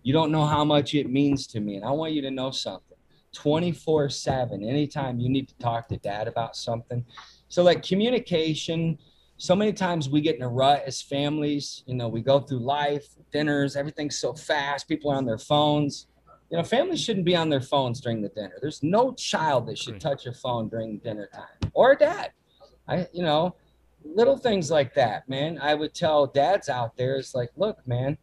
you 0.03 0.13
don't 0.13 0.33
know 0.33 0.45
how 0.45 0.65
much 0.65 0.95
it 0.95 1.11
means 1.11 1.47
to 1.47 1.61
me 1.61 1.77
and 1.77 1.85
i 1.85 1.91
want 1.91 2.13
you 2.13 2.23
to 2.23 2.31
know 2.31 2.51
something 2.51 2.97
24 3.33 4.09
7 4.09 4.65
anytime 4.65 5.21
you 5.21 5.29
need 5.29 5.49
to 5.49 5.57
talk 5.59 5.89
to 5.89 5.97
dad 5.99 6.29
about 6.29 6.57
something 6.57 7.05
so 7.49 7.63
like 7.63 7.83
communication 7.83 8.99
so 9.37 9.57
many 9.57 9.73
times 9.73 10.09
we 10.09 10.21
get 10.21 10.37
in 10.37 10.43
a 10.43 10.49
rut 10.49 10.83
as 10.87 11.01
families 11.01 11.83
you 11.87 11.95
know 11.95 12.09
we 12.09 12.21
go 12.21 12.41
through 12.41 12.59
life 12.59 13.07
dinners 13.33 13.77
everything's 13.77 14.19
so 14.19 14.35
fast 14.35 14.89
people 14.89 15.11
are 15.11 15.17
on 15.17 15.25
their 15.25 15.39
phones 15.39 16.07
you 16.51 16.57
know, 16.57 16.65
families 16.65 17.01
shouldn't 17.01 17.25
be 17.25 17.37
on 17.37 17.49
their 17.49 17.61
phones 17.61 18.01
during 18.01 18.21
the 18.21 18.29
dinner. 18.29 18.55
There's 18.61 18.83
no 18.83 19.13
child 19.13 19.69
that 19.69 19.79
should 19.79 20.01
touch 20.01 20.27
a 20.27 20.33
phone 20.33 20.69
during 20.69 20.99
dinner 20.99 21.29
time 21.33 21.71
or 21.73 21.93
a 21.93 21.97
dad. 21.97 22.33
I, 22.89 23.07
you 23.13 23.23
know, 23.23 23.55
little 24.05 24.37
things 24.37 24.71
like 24.71 24.95
that, 24.95 25.29
man. 25.29 25.59
I 25.61 25.75
would 25.75 25.95
tell 25.95 26.27
dads 26.27 26.69
out 26.69 26.97
there, 26.97 27.17
it's 27.17 27.35
like, 27.35 27.51
look, 27.57 27.79
man, 27.87 28.19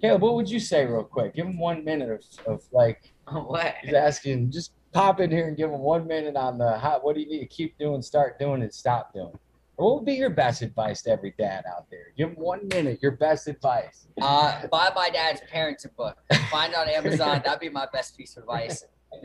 Caleb, 0.00 0.22
what 0.22 0.34
would 0.34 0.50
you 0.50 0.58
say 0.58 0.84
real 0.84 1.04
quick? 1.04 1.34
Give 1.34 1.46
him 1.46 1.58
one 1.58 1.84
minute 1.84 2.10
of, 2.10 2.46
of 2.46 2.62
like, 2.72 3.12
what? 3.30 3.74
He's 3.82 3.94
asking, 3.94 4.50
just 4.50 4.72
pop 4.92 5.20
in 5.20 5.30
here 5.30 5.48
and 5.48 5.56
give 5.56 5.70
him 5.70 5.80
one 5.80 6.06
minute 6.06 6.36
on 6.36 6.58
the 6.58 6.78
how, 6.78 7.00
what 7.00 7.14
do 7.14 7.20
you 7.20 7.28
need 7.28 7.40
to 7.40 7.46
keep 7.46 7.78
doing, 7.78 8.02
start 8.02 8.38
doing, 8.38 8.62
and 8.62 8.72
stop 8.72 9.12
doing. 9.14 9.32
What 9.76 9.96
would 9.96 10.04
be 10.04 10.14
your 10.14 10.30
best 10.30 10.62
advice 10.62 11.02
to 11.02 11.10
every 11.10 11.34
dad 11.38 11.64
out 11.66 11.86
there? 11.90 12.12
Give 12.16 12.28
him 12.28 12.36
one 12.36 12.68
minute. 12.68 13.00
Your 13.02 13.12
best 13.12 13.48
advice. 13.48 14.06
Uh, 14.20 14.66
buy 14.68 14.90
my 14.94 15.08
dad's 15.08 15.40
parenting 15.52 15.94
book. 15.96 16.18
Find 16.50 16.72
it 16.72 16.78
on 16.78 16.88
Amazon. 16.88 17.42
That'd 17.44 17.60
be 17.60 17.70
my 17.70 17.86
best 17.92 18.16
piece 18.16 18.36
of 18.36 18.42
advice. 18.42 18.84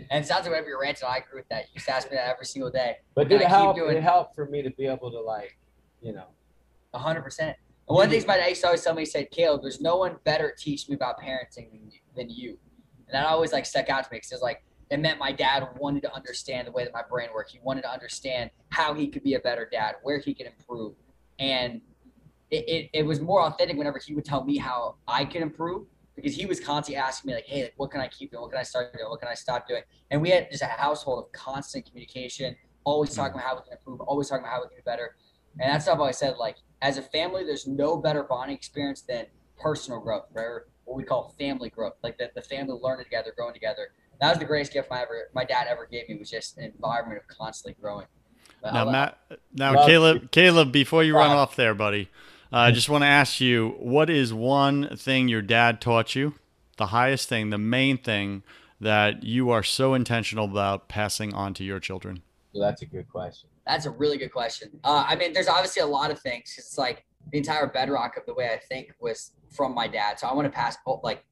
And 0.09 0.23
it 0.23 0.27
sounds 0.27 0.43
like 0.43 0.51
whatever 0.51 0.69
you're 0.69 0.81
ranting, 0.81 1.07
I 1.07 1.17
agree 1.17 1.39
with 1.39 1.49
that. 1.49 1.65
You 1.73 1.81
to 1.81 1.91
ask 1.91 2.09
me 2.09 2.17
that 2.17 2.29
every 2.29 2.45
single 2.45 2.71
day. 2.71 2.97
But 3.13 3.29
did 3.29 3.41
it 3.41 3.47
help? 3.47 3.75
Doing, 3.75 3.97
it 3.97 4.03
helped 4.03 4.35
for 4.35 4.45
me 4.45 4.61
to 4.61 4.69
be 4.71 4.85
able 4.85 5.11
to 5.11 5.19
like, 5.19 5.57
you 6.01 6.13
know. 6.13 6.25
hundred 6.93 7.21
percent. 7.21 7.57
And 7.87 7.95
one 7.95 8.05
of 8.05 8.09
the 8.09 8.17
things 8.17 8.27
my 8.27 8.37
dad 8.37 8.47
used 8.49 8.61
to 8.61 8.67
always 8.67 8.83
tell 8.83 8.93
me, 8.93 9.03
he 9.03 9.05
said, 9.05 9.31
Caleb, 9.31 9.61
there's 9.61 9.79
no 9.79 9.97
one 9.97 10.17
better 10.25 10.51
at 10.51 10.57
teaching 10.57 10.91
me 10.91 10.95
about 10.95 11.19
parenting 11.19 11.71
than 11.71 11.89
you. 11.89 11.99
Than 12.15 12.29
you. 12.29 12.57
And 13.07 13.13
that 13.15 13.25
always 13.25 13.53
like 13.53 13.65
stuck 13.65 13.89
out 13.89 14.03
to 14.03 14.09
me 14.11 14.17
because 14.17 14.31
it's 14.33 14.41
like 14.41 14.63
it 14.89 14.99
meant 14.99 15.19
my 15.19 15.31
dad 15.31 15.67
wanted 15.77 16.01
to 16.03 16.13
understand 16.13 16.67
the 16.67 16.71
way 16.71 16.83
that 16.83 16.93
my 16.93 17.03
brain 17.09 17.29
worked. 17.33 17.51
He 17.51 17.59
wanted 17.61 17.83
to 17.83 17.91
understand 17.91 18.51
how 18.69 18.93
he 18.93 19.07
could 19.07 19.23
be 19.23 19.35
a 19.35 19.39
better 19.39 19.67
dad, 19.71 19.95
where 20.03 20.19
he 20.19 20.33
could 20.33 20.47
improve. 20.47 20.95
And 21.39 21.81
it, 22.49 22.67
it, 22.67 22.89
it 22.93 23.03
was 23.03 23.19
more 23.19 23.43
authentic 23.43 23.77
whenever 23.77 23.99
he 23.99 24.13
would 24.13 24.25
tell 24.25 24.43
me 24.43 24.57
how 24.57 24.95
I 25.07 25.25
could 25.25 25.41
improve 25.41 25.87
because 26.15 26.35
he 26.35 26.45
was 26.45 26.59
constantly 26.59 26.95
asking 26.95 27.29
me 27.29 27.35
like, 27.35 27.45
hey, 27.45 27.69
what 27.77 27.91
can 27.91 28.01
I 28.01 28.07
keep 28.07 28.31
doing? 28.31 28.41
What 28.41 28.51
can 28.51 28.59
I 28.59 28.63
start 28.63 28.91
doing? 28.93 29.07
What 29.09 29.19
can 29.19 29.29
I 29.29 29.35
stop 29.35 29.67
doing? 29.67 29.83
And 30.09 30.21
we 30.21 30.31
had 30.31 30.49
just 30.49 30.63
a 30.63 30.67
household 30.67 31.25
of 31.25 31.31
constant 31.31 31.85
communication, 31.85 32.55
always 32.85 33.13
talking 33.13 33.33
mm. 33.33 33.35
about 33.35 33.47
how 33.47 33.55
we 33.55 33.61
can 33.63 33.73
improve, 33.73 34.01
always 34.01 34.29
talking 34.29 34.43
about 34.43 34.53
how 34.53 34.61
we 34.61 34.69
can 34.69 34.77
do 34.77 34.83
better. 34.83 35.15
And 35.59 35.73
that's 35.73 35.85
stuff 35.85 35.99
I 35.99 36.11
said, 36.11 36.37
like, 36.37 36.57
as 36.81 36.97
a 36.97 37.01
family, 37.01 37.43
there's 37.43 37.67
no 37.67 37.97
better 37.97 38.23
bonding 38.23 38.55
experience 38.55 39.01
than 39.01 39.25
personal 39.59 39.99
growth, 39.99 40.25
right? 40.33 40.61
what 40.85 40.95
we 40.95 41.03
call 41.03 41.35
family 41.37 41.69
growth, 41.69 41.95
like 42.01 42.17
the, 42.17 42.31
the 42.33 42.41
family 42.41 42.79
learning 42.81 43.03
together, 43.03 43.33
growing 43.35 43.53
together 43.53 43.91
that 44.19 44.29
was 44.29 44.39
the 44.39 44.45
greatest 44.45 44.73
gift 44.73 44.89
my 44.89 45.01
ever 45.01 45.29
my 45.33 45.43
dad 45.43 45.67
ever 45.67 45.85
gave 45.85 46.09
me 46.09 46.17
was 46.17 46.29
just 46.29 46.57
an 46.57 46.65
environment 46.65 47.21
of 47.21 47.27
constantly 47.27 47.75
growing. 47.81 48.07
But 48.61 48.73
now, 48.73 48.85
Matt, 48.85 49.17
now 49.53 49.85
Caleb, 49.85 50.31
Caleb, 50.31 50.71
before 50.71 51.03
you 51.03 51.15
run 51.15 51.29
off 51.29 51.55
there, 51.55 51.75
buddy, 51.75 52.09
uh, 52.51 52.57
I 52.57 52.71
just 52.71 52.89
want 52.89 53.03
to 53.03 53.07
ask 53.07 53.39
you, 53.39 53.75
what 53.77 54.09
is 54.09 54.33
one 54.33 54.95
thing 54.97 55.27
your 55.27 55.43
dad 55.43 55.79
taught 55.79 56.15
you, 56.15 56.33
the 56.77 56.87
highest 56.87 57.29
thing, 57.29 57.51
the 57.51 57.59
main 57.59 57.99
thing 57.99 58.41
that 58.79 59.23
you 59.23 59.51
are 59.51 59.61
so 59.61 59.93
intentional 59.93 60.45
about 60.45 60.87
passing 60.87 61.35
on 61.35 61.53
to 61.55 61.63
your 61.63 61.79
children? 61.79 62.23
Well, 62.53 62.63
that's 62.63 62.81
a 62.81 62.87
good 62.87 63.07
question. 63.09 63.49
That's 63.67 63.85
a 63.85 63.91
really 63.91 64.17
good 64.17 64.31
question. 64.31 64.69
Uh, 64.83 65.05
I 65.07 65.15
mean, 65.15 65.33
there's 65.33 65.47
obviously 65.47 65.81
a 65.81 65.87
lot 65.87 66.09
of 66.11 66.19
things. 66.19 66.55
It's 66.57 66.77
like 66.77 67.05
the 67.31 67.37
entire 67.37 67.67
bedrock 67.67 68.17
of 68.17 68.25
the 68.25 68.33
way 68.33 68.49
I 68.53 68.57
think 68.57 68.93
was 68.99 69.33
from 69.51 69.73
my 69.75 69.87
dad. 69.87 70.19
So 70.19 70.27
I 70.27 70.33
want 70.33 70.45
to 70.45 70.51
pass 70.51 70.77
like 71.03 71.23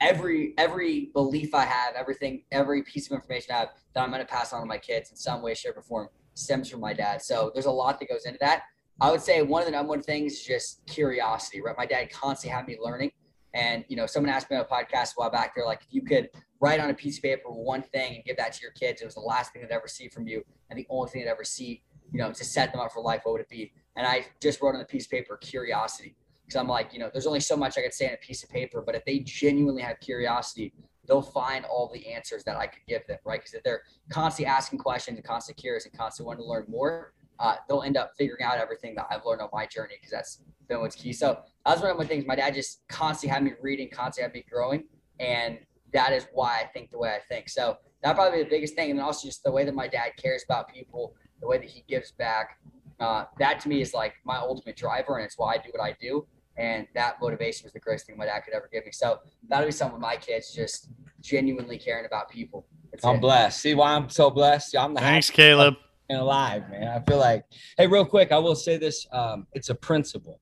every 0.00 0.54
every 0.58 1.10
belief 1.12 1.54
I 1.54 1.64
have, 1.64 1.94
everything, 1.94 2.44
every 2.50 2.82
piece 2.82 3.06
of 3.10 3.12
information 3.12 3.54
I 3.54 3.58
have 3.58 3.68
that 3.94 4.02
I'm 4.02 4.10
going 4.10 4.20
to 4.20 4.26
pass 4.26 4.52
on 4.52 4.60
to 4.60 4.66
my 4.66 4.78
kids 4.78 5.10
in 5.10 5.16
some 5.16 5.42
way, 5.42 5.54
shape, 5.54 5.76
or 5.76 5.82
form 5.82 6.08
stems 6.34 6.70
from 6.70 6.80
my 6.80 6.92
dad. 6.92 7.22
So 7.22 7.50
there's 7.54 7.66
a 7.66 7.70
lot 7.70 7.98
that 8.00 8.08
goes 8.08 8.24
into 8.24 8.38
that. 8.40 8.64
I 9.00 9.10
would 9.10 9.20
say 9.20 9.42
one 9.42 9.60
of 9.60 9.66
the 9.66 9.72
number 9.72 9.90
one 9.90 10.02
things 10.02 10.34
is 10.34 10.42
just 10.42 10.86
curiosity, 10.86 11.60
right? 11.60 11.76
My 11.76 11.86
dad 11.86 12.10
constantly 12.10 12.56
had 12.56 12.66
me 12.66 12.78
learning. 12.80 13.12
And 13.54 13.84
you 13.88 13.96
know, 13.96 14.06
someone 14.06 14.32
asked 14.32 14.50
me 14.50 14.56
on 14.56 14.62
a 14.62 14.66
podcast 14.66 15.12
a 15.12 15.14
while 15.16 15.30
back, 15.30 15.54
they're 15.54 15.66
like, 15.66 15.82
if 15.82 15.92
you 15.92 16.02
could 16.02 16.30
write 16.60 16.80
on 16.80 16.90
a 16.90 16.94
piece 16.94 17.18
of 17.18 17.22
paper 17.22 17.50
one 17.50 17.82
thing 17.82 18.16
and 18.16 18.24
give 18.24 18.36
that 18.36 18.52
to 18.54 18.62
your 18.62 18.72
kids, 18.72 19.02
it 19.02 19.04
was 19.04 19.14
the 19.14 19.20
last 19.20 19.52
thing 19.52 19.62
they'd 19.62 19.74
ever 19.74 19.88
see 19.88 20.08
from 20.08 20.26
you 20.26 20.42
and 20.70 20.78
the 20.78 20.86
only 20.88 21.10
thing 21.10 21.22
they'd 21.22 21.30
ever 21.30 21.44
see, 21.44 21.82
you 22.12 22.18
know, 22.18 22.32
to 22.32 22.44
set 22.44 22.72
them 22.72 22.80
up 22.80 22.92
for 22.92 23.02
life, 23.02 23.20
what 23.24 23.32
would 23.32 23.40
it 23.40 23.48
be? 23.48 23.72
And 23.96 24.06
I 24.06 24.26
just 24.42 24.60
wrote 24.60 24.74
on 24.74 24.80
a 24.80 24.84
piece 24.84 25.06
of 25.06 25.10
paper 25.10 25.36
curiosity 25.36 26.16
because 26.44 26.58
I'm 26.58 26.68
like, 26.68 26.92
you 26.92 26.98
know, 26.98 27.10
there's 27.12 27.26
only 27.26 27.40
so 27.40 27.56
much 27.56 27.76
I 27.76 27.82
could 27.82 27.94
say 27.94 28.08
on 28.08 28.14
a 28.14 28.18
piece 28.18 28.42
of 28.42 28.50
paper, 28.50 28.82
but 28.84 28.94
if 28.94 29.04
they 29.04 29.18
genuinely 29.20 29.82
have 29.82 29.98
curiosity, 30.00 30.72
they'll 31.06 31.22
find 31.22 31.64
all 31.64 31.90
the 31.92 32.06
answers 32.12 32.44
that 32.44 32.56
I 32.56 32.66
could 32.66 32.82
give 32.86 33.06
them, 33.06 33.18
right? 33.24 33.40
Because 33.40 33.54
if 33.54 33.62
they're 33.62 33.82
constantly 34.10 34.50
asking 34.50 34.78
questions 34.78 35.16
and 35.16 35.26
constantly 35.26 35.60
curious 35.60 35.84
and 35.84 35.96
constantly 35.96 36.28
wanting 36.28 36.44
to 36.44 36.48
learn 36.48 36.64
more, 36.68 37.12
uh, 37.38 37.56
they'll 37.68 37.82
end 37.82 37.96
up 37.96 38.12
figuring 38.16 38.44
out 38.44 38.58
everything 38.58 38.94
that 38.94 39.06
I've 39.10 39.24
learned 39.24 39.42
on 39.42 39.48
my 39.52 39.66
journey 39.66 39.94
because 39.96 40.10
that's 40.10 40.42
been 40.68 40.80
what's 40.80 40.96
key. 40.96 41.12
So 41.12 41.40
that's 41.64 41.80
one 41.80 41.90
of 41.90 41.98
my 41.98 42.06
things. 42.06 42.24
My 42.26 42.36
dad 42.36 42.54
just 42.54 42.82
constantly 42.88 43.32
had 43.34 43.42
me 43.42 43.52
reading, 43.60 43.90
constantly 43.92 44.22
had 44.22 44.34
me 44.34 44.44
growing, 44.50 44.84
and 45.20 45.58
that 45.96 46.12
is 46.12 46.26
why 46.32 46.60
I 46.62 46.66
think 46.66 46.90
the 46.90 46.98
way 46.98 47.08
I 47.08 47.20
think. 47.32 47.48
So 47.48 47.78
that 48.02 48.14
probably 48.14 48.42
the 48.42 48.50
biggest 48.50 48.74
thing, 48.74 48.90
and 48.90 49.00
also 49.00 49.26
just 49.26 49.42
the 49.42 49.50
way 49.50 49.64
that 49.64 49.74
my 49.74 49.88
dad 49.88 50.10
cares 50.22 50.44
about 50.44 50.68
people, 50.68 51.14
the 51.40 51.48
way 51.48 51.56
that 51.56 51.68
he 51.68 51.84
gives 51.88 52.12
back. 52.12 52.58
Uh, 53.00 53.24
that 53.38 53.60
to 53.60 53.68
me 53.68 53.80
is 53.80 53.94
like 53.94 54.12
my 54.24 54.36
ultimate 54.36 54.76
driver, 54.76 55.16
and 55.16 55.24
it's 55.24 55.38
why 55.38 55.54
I 55.54 55.56
do 55.58 55.70
what 55.74 55.82
I 55.82 55.96
do. 56.00 56.26
And 56.58 56.86
that 56.94 57.16
motivation 57.20 57.64
was 57.64 57.72
the 57.72 57.80
greatest 57.80 58.06
thing 58.06 58.16
my 58.16 58.26
dad 58.26 58.40
could 58.40 58.54
ever 58.54 58.68
give 58.72 58.84
me. 58.84 58.92
So 58.92 59.18
that'll 59.48 59.66
be 59.66 59.72
some 59.72 59.92
of 59.94 60.00
my 60.00 60.16
kids 60.16 60.54
just 60.54 60.88
genuinely 61.20 61.78
caring 61.78 62.06
about 62.06 62.30
people. 62.30 62.66
That's 62.90 63.04
I'm 63.04 63.16
it. 63.16 63.20
blessed. 63.20 63.60
See 63.60 63.74
why 63.74 63.92
I'm 63.92 64.08
so 64.08 64.30
blessed? 64.30 64.76
I'm 64.76 64.94
the 64.94 65.00
Thanks, 65.00 65.28
Caleb. 65.30 65.74
and 66.08 66.18
alive, 66.18 66.68
man. 66.70 66.88
I 66.88 67.00
feel 67.00 67.18
like, 67.18 67.44
hey, 67.76 67.86
real 67.86 68.06
quick, 68.06 68.32
I 68.32 68.38
will 68.38 68.54
say 68.54 68.76
this. 68.78 69.06
Um, 69.12 69.46
it's 69.52 69.70
a 69.70 69.74
principle. 69.74 70.40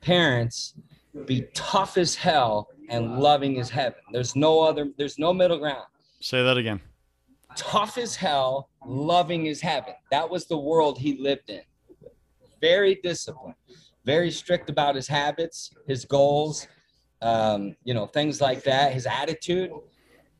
Parents 0.00 0.74
be 1.26 1.46
tough 1.54 1.98
as 1.98 2.14
hell 2.14 2.68
and 2.90 3.18
loving 3.20 3.56
is 3.56 3.70
heaven. 3.70 4.00
There's 4.12 4.36
no 4.36 4.60
other, 4.60 4.90
there's 4.98 5.18
no 5.18 5.32
middle 5.32 5.58
ground. 5.58 5.86
Say 6.20 6.42
that 6.42 6.58
again. 6.58 6.80
Tough 7.56 7.96
as 7.96 8.14
hell, 8.14 8.68
loving 8.84 9.46
is 9.46 9.60
heaven. 9.60 9.94
That 10.10 10.28
was 10.28 10.46
the 10.46 10.58
world 10.58 10.98
he 10.98 11.16
lived 11.18 11.50
in. 11.50 11.62
Very 12.60 12.96
disciplined, 13.02 13.54
very 14.04 14.30
strict 14.30 14.68
about 14.68 14.94
his 14.94 15.08
habits, 15.08 15.72
his 15.86 16.04
goals, 16.04 16.68
um, 17.22 17.74
you 17.84 17.94
know, 17.94 18.06
things 18.06 18.40
like 18.40 18.62
that, 18.64 18.92
his 18.92 19.06
attitude, 19.06 19.70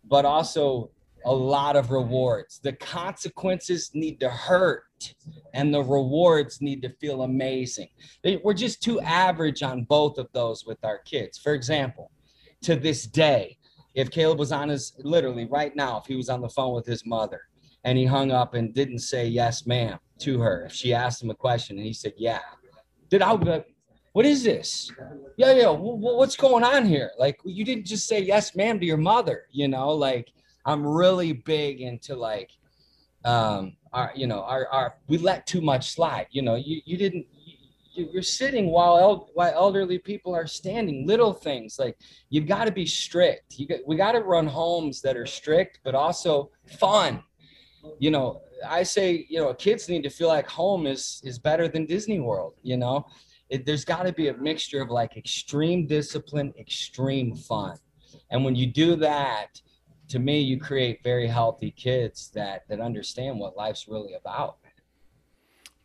but 0.04 0.24
also 0.24 0.90
a 1.24 1.32
lot 1.32 1.76
of 1.76 1.90
rewards. 1.90 2.58
The 2.62 2.72
consequences 2.74 3.90
need 3.94 4.20
to 4.20 4.28
hurt 4.28 5.14
and 5.54 5.72
the 5.72 5.82
rewards 5.82 6.60
need 6.60 6.82
to 6.82 6.90
feel 7.00 7.22
amazing. 7.22 7.88
We're 8.42 8.54
just 8.54 8.82
too 8.82 9.00
average 9.00 9.62
on 9.62 9.84
both 9.84 10.18
of 10.18 10.28
those 10.32 10.64
with 10.64 10.82
our 10.84 10.98
kids. 10.98 11.38
For 11.38 11.54
example, 11.54 12.10
to 12.62 12.76
this 12.76 13.04
day, 13.04 13.56
if 13.94 14.10
Caleb 14.10 14.38
was 14.38 14.52
on 14.52 14.68
his 14.68 14.92
literally 14.98 15.46
right 15.46 15.74
now, 15.74 15.98
if 15.98 16.06
he 16.06 16.16
was 16.16 16.28
on 16.28 16.40
the 16.40 16.48
phone 16.48 16.74
with 16.74 16.86
his 16.86 17.04
mother 17.04 17.40
and 17.84 17.98
he 17.98 18.04
hung 18.04 18.30
up 18.30 18.54
and 18.54 18.74
didn't 18.74 19.00
say 19.00 19.26
yes, 19.26 19.66
ma'am, 19.66 19.98
to 20.20 20.38
her, 20.40 20.66
if 20.66 20.72
she 20.72 20.92
asked 20.92 21.22
him 21.22 21.30
a 21.30 21.34
question 21.34 21.76
and 21.76 21.86
he 21.86 21.92
said, 21.92 22.12
yeah, 22.16 22.40
did 23.08 23.22
I 23.22 23.64
what 24.12 24.26
is 24.26 24.42
this? 24.42 24.90
Yeah, 25.36 25.52
yeah, 25.52 25.72
wh- 25.72 25.98
wh- 25.98 26.18
what's 26.18 26.36
going 26.36 26.64
on 26.64 26.84
here? 26.84 27.12
Like, 27.18 27.38
you 27.44 27.64
didn't 27.64 27.86
just 27.86 28.08
say 28.08 28.20
yes, 28.20 28.56
ma'am, 28.56 28.80
to 28.80 28.86
your 28.86 28.96
mother, 28.96 29.46
you 29.50 29.68
know? 29.68 29.90
Like, 29.90 30.32
I'm 30.66 30.84
really 30.86 31.32
big 31.32 31.80
into 31.80 32.16
like, 32.16 32.50
um, 33.24 33.76
our, 33.92 34.12
you 34.14 34.26
know, 34.26 34.42
our, 34.42 34.66
our, 34.68 34.96
we 35.06 35.18
let 35.18 35.46
too 35.46 35.60
much 35.60 35.90
slide. 35.92 36.26
You 36.30 36.42
know, 36.42 36.56
you, 36.56 36.80
you 36.84 36.96
didn't, 36.96 37.26
you're 37.92 38.22
sitting 38.22 38.70
while 38.70 38.98
el- 38.98 39.30
while 39.34 39.52
elderly 39.52 39.98
people 39.98 40.34
are 40.34 40.46
standing. 40.46 41.06
Little 41.06 41.32
things 41.32 41.78
like 41.78 41.96
you've 42.28 42.46
got 42.46 42.64
to 42.64 42.72
be 42.72 42.86
strict. 42.86 43.58
You 43.58 43.66
got, 43.66 43.78
we 43.86 43.96
got 43.96 44.12
to 44.12 44.20
run 44.20 44.46
homes 44.46 45.00
that 45.02 45.16
are 45.16 45.26
strict, 45.26 45.80
but 45.84 45.94
also 45.94 46.50
fun. 46.78 47.22
You 47.98 48.10
know, 48.10 48.42
I 48.66 48.82
say, 48.82 49.26
you 49.28 49.40
know, 49.40 49.54
kids 49.54 49.88
need 49.88 50.02
to 50.02 50.10
feel 50.10 50.28
like 50.28 50.48
home 50.48 50.86
is 50.86 51.20
is 51.24 51.38
better 51.38 51.68
than 51.68 51.86
Disney 51.86 52.20
World. 52.20 52.54
You 52.62 52.76
know, 52.76 53.06
it, 53.48 53.66
there's 53.66 53.84
got 53.84 54.04
to 54.04 54.12
be 54.12 54.28
a 54.28 54.36
mixture 54.36 54.80
of 54.80 54.90
like 54.90 55.16
extreme 55.16 55.86
discipline, 55.86 56.52
extreme 56.58 57.34
fun, 57.34 57.78
and 58.30 58.44
when 58.44 58.54
you 58.54 58.66
do 58.66 58.96
that, 58.96 59.60
to 60.08 60.18
me, 60.18 60.40
you 60.40 60.58
create 60.58 61.02
very 61.02 61.26
healthy 61.26 61.70
kids 61.70 62.30
that 62.34 62.68
that 62.68 62.80
understand 62.80 63.38
what 63.38 63.56
life's 63.56 63.88
really 63.88 64.14
about. 64.14 64.58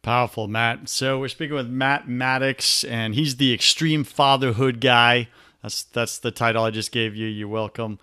Powerful, 0.05 0.47
Matt. 0.47 0.87
So 0.87 1.19
we're 1.19 1.29
speaking 1.29 1.55
with 1.55 1.67
Matt 1.67 2.05
Maddix, 2.05 2.87
and 2.87 3.15
he's 3.15 3.37
the 3.37 3.51
extreme 3.51 4.03
fatherhood 4.03 4.79
guy. 4.79 5.29
That's 5.63 5.81
that's 5.81 6.19
the 6.19 6.29
title 6.29 6.63
I 6.63 6.69
just 6.69 6.91
gave 6.91 7.15
you. 7.15 7.25
You're 7.25 7.47
welcome, 7.47 7.97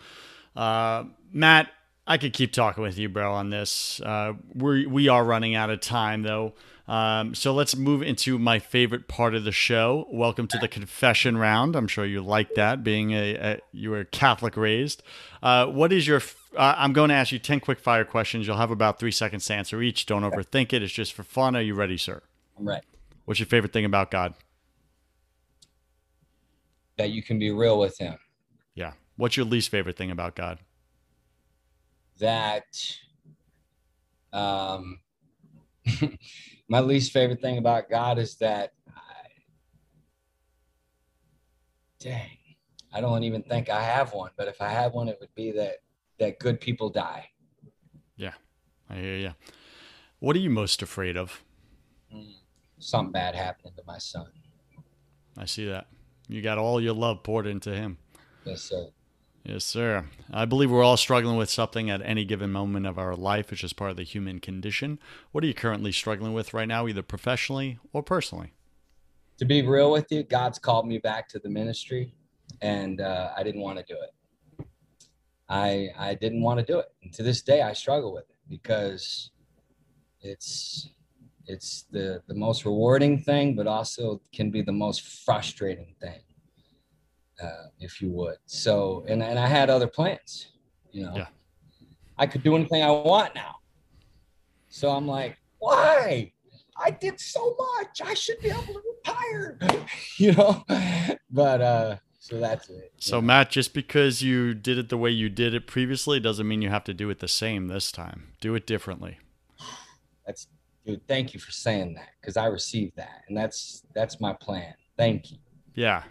uh, 0.57 1.05
Matt. 1.33 1.69
I 2.07 2.19
could 2.19 2.33
keep 2.33 2.53
talking 2.53 2.83
with 2.83 2.99
you, 2.99 3.09
bro, 3.09 3.33
on 3.33 3.51
this. 3.51 4.01
Uh, 4.01 4.35
we 4.55 4.87
we 4.87 5.09
are 5.09 5.25
running 5.25 5.55
out 5.55 5.71
of 5.71 5.81
time 5.81 6.23
though, 6.23 6.53
um, 6.89 7.35
so 7.35 7.55
let's 7.55 7.77
move 7.77 8.03
into 8.03 8.39
my 8.41 8.59
favorite 8.59 9.07
part 9.07 9.35
of 9.37 9.45
the 9.45 9.53
show. 9.53 10.09
Welcome 10.11 10.49
to 10.49 10.59
the 10.59 10.67
confession 10.67 11.37
round. 11.39 11.77
I'm 11.77 11.87
sure 11.87 12.05
you 12.05 12.21
like 12.21 12.55
that, 12.55 12.83
being 12.83 13.13
a, 13.13 13.35
a 13.35 13.61
you 13.71 13.91
were 13.91 14.05
Catholic 14.05 14.57
raised. 14.57 15.03
Uh, 15.43 15.67
what 15.67 15.93
is 15.93 16.07
your? 16.07 16.17
f- 16.19 16.37
Uh, 16.57 16.75
I'm 16.77 16.93
going 16.93 17.09
to 17.09 17.15
ask 17.15 17.31
you 17.33 17.39
ten 17.39 17.61
quick 17.61 17.79
fire 17.79 18.05
questions. 18.05 18.47
You'll 18.47 18.57
have 18.57 18.73
about 18.73 18.99
three 18.99 19.13
seconds 19.13 19.47
to 19.47 19.55
answer 19.55 19.81
each. 19.81 20.05
Don't 20.05 20.23
overthink 20.23 20.73
it. 20.73 20.83
It's 20.83 20.93
just 20.93 21.13
for 21.13 21.23
fun. 21.23 21.55
Are 21.57 21.63
you 21.63 21.75
ready, 21.75 21.97
sir? 21.97 22.21
I'm 22.59 22.69
right. 22.69 22.83
What's 23.25 23.39
your 23.39 23.47
favorite 23.47 23.73
thing 23.73 23.85
about 23.85 24.11
God? 24.11 24.35
That 26.99 27.11
you 27.11 27.23
can 27.23 27.39
be 27.39 27.51
real 27.53 27.79
with 27.79 27.97
him. 27.99 28.19
Yeah. 28.75 28.93
What's 29.17 29.37
your 29.37 29.47
least 29.47 29.71
favorite 29.71 29.97
thing 29.97 30.11
about 30.11 30.35
God? 30.35 30.59
That 32.23 32.65
um 34.33 35.01
my 36.69 36.81
least 36.81 37.13
favorite 37.13 37.41
thing 37.41 37.59
about 37.59 37.91
God 37.91 38.19
is 38.19 38.37
that 38.37 38.73
I, 38.97 39.29
dang 41.99 42.39
I 42.93 43.01
don't 43.01 43.25
even 43.25 43.43
think 43.43 43.69
I 43.69 43.83
have 43.83 44.13
one 44.13 44.31
but 44.37 44.49
if 44.49 44.61
I 44.61 44.69
had 44.69 44.93
one 44.93 45.09
it 45.09 45.19
would 45.21 45.35
be 45.35 45.51
that 45.53 45.79
that 46.19 46.39
good 46.39 46.61
people 46.61 46.89
die 46.91 47.29
Yeah, 48.17 48.35
I 48.89 48.97
hear 48.97 49.17
you. 49.17 49.35
What 50.21 50.37
are 50.37 50.41
you 50.41 50.51
most 50.51 50.83
afraid 50.83 51.17
of? 51.17 51.43
Mm, 52.15 52.35
something 52.79 53.13
bad 53.13 53.35
happening 53.35 53.73
to 53.77 53.83
my 53.87 53.99
son 53.99 54.31
I 55.37 55.47
see 55.47 55.67
that. 55.67 55.89
You 56.29 56.43
got 56.43 56.59
all 56.59 56.81
your 56.81 56.95
love 56.95 57.23
poured 57.25 57.47
into 57.47 57.75
him. 57.75 57.99
yes 58.45 58.63
sir 58.63 58.87
Yes, 59.45 59.65
sir. 59.65 60.07
I 60.33 60.45
believe 60.45 60.71
we're 60.71 60.85
all 60.85 60.97
struggling 60.97 61.37
with 61.37 61.51
something 61.51 61.91
at 61.91 62.01
any 62.03 62.25
given 62.25 62.53
moment 62.53 62.87
of 62.87 62.97
our 62.99 63.17
life. 63.17 63.51
which 63.51 63.65
is 63.65 63.73
part 63.73 63.91
of 63.91 63.97
the 63.97 64.05
human 64.05 64.39
condition. 64.39 64.99
What 65.33 65.43
are 65.43 65.49
you 65.49 65.55
currently 65.55 65.91
struggling 65.93 66.33
with 66.33 66.55
right 66.55 66.69
now, 66.69 66.87
either 66.87 67.03
professionally 67.03 67.79
or 67.93 68.03
personally? 68.03 68.53
to 69.43 69.45
be 69.45 69.63
real 69.63 69.91
with 69.91 70.11
you 70.13 70.23
God's 70.23 70.59
called 70.59 70.87
me 70.87 70.99
back 70.99 71.29
to 71.31 71.41
the 71.41 71.49
ministry 71.49 72.15
and 72.61 73.01
uh, 73.01 73.33
I 73.37 73.43
didn't 73.43 73.61
want 73.61 73.77
to 73.79 73.85
do 73.85 73.99
it 74.01 74.67
I 75.49 75.89
I 75.99 76.15
didn't 76.15 76.43
want 76.43 76.61
to 76.61 76.65
do 76.65 76.79
it 76.79 76.87
and 77.03 77.13
to 77.15 77.25
this 77.25 77.43
day 77.43 77.63
I 77.63 77.73
struggle 77.73 78.13
with 78.13 78.31
it 78.31 78.37
because 78.49 79.33
it's 80.21 80.91
it's 81.47 81.87
the 81.91 82.23
the 82.29 82.35
most 82.35 82.65
rewarding 82.65 83.19
thing 83.19 83.57
but 83.57 83.67
also 83.67 84.21
can 84.33 84.53
be 84.53 84.63
the 84.63 84.71
most 84.71 85.25
frustrating 85.25 85.95
thing 86.01 86.21
uh, 87.43 87.65
if 87.81 88.01
you 88.03 88.11
would 88.11 88.37
so 88.47 89.05
and, 89.09 89.23
and 89.23 89.39
i 89.39 89.47
had 89.47 89.71
other 89.71 89.87
plans 89.87 90.49
you 90.91 91.05
know 91.05 91.15
Yeah. 91.17 91.27
i 92.19 92.27
could 92.27 92.43
do 92.43 92.55
anything 92.57 92.83
i 92.83 92.91
want 92.91 93.35
now 93.35 93.57
so 94.69 94.91
i'm 94.91 95.07
like 95.07 95.37
why 95.59 96.33
i 96.77 96.91
did 96.91 97.19
so 97.21 97.57
much 97.79 98.01
i 98.05 98.15
should 98.15 98.41
be 98.41 98.49
able 98.51 98.63
to 98.63 98.83
retire 99.05 99.59
you 100.19 100.33
know 100.33 100.65
but 101.31 101.61
uh 101.61 101.97
so 102.19 102.39
that's 102.39 102.71
it 102.71 102.93
So, 102.99 103.17
know. 103.17 103.23
Matt, 103.23 103.51
just 103.51 103.75
because 103.75 104.23
you 104.23 104.55
did 104.55 104.79
it 104.79 104.91
the 104.91 104.97
way 104.97 105.11
you 105.11 105.29
did 105.29 105.55
it 105.55 105.67
previously 105.67 106.21
doesn't 106.21 106.47
mean 106.47 106.63
you 106.63 106.69
have 106.69 106.85
to 106.85 106.95
do 106.95 107.11
it 107.11 107.19
the 107.19 107.27
same 107.27 107.67
this 107.67 107.91
time. 107.91 108.29
Do 108.41 108.55
it 108.55 108.65
differently. 108.65 109.19
that's 110.25 110.47
dude 110.87 111.01
thank 111.09 111.35
you 111.35 111.41
for 111.41 111.51
saying 111.51 111.95
that 111.95 112.11
because 112.21 112.37
i 112.37 112.47
received 112.47 112.95
that 112.97 113.23
and 113.29 113.37
that's 113.37 113.83
that's 113.95 114.21
my 114.21 114.33
plan 114.35 114.73
thank 114.97 115.33
you 115.33 115.39
Yeah. 115.75 116.05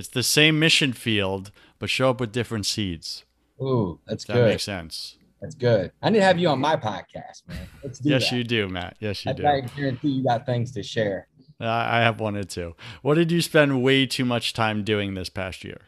It's 0.00 0.08
the 0.08 0.22
same 0.22 0.58
mission 0.58 0.94
field, 0.94 1.52
but 1.78 1.90
show 1.90 2.08
up 2.08 2.20
with 2.20 2.32
different 2.32 2.64
seeds. 2.64 3.24
Ooh, 3.60 4.00
that's 4.06 4.24
that 4.24 4.32
good. 4.32 4.48
makes 4.48 4.62
sense. 4.64 5.18
That's 5.42 5.54
good. 5.54 5.92
I 6.00 6.08
need 6.08 6.20
to 6.20 6.24
have 6.24 6.38
you 6.38 6.48
on 6.48 6.58
my 6.58 6.74
podcast, 6.74 7.46
man. 7.46 7.68
Let's 7.84 7.98
do 7.98 8.08
Yes, 8.08 8.30
that. 8.30 8.36
you 8.36 8.42
do, 8.44 8.66
Matt. 8.66 8.96
Yes, 8.98 9.26
you 9.26 9.30
I, 9.32 9.34
do. 9.34 9.46
I 9.46 9.60
guarantee 9.60 10.08
you 10.08 10.24
got 10.24 10.46
things 10.46 10.72
to 10.72 10.82
share. 10.82 11.28
I 11.60 11.98
I 11.98 12.00
have 12.00 12.18
wanted 12.18 12.48
to. 12.50 12.74
What 13.02 13.16
did 13.16 13.30
you 13.30 13.42
spend 13.42 13.82
way 13.82 14.06
too 14.06 14.24
much 14.24 14.54
time 14.54 14.84
doing 14.84 15.12
this 15.12 15.28
past 15.28 15.64
year? 15.64 15.82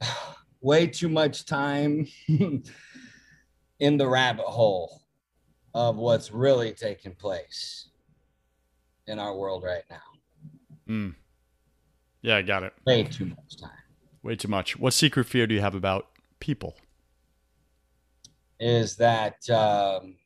Way 0.60 0.86
too 0.88 1.08
much 1.08 1.44
time 1.46 2.06
in 3.78 3.96
the 3.96 4.08
rabbit 4.08 4.44
hole 4.46 5.02
of 5.74 5.96
what's 5.96 6.32
really 6.32 6.72
taking 6.72 7.14
place 7.14 7.88
in 9.06 9.18
our 9.18 9.34
world 9.36 9.62
right 9.64 9.84
now. 9.90 10.02
Mm. 10.88 11.14
Yeah, 12.26 12.38
I 12.38 12.42
got 12.42 12.64
it. 12.64 12.72
Way 12.84 13.04
too 13.04 13.26
much 13.26 13.56
time. 13.56 13.70
Way 14.24 14.34
too 14.34 14.48
much. 14.48 14.76
What 14.76 14.92
secret 14.92 15.26
fear 15.26 15.46
do 15.46 15.54
you 15.54 15.60
have 15.60 15.76
about 15.76 16.08
people? 16.40 16.74
Is 18.58 18.96
that 18.96 19.48
um, 19.48 20.16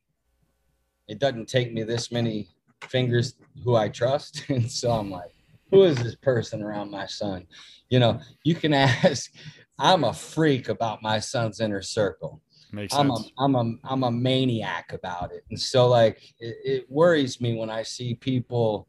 it 1.09 1.18
doesn't 1.18 1.46
take 1.46 1.74
me 1.74 1.82
this 1.82 2.11
many 2.11 2.48
fingers 2.88 3.34
who 3.62 3.76
I 3.76 3.90
trust. 3.90 4.44
And 4.48 4.70
so 4.70 4.92
I'm 4.92 5.11
like, 5.11 5.34
who 5.70 5.82
is 5.82 5.98
this 5.98 6.14
person 6.14 6.62
around 6.62 6.90
my 6.90 7.05
son? 7.05 7.46
You 7.90 7.98
know, 7.98 8.18
you 8.44 8.55
can 8.55 8.72
ask, 9.05 9.34
I'm 9.78 10.05
a 10.05 10.14
freak 10.14 10.70
about 10.70 11.03
my 11.03 11.18
son's 11.18 11.61
inner 11.61 11.82
circle. 11.82 12.40
Makes 12.72 12.94
I'm 12.94 13.11
a, 13.11 13.16
sense. 13.18 13.32
I'm 13.38 13.55
a, 13.57 13.74
I'm 13.84 14.05
a 14.05 14.11
maniac 14.11 14.94
about 14.94 15.32
it. 15.32 15.44
And 15.51 15.61
so 15.61 15.86
like, 15.86 16.22
it, 16.38 16.57
it 16.64 16.86
worries 16.90 17.42
me 17.42 17.59
when 17.59 17.68
I 17.68 17.82
see 17.82 18.14
people, 18.14 18.88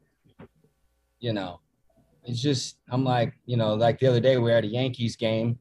you 1.20 1.34
know, 1.34 1.60
it's 2.24 2.40
just, 2.40 2.78
I'm 2.90 3.04
like, 3.04 3.34
you 3.46 3.56
know, 3.56 3.74
like 3.74 3.98
the 3.98 4.06
other 4.06 4.20
day 4.20 4.36
we 4.36 4.44
were 4.44 4.50
at 4.56 4.64
a 4.64 4.68
Yankees 4.68 5.16
game 5.16 5.58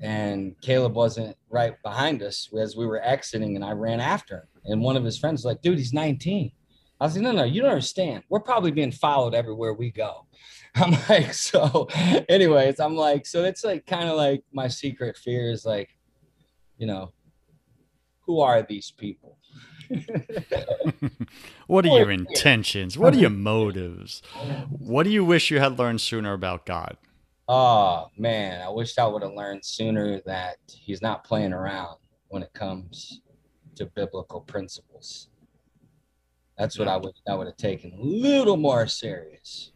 and 0.00 0.54
Caleb 0.60 0.94
wasn't 0.94 1.36
right 1.48 1.74
behind 1.82 2.22
us 2.22 2.48
as 2.58 2.76
we 2.76 2.86
were 2.86 3.02
exiting 3.02 3.56
and 3.56 3.64
I 3.64 3.72
ran 3.72 4.00
after 4.00 4.36
him. 4.36 4.48
And 4.64 4.80
one 4.82 4.96
of 4.96 5.04
his 5.04 5.18
friends 5.18 5.40
was 5.40 5.46
like, 5.46 5.62
dude, 5.62 5.78
he's 5.78 5.92
19. 5.92 6.52
I 7.00 7.04
was 7.04 7.14
like, 7.14 7.22
no, 7.22 7.32
no, 7.32 7.44
you 7.44 7.62
don't 7.62 7.70
understand. 7.70 8.22
We're 8.28 8.40
probably 8.40 8.70
being 8.70 8.92
followed 8.92 9.34
everywhere 9.34 9.74
we 9.74 9.90
go. 9.90 10.26
I'm 10.74 10.96
like, 11.08 11.34
so 11.34 11.88
anyways, 12.28 12.78
I'm 12.78 12.96
like, 12.96 13.26
so 13.26 13.44
it's 13.44 13.64
like 13.64 13.86
kind 13.86 14.08
of 14.08 14.16
like 14.16 14.44
my 14.52 14.68
secret 14.68 15.16
fear 15.16 15.50
is 15.50 15.64
like, 15.64 15.90
you 16.78 16.86
know, 16.86 17.12
who 18.20 18.40
are 18.40 18.62
these 18.62 18.90
people? 18.90 19.38
what 21.66 21.84
are 21.84 21.88
your 21.88 22.10
intentions? 22.10 22.98
What 22.98 23.14
are 23.14 23.18
your 23.18 23.30
motives? 23.52 24.22
What 24.70 25.04
do 25.04 25.10
you 25.10 25.24
wish 25.24 25.50
you 25.50 25.58
had 25.60 25.78
learned 25.78 26.00
sooner 26.00 26.32
about 26.32 26.66
God? 26.66 26.96
Oh 27.48 28.08
man, 28.16 28.62
I 28.62 28.68
wish 28.68 28.96
I 28.98 29.06
would 29.06 29.22
have 29.22 29.32
learned 29.34 29.64
sooner 29.64 30.20
that 30.26 30.56
he's 30.68 31.02
not 31.02 31.24
playing 31.24 31.52
around 31.52 31.98
when 32.28 32.42
it 32.42 32.52
comes 32.54 33.20
to 33.76 33.86
biblical 33.86 34.40
principles. 34.40 35.28
That's 36.56 36.78
what 36.78 36.88
I 36.88 36.96
would 36.96 37.14
I 37.28 37.34
would 37.34 37.46
have 37.46 37.56
taken 37.56 37.92
a 37.92 38.00
little 38.00 38.56
more 38.56 38.86
serious. 38.86 39.72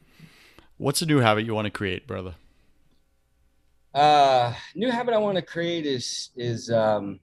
What's 0.78 1.02
a 1.02 1.06
new 1.06 1.18
habit 1.18 1.46
you 1.46 1.54
want 1.54 1.66
to 1.66 1.70
create, 1.70 2.06
brother? 2.06 2.34
Uh 3.94 4.52
new 4.74 4.90
habit 4.90 5.14
I 5.14 5.18
want 5.18 5.36
to 5.36 5.42
create 5.42 5.86
is 5.86 6.30
is 6.36 6.70
um 6.70 7.18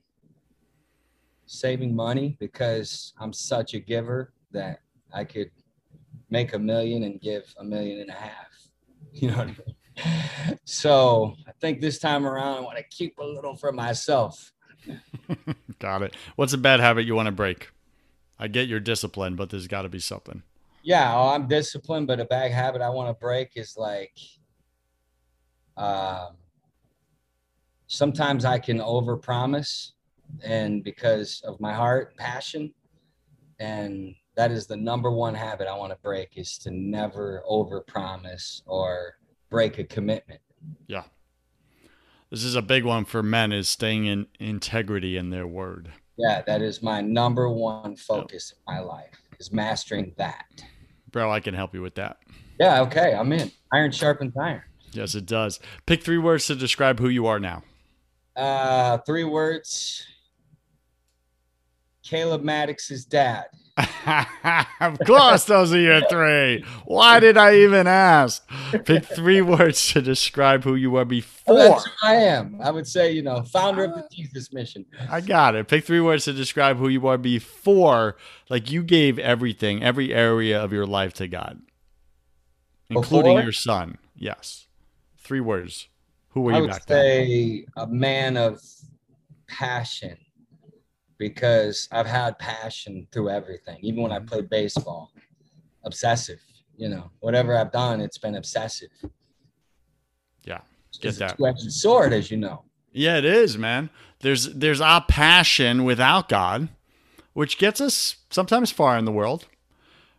saving 1.46 1.96
money 1.96 2.38
because 2.40 3.14
I'm 3.20 3.34
such 3.34 3.74
a 3.74 3.80
giver 3.80 4.34
that 4.52 4.80
I 5.14 5.24
could 5.24 5.52
make 6.30 6.54
a 6.54 6.60
million 6.60 7.04
and 7.04 7.22
give 7.22 7.54
a 7.60 7.64
million 7.64 8.00
and 8.00 8.10
a 8.10 8.14
half. 8.14 8.48
You 9.16 9.30
know 9.30 9.38
what 9.38 9.50
I 9.50 9.56
mean? 10.48 10.60
So 10.66 11.36
I 11.48 11.52
think 11.62 11.82
this 11.82 12.00
time 12.00 12.26
around 12.26 12.58
I 12.58 12.62
want 12.62 12.78
to 12.78 12.84
keep 12.84 13.20
a 13.20 13.24
little 13.24 13.56
for 13.56 13.72
myself. 13.72 14.52
Got 15.80 16.02
it. 16.02 16.16
What's 16.36 16.52
a 16.54 16.58
bad 16.58 16.80
habit 16.80 17.06
you 17.06 17.14
want 17.14 17.28
to 17.28 17.32
break? 17.32 17.70
I 18.40 18.48
get 18.48 18.68
your 18.68 18.80
discipline, 18.80 19.36
but 19.36 19.52
there's 19.52 19.68
got 19.68 19.84
to 19.84 19.90
be 19.90 20.00
something. 20.00 20.42
Yeah, 20.82 21.16
oh, 21.16 21.30
I'm 21.30 21.48
disciplined, 21.48 22.08
but 22.08 22.20
a 22.20 22.26
bad 22.26 22.52
habit 22.52 22.82
I 22.82 22.90
want 22.90 23.10
to 23.10 23.14
break 23.14 23.52
is 23.56 23.78
like 23.78 24.18
um 25.78 26.38
sometimes 27.88 28.46
I 28.46 28.60
can 28.60 28.80
overpromise 28.80 29.92
and 30.44 30.84
because 30.84 31.42
of 31.46 31.60
my 31.60 31.74
heart 31.74 32.16
passion 32.18 32.74
and 33.60 34.16
that 34.36 34.52
is 34.52 34.66
the 34.66 34.76
number 34.76 35.12
one 35.12 35.36
habit 35.36 35.68
I 35.68 35.78
want 35.78 35.92
to 35.92 36.00
break 36.02 36.32
is 36.36 36.58
to 36.60 36.72
never 36.72 37.44
overpromise 37.50 38.62
or 38.66 39.18
break 39.50 39.78
a 39.78 39.84
commitment. 39.84 40.42
Yeah. 40.88 41.04
This 42.32 42.44
is 42.44 42.56
a 42.56 42.62
big 42.62 42.84
one 42.84 43.06
for 43.06 43.22
men 43.22 43.52
is 43.52 43.70
staying 43.70 44.08
in 44.08 44.26
integrity 44.40 45.18
in 45.18 45.30
their 45.30 45.46
word. 45.46 45.92
Yeah, 46.18 46.42
that 46.48 46.62
is 46.62 46.82
my 46.82 47.02
number 47.02 47.50
one 47.50 47.96
focus 47.96 48.54
in 48.54 48.74
my 48.74 48.80
life 48.80 49.22
is 49.40 49.52
mastering 49.52 50.14
that. 50.18 50.46
Bro, 51.12 51.32
I 51.32 51.40
can 51.40 51.54
help 51.54 51.76
you 51.76 51.82
with 51.82 51.96
that. 51.96 52.18
Yeah, 52.60 52.82
okay, 52.82 53.14
I'm 53.14 53.32
in. 53.34 53.52
Iron 53.72 53.92
sharpens 53.92 54.34
iron. 54.40 54.64
Yes, 54.94 55.16
it 55.16 55.26
does. 55.26 55.60
Pick 55.86 56.04
three 56.04 56.18
words 56.18 56.48
to 56.48 56.56
describe 56.56 57.00
who 57.00 57.10
you 57.10 57.28
are 57.28 57.40
now. 57.40 57.64
Uh, 58.36 58.98
three 59.00 59.24
words. 59.24 60.08
Caleb 62.04 62.44
Maddix's 62.44 63.06
dad. 63.06 63.46
of 64.80 65.00
course, 65.08 65.46
those 65.46 65.74
are 65.74 65.80
your 65.80 66.08
three. 66.08 66.64
Why 66.86 67.20
did 67.20 67.38
I 67.38 67.56
even 67.56 67.88
ask? 67.88 68.48
Pick 68.86 69.06
three 69.06 69.42
words 69.42 69.92
to 69.94 70.02
describe 70.02 70.64
who 70.64 70.76
you 70.76 70.92
were 70.92 71.06
before. 71.06 71.56
that's 71.56 71.86
who 71.86 71.92
I 72.04 72.14
am. 72.16 72.60
I 72.62 72.70
would 72.70 72.86
say, 72.86 73.12
you 73.12 73.24
know, 73.24 73.42
founder 73.42 73.86
of 73.86 73.96
the 73.96 74.04
uh. 74.04 74.08
Jesus 74.12 74.54
mission. 74.54 74.86
I 75.10 75.22
got 75.22 75.56
it. 75.56 75.68
Pick 75.68 75.86
three 75.86 76.02
words 76.02 76.26
to 76.26 76.34
describe 76.34 76.78
who 76.78 76.88
you 76.88 77.02
were 77.02 77.18
before. 77.18 78.16
Like 78.48 78.70
you 78.70 78.84
gave 78.84 79.18
everything, 79.18 79.82
every 79.82 80.14
area 80.14 80.62
of 80.62 80.72
your 80.72 80.86
life 80.86 81.14
to 81.14 81.28
God, 81.28 81.60
including 82.90 83.32
Before? 83.38 83.44
your 83.44 83.54
son. 83.54 83.98
Yes. 84.16 84.68
Three 85.18 85.42
words. 85.42 85.88
Who 86.30 86.42
were 86.42 86.54
I 86.54 86.58
you 86.58 86.62
would 86.64 86.72
back 86.72 86.86
then? 86.86 86.98
say 86.98 87.66
a 87.76 87.88
man 87.88 88.38
of 88.38 88.62
passion 89.48 90.18
because 91.18 91.88
I've 91.92 92.08
had 92.08 92.38
passion 92.40 93.08
through 93.12 93.30
everything, 93.30 93.78
even 93.82 94.04
when 94.04 94.12
I 94.12 94.20
Mm-hmm. 94.20 94.28
played 94.28 94.50
baseball. 94.50 95.12
Obsessive, 95.86 96.40
you 96.78 96.88
know, 96.90 97.12
whatever 97.20 97.58
I've 97.58 97.72
done, 97.72 98.00
it's 98.02 98.18
been 98.18 98.36
obsessive. 98.36 98.90
Yeah, 100.46 100.60
It's 100.90 100.98
get 101.00 101.16
a 101.16 101.20
that. 101.20 101.38
two-edged 101.38 101.72
sword, 101.72 102.14
as 102.14 102.32
you 102.32 102.38
know. 102.38 102.64
Yeah, 102.92 103.18
it 103.18 103.26
is, 103.26 103.58
man. 103.58 103.90
There's 104.20 104.54
there's 104.54 104.80
our 104.82 105.04
passion 105.04 105.84
without 105.84 106.30
God, 106.30 106.70
which 107.34 107.58
gets 107.58 107.82
us 107.82 108.18
sometimes 108.30 108.72
far 108.72 108.98
in 108.98 109.06
the 109.06 109.12
world, 109.12 109.48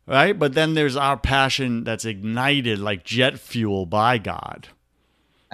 right? 0.07 0.38
But 0.38 0.55
then 0.55 0.74
there's 0.74 0.97
our 0.97 1.16
passion 1.16 1.84
that's 1.84 2.05
ignited 2.05 2.78
like 2.78 3.05
jet 3.05 3.38
fuel 3.38 3.86
by 3.86 4.18
God 4.18 4.68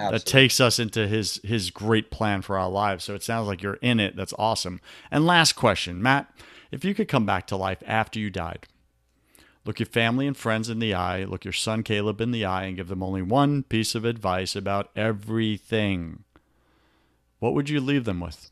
that 0.09 0.25
takes 0.25 0.59
us 0.59 0.79
into 0.79 1.07
his 1.07 1.39
his 1.43 1.69
great 1.69 2.09
plan 2.09 2.41
for 2.41 2.57
our 2.57 2.69
lives. 2.69 3.03
So 3.03 3.13
it 3.13 3.23
sounds 3.23 3.47
like 3.47 3.61
you're 3.61 3.75
in 3.75 3.99
it. 3.99 4.15
That's 4.15 4.33
awesome. 4.39 4.81
And 5.11 5.25
last 5.25 5.53
question, 5.53 6.01
Matt, 6.01 6.33
if 6.71 6.83
you 6.83 6.93
could 6.93 7.07
come 7.07 7.25
back 7.25 7.45
to 7.47 7.55
life 7.55 7.83
after 7.85 8.19
you 8.19 8.29
died, 8.29 8.67
look 9.65 9.79
your 9.79 9.87
family 9.87 10.25
and 10.25 10.35
friends 10.35 10.69
in 10.69 10.79
the 10.79 10.93
eye, 10.93 11.23
look 11.23 11.45
your 11.45 11.53
son 11.53 11.83
Caleb 11.83 12.21
in 12.21 12.31
the 12.31 12.45
eye 12.45 12.63
and 12.63 12.77
give 12.77 12.87
them 12.87 13.03
only 13.03 13.21
one 13.21 13.63
piece 13.63 13.93
of 13.93 14.05
advice 14.05 14.55
about 14.55 14.89
everything. 14.95 16.23
What 17.39 17.53
would 17.53 17.69
you 17.69 17.81
leave 17.81 18.05
them 18.05 18.19
with? 18.19 18.51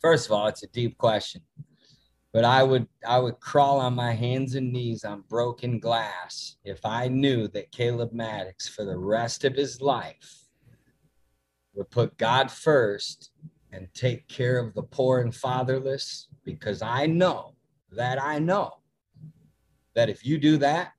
First 0.00 0.26
of 0.26 0.32
all, 0.32 0.46
it's 0.46 0.62
a 0.62 0.68
deep 0.68 0.98
question. 0.98 1.40
But 2.36 2.44
I 2.44 2.62
would 2.62 2.86
I 3.08 3.18
would 3.18 3.40
crawl 3.40 3.80
on 3.80 3.94
my 3.94 4.12
hands 4.12 4.56
and 4.56 4.70
knees 4.70 5.06
on 5.06 5.22
broken 5.22 5.78
glass 5.78 6.56
if 6.64 6.84
I 6.84 7.08
knew 7.08 7.48
that 7.48 7.72
Caleb 7.72 8.12
Maddix 8.12 8.68
for 8.68 8.84
the 8.84 8.98
rest 8.98 9.46
of 9.46 9.54
his 9.54 9.80
life 9.80 10.44
would 11.72 11.90
put 11.90 12.18
God 12.18 12.50
first 12.50 13.30
and 13.72 13.88
take 13.94 14.28
care 14.28 14.58
of 14.58 14.74
the 14.74 14.82
poor 14.82 15.20
and 15.20 15.34
fatherless 15.34 16.28
because 16.44 16.82
I 16.82 17.06
know 17.06 17.54
that 17.92 18.22
I 18.22 18.38
know 18.38 18.80
that 19.94 20.10
if 20.10 20.22
you 20.22 20.36
do 20.36 20.58
that 20.58 20.92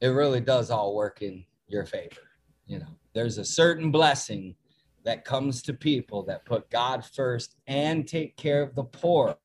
it 0.00 0.08
really 0.08 0.40
does 0.40 0.72
all 0.72 0.96
work 0.96 1.22
in 1.22 1.44
your 1.68 1.86
favor. 1.86 2.28
You 2.66 2.80
know, 2.80 2.98
there's 3.12 3.38
a 3.38 3.44
certain 3.44 3.92
blessing 3.92 4.56
that 5.04 5.24
comes 5.24 5.62
to 5.62 5.72
people 5.72 6.24
that 6.24 6.44
put 6.44 6.68
God 6.70 7.04
first 7.04 7.54
and 7.68 8.04
take 8.04 8.36
care 8.36 8.62
of 8.62 8.74
the 8.74 8.82
poor 8.82 9.36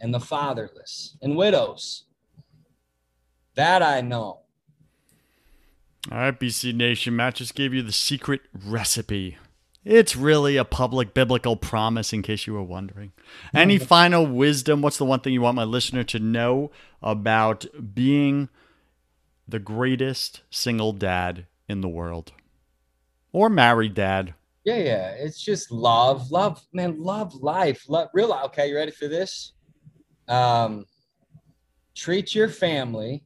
and 0.00 0.12
the 0.12 0.20
fatherless 0.20 1.16
and 1.22 1.36
widows. 1.36 2.04
That 3.54 3.82
I 3.82 4.00
know. 4.00 4.40
All 6.10 6.18
right, 6.18 6.38
BC 6.38 6.74
Nation, 6.74 7.16
Matt 7.16 7.36
just 7.36 7.54
gave 7.54 7.74
you 7.74 7.82
the 7.82 7.92
secret 7.92 8.40
recipe. 8.54 9.36
It's 9.84 10.16
really 10.16 10.56
a 10.56 10.64
public 10.64 11.14
biblical 11.14 11.56
promise, 11.56 12.12
in 12.12 12.22
case 12.22 12.46
you 12.46 12.52
were 12.52 12.62
wondering. 12.62 13.12
Any 13.54 13.76
mm-hmm. 13.76 13.86
final 13.86 14.26
wisdom? 14.26 14.80
What's 14.80 14.98
the 14.98 15.04
one 15.04 15.20
thing 15.20 15.32
you 15.32 15.40
want 15.40 15.56
my 15.56 15.64
listener 15.64 16.04
to 16.04 16.18
know 16.18 16.70
about 17.02 17.66
being 17.94 18.48
the 19.46 19.58
greatest 19.58 20.42
single 20.50 20.92
dad 20.92 21.46
in 21.68 21.80
the 21.80 21.88
world? 21.88 22.32
Or 23.32 23.48
married 23.48 23.94
dad? 23.94 24.34
Yeah, 24.64 24.76
yeah. 24.76 25.08
It's 25.10 25.42
just 25.42 25.70
love, 25.70 26.30
love, 26.30 26.62
man, 26.72 27.02
love 27.02 27.34
life. 27.34 27.84
Love 27.88 28.08
real 28.12 28.32
okay, 28.46 28.68
you 28.68 28.76
ready 28.76 28.92
for 28.92 29.08
this? 29.08 29.52
Um 30.28 30.86
treat 31.94 32.34
your 32.34 32.48
family 32.48 33.24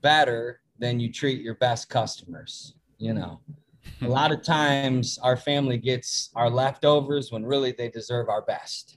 better 0.00 0.60
than 0.78 0.98
you 0.98 1.12
treat 1.12 1.42
your 1.42 1.56
best 1.56 1.90
customers, 1.90 2.74
you 2.98 3.12
know. 3.12 3.40
a 4.00 4.08
lot 4.08 4.32
of 4.32 4.42
times 4.42 5.18
our 5.22 5.36
family 5.36 5.76
gets 5.76 6.30
our 6.34 6.48
leftovers 6.48 7.30
when 7.30 7.44
really 7.44 7.72
they 7.72 7.88
deserve 7.88 8.28
our 8.30 8.42
best. 8.42 8.96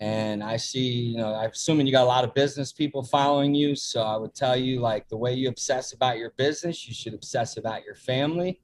And 0.00 0.42
I 0.42 0.56
see, 0.56 0.80
you 0.80 1.16
know, 1.16 1.34
I'm 1.34 1.50
assuming 1.50 1.86
you 1.86 1.92
got 1.92 2.02
a 2.02 2.06
lot 2.06 2.24
of 2.24 2.34
business 2.34 2.72
people 2.72 3.02
following 3.02 3.54
you. 3.54 3.74
So 3.74 4.02
I 4.02 4.16
would 4.16 4.34
tell 4.34 4.56
you, 4.56 4.80
like, 4.80 5.08
the 5.08 5.16
way 5.16 5.32
you 5.32 5.48
obsess 5.48 5.92
about 5.92 6.18
your 6.18 6.32
business, 6.36 6.86
you 6.86 6.92
should 6.92 7.14
obsess 7.14 7.56
about 7.56 7.84
your 7.84 7.94
family. 7.94 8.60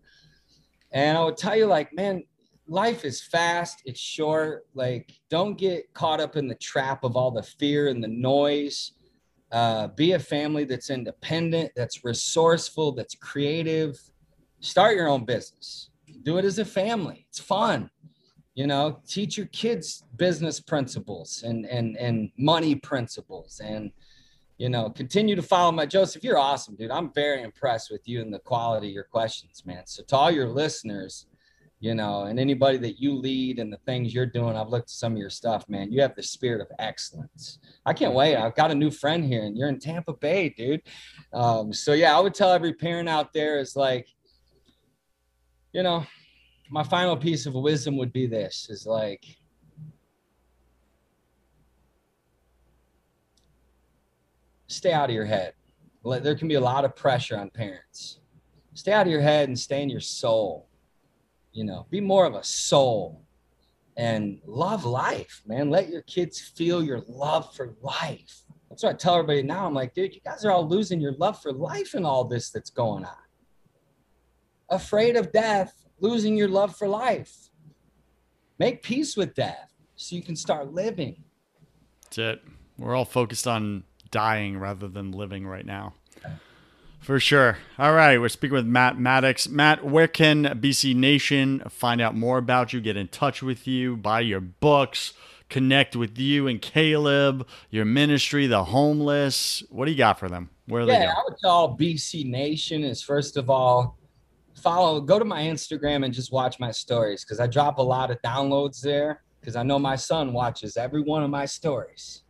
And 0.91 1.17
I 1.17 1.25
would 1.25 1.39
tell 1.39 1.57
you, 1.57 1.67
like, 1.67 1.95
man, 1.95 2.25
life 2.67 3.05
is 3.05 3.23
fast, 3.23 3.83
it's 3.85 4.01
short. 4.01 4.67
Like, 4.75 5.13
don't 5.31 5.59
get 5.59 5.93
caught 5.95 6.21
up 6.21 6.37
in 6.37 6.49
the 6.49 6.55
trap 6.57 7.05
of 7.05 7.17
all 7.17 7.31
the 7.31 7.43
fear 7.43 7.89
and 7.89 8.03
the 8.03 8.09
noise. 8.09 8.93
Uh, 9.51 9.89
be 9.89 10.13
a 10.13 10.19
family 10.19 10.65
that's 10.65 10.89
independent, 10.91 11.71
that's 11.77 12.05
resourceful, 12.05 12.93
that's 12.93 13.15
creative. 13.15 14.01
Start 14.61 14.97
your 14.97 15.09
own 15.09 15.25
business. 15.25 15.91
Do 16.23 16.39
it 16.39 16.45
as 16.45 16.59
a 16.59 16.65
family. 16.65 17.27
It's 17.29 17.41
fun. 17.41 17.91
you 18.55 18.67
know 18.67 19.01
teach 19.07 19.37
your 19.39 19.47
kids 19.47 20.05
business 20.17 20.61
principles 20.61 21.43
and 21.43 21.65
and 21.67 21.97
and 21.97 22.31
money 22.37 22.75
principles 22.75 23.61
and 23.65 23.91
you 24.59 24.69
know 24.69 24.91
continue 24.91 25.35
to 25.35 25.43
follow 25.43 25.73
my 25.73 25.87
joseph 25.87 26.23
you're 26.23 26.39
awesome 26.39 26.77
dude 26.77 26.91
i'm 26.91 27.11
very 27.15 27.43
impressed 27.43 27.91
with 27.91 28.07
you 28.07 28.21
and 28.21 28.33
the 28.33 28.39
quality 28.41 28.89
of 28.89 28.93
your 28.93 29.05
questions 29.05 29.65
man 29.65 29.87
so 29.87 30.03
to 30.03 30.15
all 30.17 30.31
your 30.31 30.49
listeners 30.49 31.27
you 31.83 31.97
know 31.97 32.23
and 32.23 32.39
anybody 32.39 32.79
that 32.79 33.01
you 33.01 33.13
lead 33.13 33.59
and 33.59 33.73
the 33.73 33.77
things 33.79 34.15
you're 34.15 34.25
doing 34.25 34.57
i've 34.57 34.69
looked 34.69 34.85
at 34.85 34.91
some 34.91 35.13
of 35.13 35.19
your 35.19 35.29
stuff 35.29 35.69
man. 35.69 35.91
You 35.91 36.01
have 36.01 36.15
the 36.15 36.23
spirit 36.23 36.61
of 36.61 36.69
excellence. 36.79 37.59
I 37.85 37.93
can't 37.93 38.15
wait. 38.15 38.37
I've 38.37 38.55
got 38.55 38.71
a 38.71 38.75
new 38.75 38.91
friend 38.91 39.25
here 39.25 39.43
and 39.43 39.57
you're 39.57 39.69
in 39.69 39.81
tampa 39.81 40.13
bay 40.13 40.49
dude. 40.51 40.83
Um, 41.33 41.73
so 41.73 41.93
yeah 41.93 42.17
i 42.17 42.21
would 42.21 42.35
tell 42.35 42.53
every 42.53 42.73
parent 42.73 43.09
out 43.09 43.33
there 43.33 43.59
is 43.59 43.75
like 43.75 44.07
you 45.73 45.83
know 45.83 46.07
my 46.71 46.85
final 46.85 47.17
piece 47.17 47.47
of 47.47 47.55
wisdom 47.55 47.97
would 47.97 48.13
be 48.13 48.27
this 48.27 48.69
is 48.71 48.87
like 48.87 49.25
stay 54.69 54.93
out 54.93 55.11
of 55.11 55.15
your 55.15 55.27
head. 55.27 55.53
There 56.05 56.35
can 56.35 56.49
be 56.49 56.55
a 56.55 56.61
lot 56.61 56.85
of 56.85 56.97
pressure 56.97 57.37
on 57.37 57.51
parents. 57.51 58.21
Stay 58.75 58.93
out 58.93 59.07
of 59.07 59.13
your 59.13 59.21
head 59.21 59.49
and 59.49 59.59
stay 59.59 59.83
in 59.83 59.91
your 59.91 60.01
soul 60.01 60.69
you 61.53 61.65
know 61.65 61.87
be 61.91 62.01
more 62.01 62.27
of 62.27 62.35
a 62.35 62.45
soul 62.45 63.25
and 63.97 64.41
love 64.47 64.85
life 64.85 65.43
man 65.47 65.71
let 65.71 65.89
your 65.89 66.03
kids 66.03 66.41
feel 66.41 66.83
your 66.83 67.03
love 67.07 67.55
for 67.55 67.75
life 67.83 68.43
that's 68.69 68.83
what 68.83 68.95
i 68.95 68.97
tell 68.97 69.15
everybody 69.15 69.43
now 69.43 69.67
i'm 69.67 69.75
like 69.75 69.93
dude 69.95 70.15
you 70.15 70.21
guys 70.25 70.45
are 70.45 70.53
all 70.53 70.67
losing 70.67 71.01
your 71.01 71.15
love 71.19 71.41
for 71.41 71.53
life 71.53 71.95
and 71.95 72.07
all 72.07 72.25
this 72.25 72.51
that's 72.51 72.71
going 72.71 73.05
on 73.05 73.15
afraid 74.71 75.17
of 75.17 75.31
death 75.33 75.83
losing 76.03 76.37
your 76.37 76.49
love 76.49 76.77
for 76.77 76.89
life. 76.89 77.49
Make 78.59 78.83
peace 78.83 79.17
with 79.17 79.35
death 79.35 79.73
so 79.97 80.17
you 80.17 80.23
can 80.23 80.37
start 80.37 80.75
living. 80.75 81.25
That's 82.05 82.19
it. 82.19 82.43
We're 82.77 82.95
all 82.95 83.05
focused 83.05 83.47
on 83.47 83.85
dying 84.11 84.59
rather 84.59 84.89
than 84.89 85.13
living 85.13 85.47
right 85.47 85.65
now. 85.65 85.95
For 87.03 87.19
sure. 87.19 87.59
All 87.81 87.93
right. 87.93 88.17
We're 88.19 88.29
speaking 88.29 88.55
with 88.55 88.67
Matt 88.67 88.97
Maddix. 88.97 89.49
Matt, 89.49 89.85
where 89.85 90.07
can 90.07 90.45
BC 90.45 90.95
Nation 90.95 91.61
find 91.69 92.01
out 92.01 92.15
more 92.15 92.39
about 92.39 92.73
you, 92.73 92.81
get 92.81 92.97
in 92.97 93.09
touch 93.09 93.43
with 93.43 93.67
you, 93.67 93.97
buy 93.97 94.21
your 94.21 94.41
books, 94.41 95.13
connect 95.49 95.97
with 95.97 96.17
you 96.17 96.47
and 96.47 96.63
Caleb, 96.63 97.49
your 97.71 97.85
ministry, 97.85 98.47
the 98.47 98.63
homeless? 98.65 99.65
What 99.69 99.87
do 99.87 99.91
you 99.91 99.99
got 99.99 100.21
for 100.21 100.29
them? 100.29 100.51
Where 100.67 100.83
are 100.83 100.87
yeah, 100.87 100.99
they 101.01 101.05
go? 101.07 101.11
I 101.11 101.23
would 101.29 101.39
tell 101.41 101.77
BC 101.77 102.25
Nation 102.25 102.85
is 102.85 103.03
first 103.03 103.37
of 103.37 103.51
all 103.51 103.99
follow, 104.55 105.01
go 105.01 105.19
to 105.19 105.25
my 105.25 105.43
Instagram 105.43 106.05
and 106.05 106.15
just 106.15 106.31
watch 106.31 106.61
my 106.61 106.71
stories 106.71 107.25
because 107.25 107.41
I 107.41 107.49
drop 107.49 107.79
a 107.79 107.83
lot 107.83 108.13
of 108.13 108.23
downloads 108.23 108.81
there 108.81 109.25
because 109.41 109.57
I 109.57 109.65
know 109.65 109.79
my 109.79 109.97
son 109.97 110.33
watches 110.33 110.77
every 110.77 111.03
one 111.03 111.25
of 111.25 111.31
my 111.31 111.47
stories. 111.47 112.22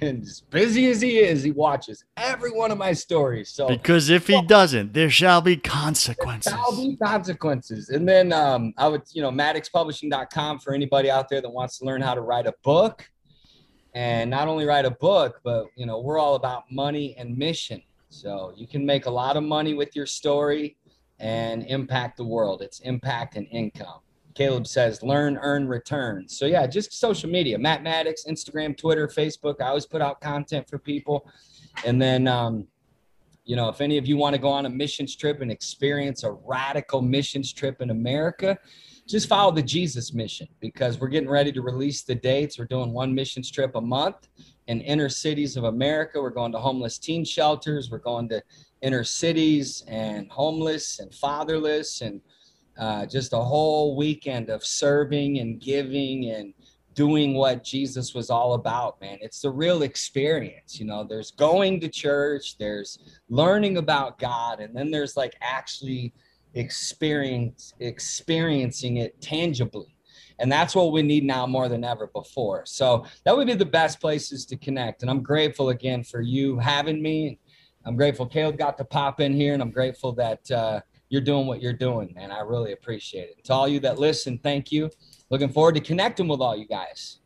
And 0.00 0.22
as 0.22 0.40
busy 0.40 0.90
as 0.90 1.00
he 1.00 1.18
is, 1.18 1.42
he 1.42 1.52
watches 1.52 2.04
every 2.16 2.50
one 2.50 2.70
of 2.70 2.78
my 2.78 2.92
stories. 2.92 3.50
So 3.50 3.68
because 3.68 4.10
if 4.10 4.26
he 4.26 4.42
doesn't, 4.42 4.92
there 4.92 5.10
shall 5.10 5.40
be 5.40 5.56
consequences. 5.56 6.52
There 6.52 6.62
shall 6.62 6.76
be 6.76 6.96
consequences. 6.96 7.88
And 7.88 8.06
then 8.06 8.32
um, 8.32 8.74
I 8.76 8.88
would, 8.88 9.02
you 9.12 9.22
know, 9.22 9.30
maddixpublishing.com 9.30 10.58
for 10.58 10.74
anybody 10.74 11.10
out 11.10 11.28
there 11.28 11.40
that 11.40 11.48
wants 11.48 11.78
to 11.78 11.84
learn 11.84 12.02
how 12.02 12.14
to 12.14 12.20
write 12.20 12.46
a 12.46 12.54
book. 12.62 13.08
And 13.94 14.28
not 14.28 14.48
only 14.48 14.66
write 14.66 14.84
a 14.84 14.90
book, 14.90 15.40
but 15.42 15.66
you 15.76 15.86
know, 15.86 16.00
we're 16.00 16.18
all 16.18 16.34
about 16.34 16.64
money 16.70 17.14
and 17.16 17.36
mission. 17.36 17.80
So 18.10 18.52
you 18.54 18.66
can 18.66 18.84
make 18.84 19.06
a 19.06 19.10
lot 19.10 19.36
of 19.36 19.44
money 19.44 19.74
with 19.74 19.96
your 19.96 20.06
story 20.06 20.76
and 21.18 21.64
impact 21.66 22.18
the 22.18 22.24
world. 22.24 22.60
It's 22.60 22.80
impact 22.80 23.36
and 23.36 23.46
income. 23.50 24.00
Caleb 24.36 24.66
says, 24.66 25.02
learn, 25.02 25.38
earn, 25.40 25.66
return. 25.66 26.28
So 26.28 26.44
yeah, 26.44 26.66
just 26.66 26.92
social 26.92 27.30
media, 27.30 27.58
Matt 27.58 27.82
Maddix, 27.82 28.28
Instagram, 28.28 28.76
Twitter, 28.76 29.08
Facebook. 29.08 29.62
I 29.62 29.68
always 29.68 29.86
put 29.86 30.02
out 30.02 30.20
content 30.20 30.68
for 30.68 30.78
people. 30.78 31.26
And 31.86 32.00
then, 32.00 32.28
um, 32.28 32.66
you 33.44 33.56
know, 33.56 33.70
if 33.70 33.80
any 33.80 33.96
of 33.96 34.06
you 34.06 34.18
want 34.18 34.34
to 34.34 34.40
go 34.40 34.48
on 34.48 34.66
a 34.66 34.70
missions 34.70 35.16
trip 35.16 35.40
and 35.40 35.50
experience 35.50 36.22
a 36.22 36.32
radical 36.32 37.00
missions 37.00 37.52
trip 37.52 37.80
in 37.80 37.88
America, 37.90 38.58
just 39.08 39.28
follow 39.28 39.52
the 39.52 39.62
Jesus 39.62 40.12
mission 40.12 40.48
because 40.60 41.00
we're 41.00 41.08
getting 41.08 41.30
ready 41.30 41.52
to 41.52 41.62
release 41.62 42.02
the 42.02 42.14
dates. 42.14 42.58
We're 42.58 42.66
doing 42.66 42.92
one 42.92 43.14
missions 43.14 43.50
trip 43.50 43.74
a 43.76 43.80
month 43.80 44.28
in 44.66 44.80
inner 44.82 45.08
cities 45.08 45.56
of 45.56 45.64
America. 45.64 46.20
We're 46.20 46.30
going 46.30 46.52
to 46.52 46.58
homeless 46.58 46.98
teen 46.98 47.24
shelters. 47.24 47.90
We're 47.90 47.98
going 47.98 48.28
to 48.30 48.42
inner 48.82 49.04
cities 49.04 49.84
and 49.86 50.30
homeless 50.30 50.98
and 50.98 51.14
fatherless 51.14 52.02
and 52.02 52.20
uh, 52.78 53.06
just 53.06 53.32
a 53.32 53.38
whole 53.38 53.96
weekend 53.96 54.50
of 54.50 54.64
serving 54.64 55.38
and 55.38 55.60
giving 55.60 56.30
and 56.30 56.54
doing 56.94 57.34
what 57.34 57.62
Jesus 57.62 58.14
was 58.14 58.30
all 58.30 58.54
about, 58.54 59.00
man. 59.00 59.18
It's 59.20 59.42
the 59.42 59.50
real 59.50 59.82
experience. 59.82 60.80
You 60.80 60.86
know, 60.86 61.04
there's 61.04 61.30
going 61.30 61.80
to 61.80 61.88
church, 61.88 62.56
there's 62.58 62.98
learning 63.28 63.76
about 63.76 64.18
God, 64.18 64.60
and 64.60 64.74
then 64.74 64.90
there's 64.90 65.16
like 65.16 65.34
actually 65.40 66.14
experience 66.54 67.74
experiencing 67.80 68.96
it 68.96 69.20
tangibly. 69.20 69.94
And 70.38 70.50
that's 70.52 70.74
what 70.74 70.92
we 70.92 71.02
need 71.02 71.24
now 71.24 71.46
more 71.46 71.68
than 71.68 71.84
ever 71.84 72.08
before. 72.08 72.64
So 72.66 73.06
that 73.24 73.36
would 73.36 73.46
be 73.46 73.54
the 73.54 73.64
best 73.64 74.00
places 74.00 74.44
to 74.46 74.56
connect. 74.56 75.02
And 75.02 75.10
I'm 75.10 75.22
grateful 75.22 75.70
again 75.70 76.02
for 76.02 76.20
you 76.20 76.58
having 76.58 77.02
me 77.02 77.38
I'm 77.86 77.94
grateful 77.94 78.26
Caleb 78.26 78.58
got 78.58 78.76
to 78.78 78.84
pop 78.84 79.20
in 79.20 79.32
here, 79.32 79.54
and 79.54 79.62
I'm 79.62 79.70
grateful 79.70 80.10
that 80.14 80.50
uh, 80.50 80.80
you're 81.08 81.22
doing 81.22 81.46
what 81.46 81.62
you're 81.62 81.72
doing, 81.72 82.12
man. 82.14 82.30
I 82.30 82.40
really 82.40 82.72
appreciate 82.72 83.30
it. 83.30 83.44
To 83.44 83.52
all 83.52 83.68
you 83.68 83.80
that 83.80 83.98
listen, 83.98 84.38
thank 84.38 84.72
you. 84.72 84.90
Looking 85.30 85.48
forward 85.48 85.74
to 85.74 85.80
connecting 85.80 86.28
with 86.28 86.40
all 86.40 86.56
you 86.56 86.66
guys. 86.66 87.18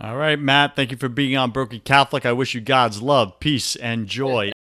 All 0.00 0.16
right, 0.16 0.38
Matt. 0.38 0.76
Thank 0.76 0.90
you 0.90 0.96
for 0.96 1.08
being 1.08 1.36
on 1.36 1.50
Broken 1.50 1.80
Catholic. 1.80 2.26
I 2.26 2.32
wish 2.32 2.54
you 2.54 2.60
God's 2.60 3.00
love, 3.00 3.40
peace, 3.40 3.76
and 3.76 4.06
joy. 4.06 4.52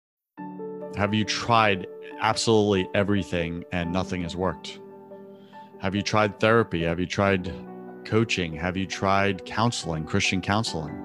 Have 0.95 1.13
you 1.13 1.25
tried 1.25 1.87
absolutely 2.21 2.89
everything 2.95 3.65
and 3.71 3.91
nothing 3.91 4.23
has 4.23 4.35
worked? 4.35 4.79
Have 5.79 5.93
you 5.93 6.01
tried 6.01 6.39
therapy? 6.39 6.83
Have 6.83 6.99
you 6.99 7.05
tried 7.05 7.53
coaching? 8.05 8.53
Have 8.55 8.77
you 8.77 8.85
tried 8.85 9.45
counseling, 9.45 10.05
Christian 10.05 10.41
counseling? 10.41 11.01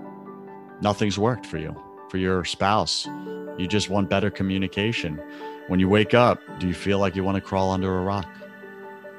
Nothing's 0.80 1.18
worked 1.18 1.44
for 1.44 1.59
you, 1.59 1.74
for 2.09 2.18
your 2.18 2.44
spouse, 2.44 3.07
you 3.61 3.66
just 3.68 3.90
want 3.90 4.09
better 4.09 4.30
communication. 4.30 5.20
When 5.70 5.78
you 5.78 5.88
wake 5.88 6.14
up, 6.14 6.40
do 6.58 6.66
you 6.66 6.74
feel 6.74 6.98
like 6.98 7.14
you 7.14 7.22
want 7.22 7.36
to 7.36 7.40
crawl 7.40 7.70
under 7.70 7.96
a 7.96 8.02
rock 8.02 8.26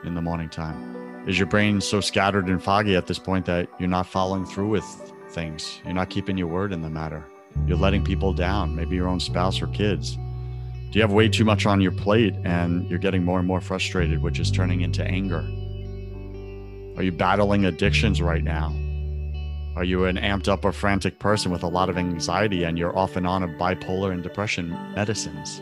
in 0.03 0.15
the 0.15 0.21
morning 0.21 0.49
time? 0.49 1.25
Is 1.25 1.39
your 1.39 1.47
brain 1.47 1.79
so 1.79 2.01
scattered 2.01 2.47
and 2.47 2.61
foggy 2.61 2.97
at 2.97 3.07
this 3.07 3.17
point 3.17 3.45
that 3.45 3.69
you're 3.79 3.87
not 3.87 4.05
following 4.05 4.45
through 4.45 4.67
with 4.67 4.83
things? 5.29 5.79
You're 5.85 5.93
not 5.93 6.09
keeping 6.09 6.37
your 6.37 6.47
word 6.47 6.73
in 6.73 6.81
the 6.81 6.89
matter. 6.89 7.23
You're 7.65 7.77
letting 7.77 8.03
people 8.03 8.33
down, 8.33 8.75
maybe 8.75 8.97
your 8.97 9.07
own 9.07 9.21
spouse 9.21 9.61
or 9.61 9.67
kids. 9.67 10.15
Do 10.15 10.89
you 10.99 11.01
have 11.03 11.13
way 11.13 11.29
too 11.29 11.45
much 11.45 11.65
on 11.65 11.79
your 11.79 11.93
plate 11.93 12.35
and 12.43 12.85
you're 12.89 12.99
getting 12.99 13.23
more 13.23 13.39
and 13.39 13.47
more 13.47 13.61
frustrated, 13.61 14.21
which 14.21 14.37
is 14.37 14.51
turning 14.51 14.81
into 14.81 15.05
anger? 15.05 15.47
Are 16.97 17.03
you 17.03 17.13
battling 17.13 17.63
addictions 17.63 18.21
right 18.21 18.43
now? 18.43 18.75
Are 19.77 19.85
you 19.85 20.03
an 20.03 20.17
amped 20.17 20.49
up 20.49 20.65
or 20.65 20.73
frantic 20.73 21.17
person 21.17 21.49
with 21.49 21.63
a 21.63 21.69
lot 21.69 21.87
of 21.87 21.97
anxiety 21.97 22.65
and 22.65 22.77
you're 22.77 22.97
off 22.99 23.15
and 23.15 23.25
on 23.25 23.41
of 23.41 23.51
bipolar 23.51 24.11
and 24.11 24.21
depression 24.21 24.71
medicines? 24.95 25.61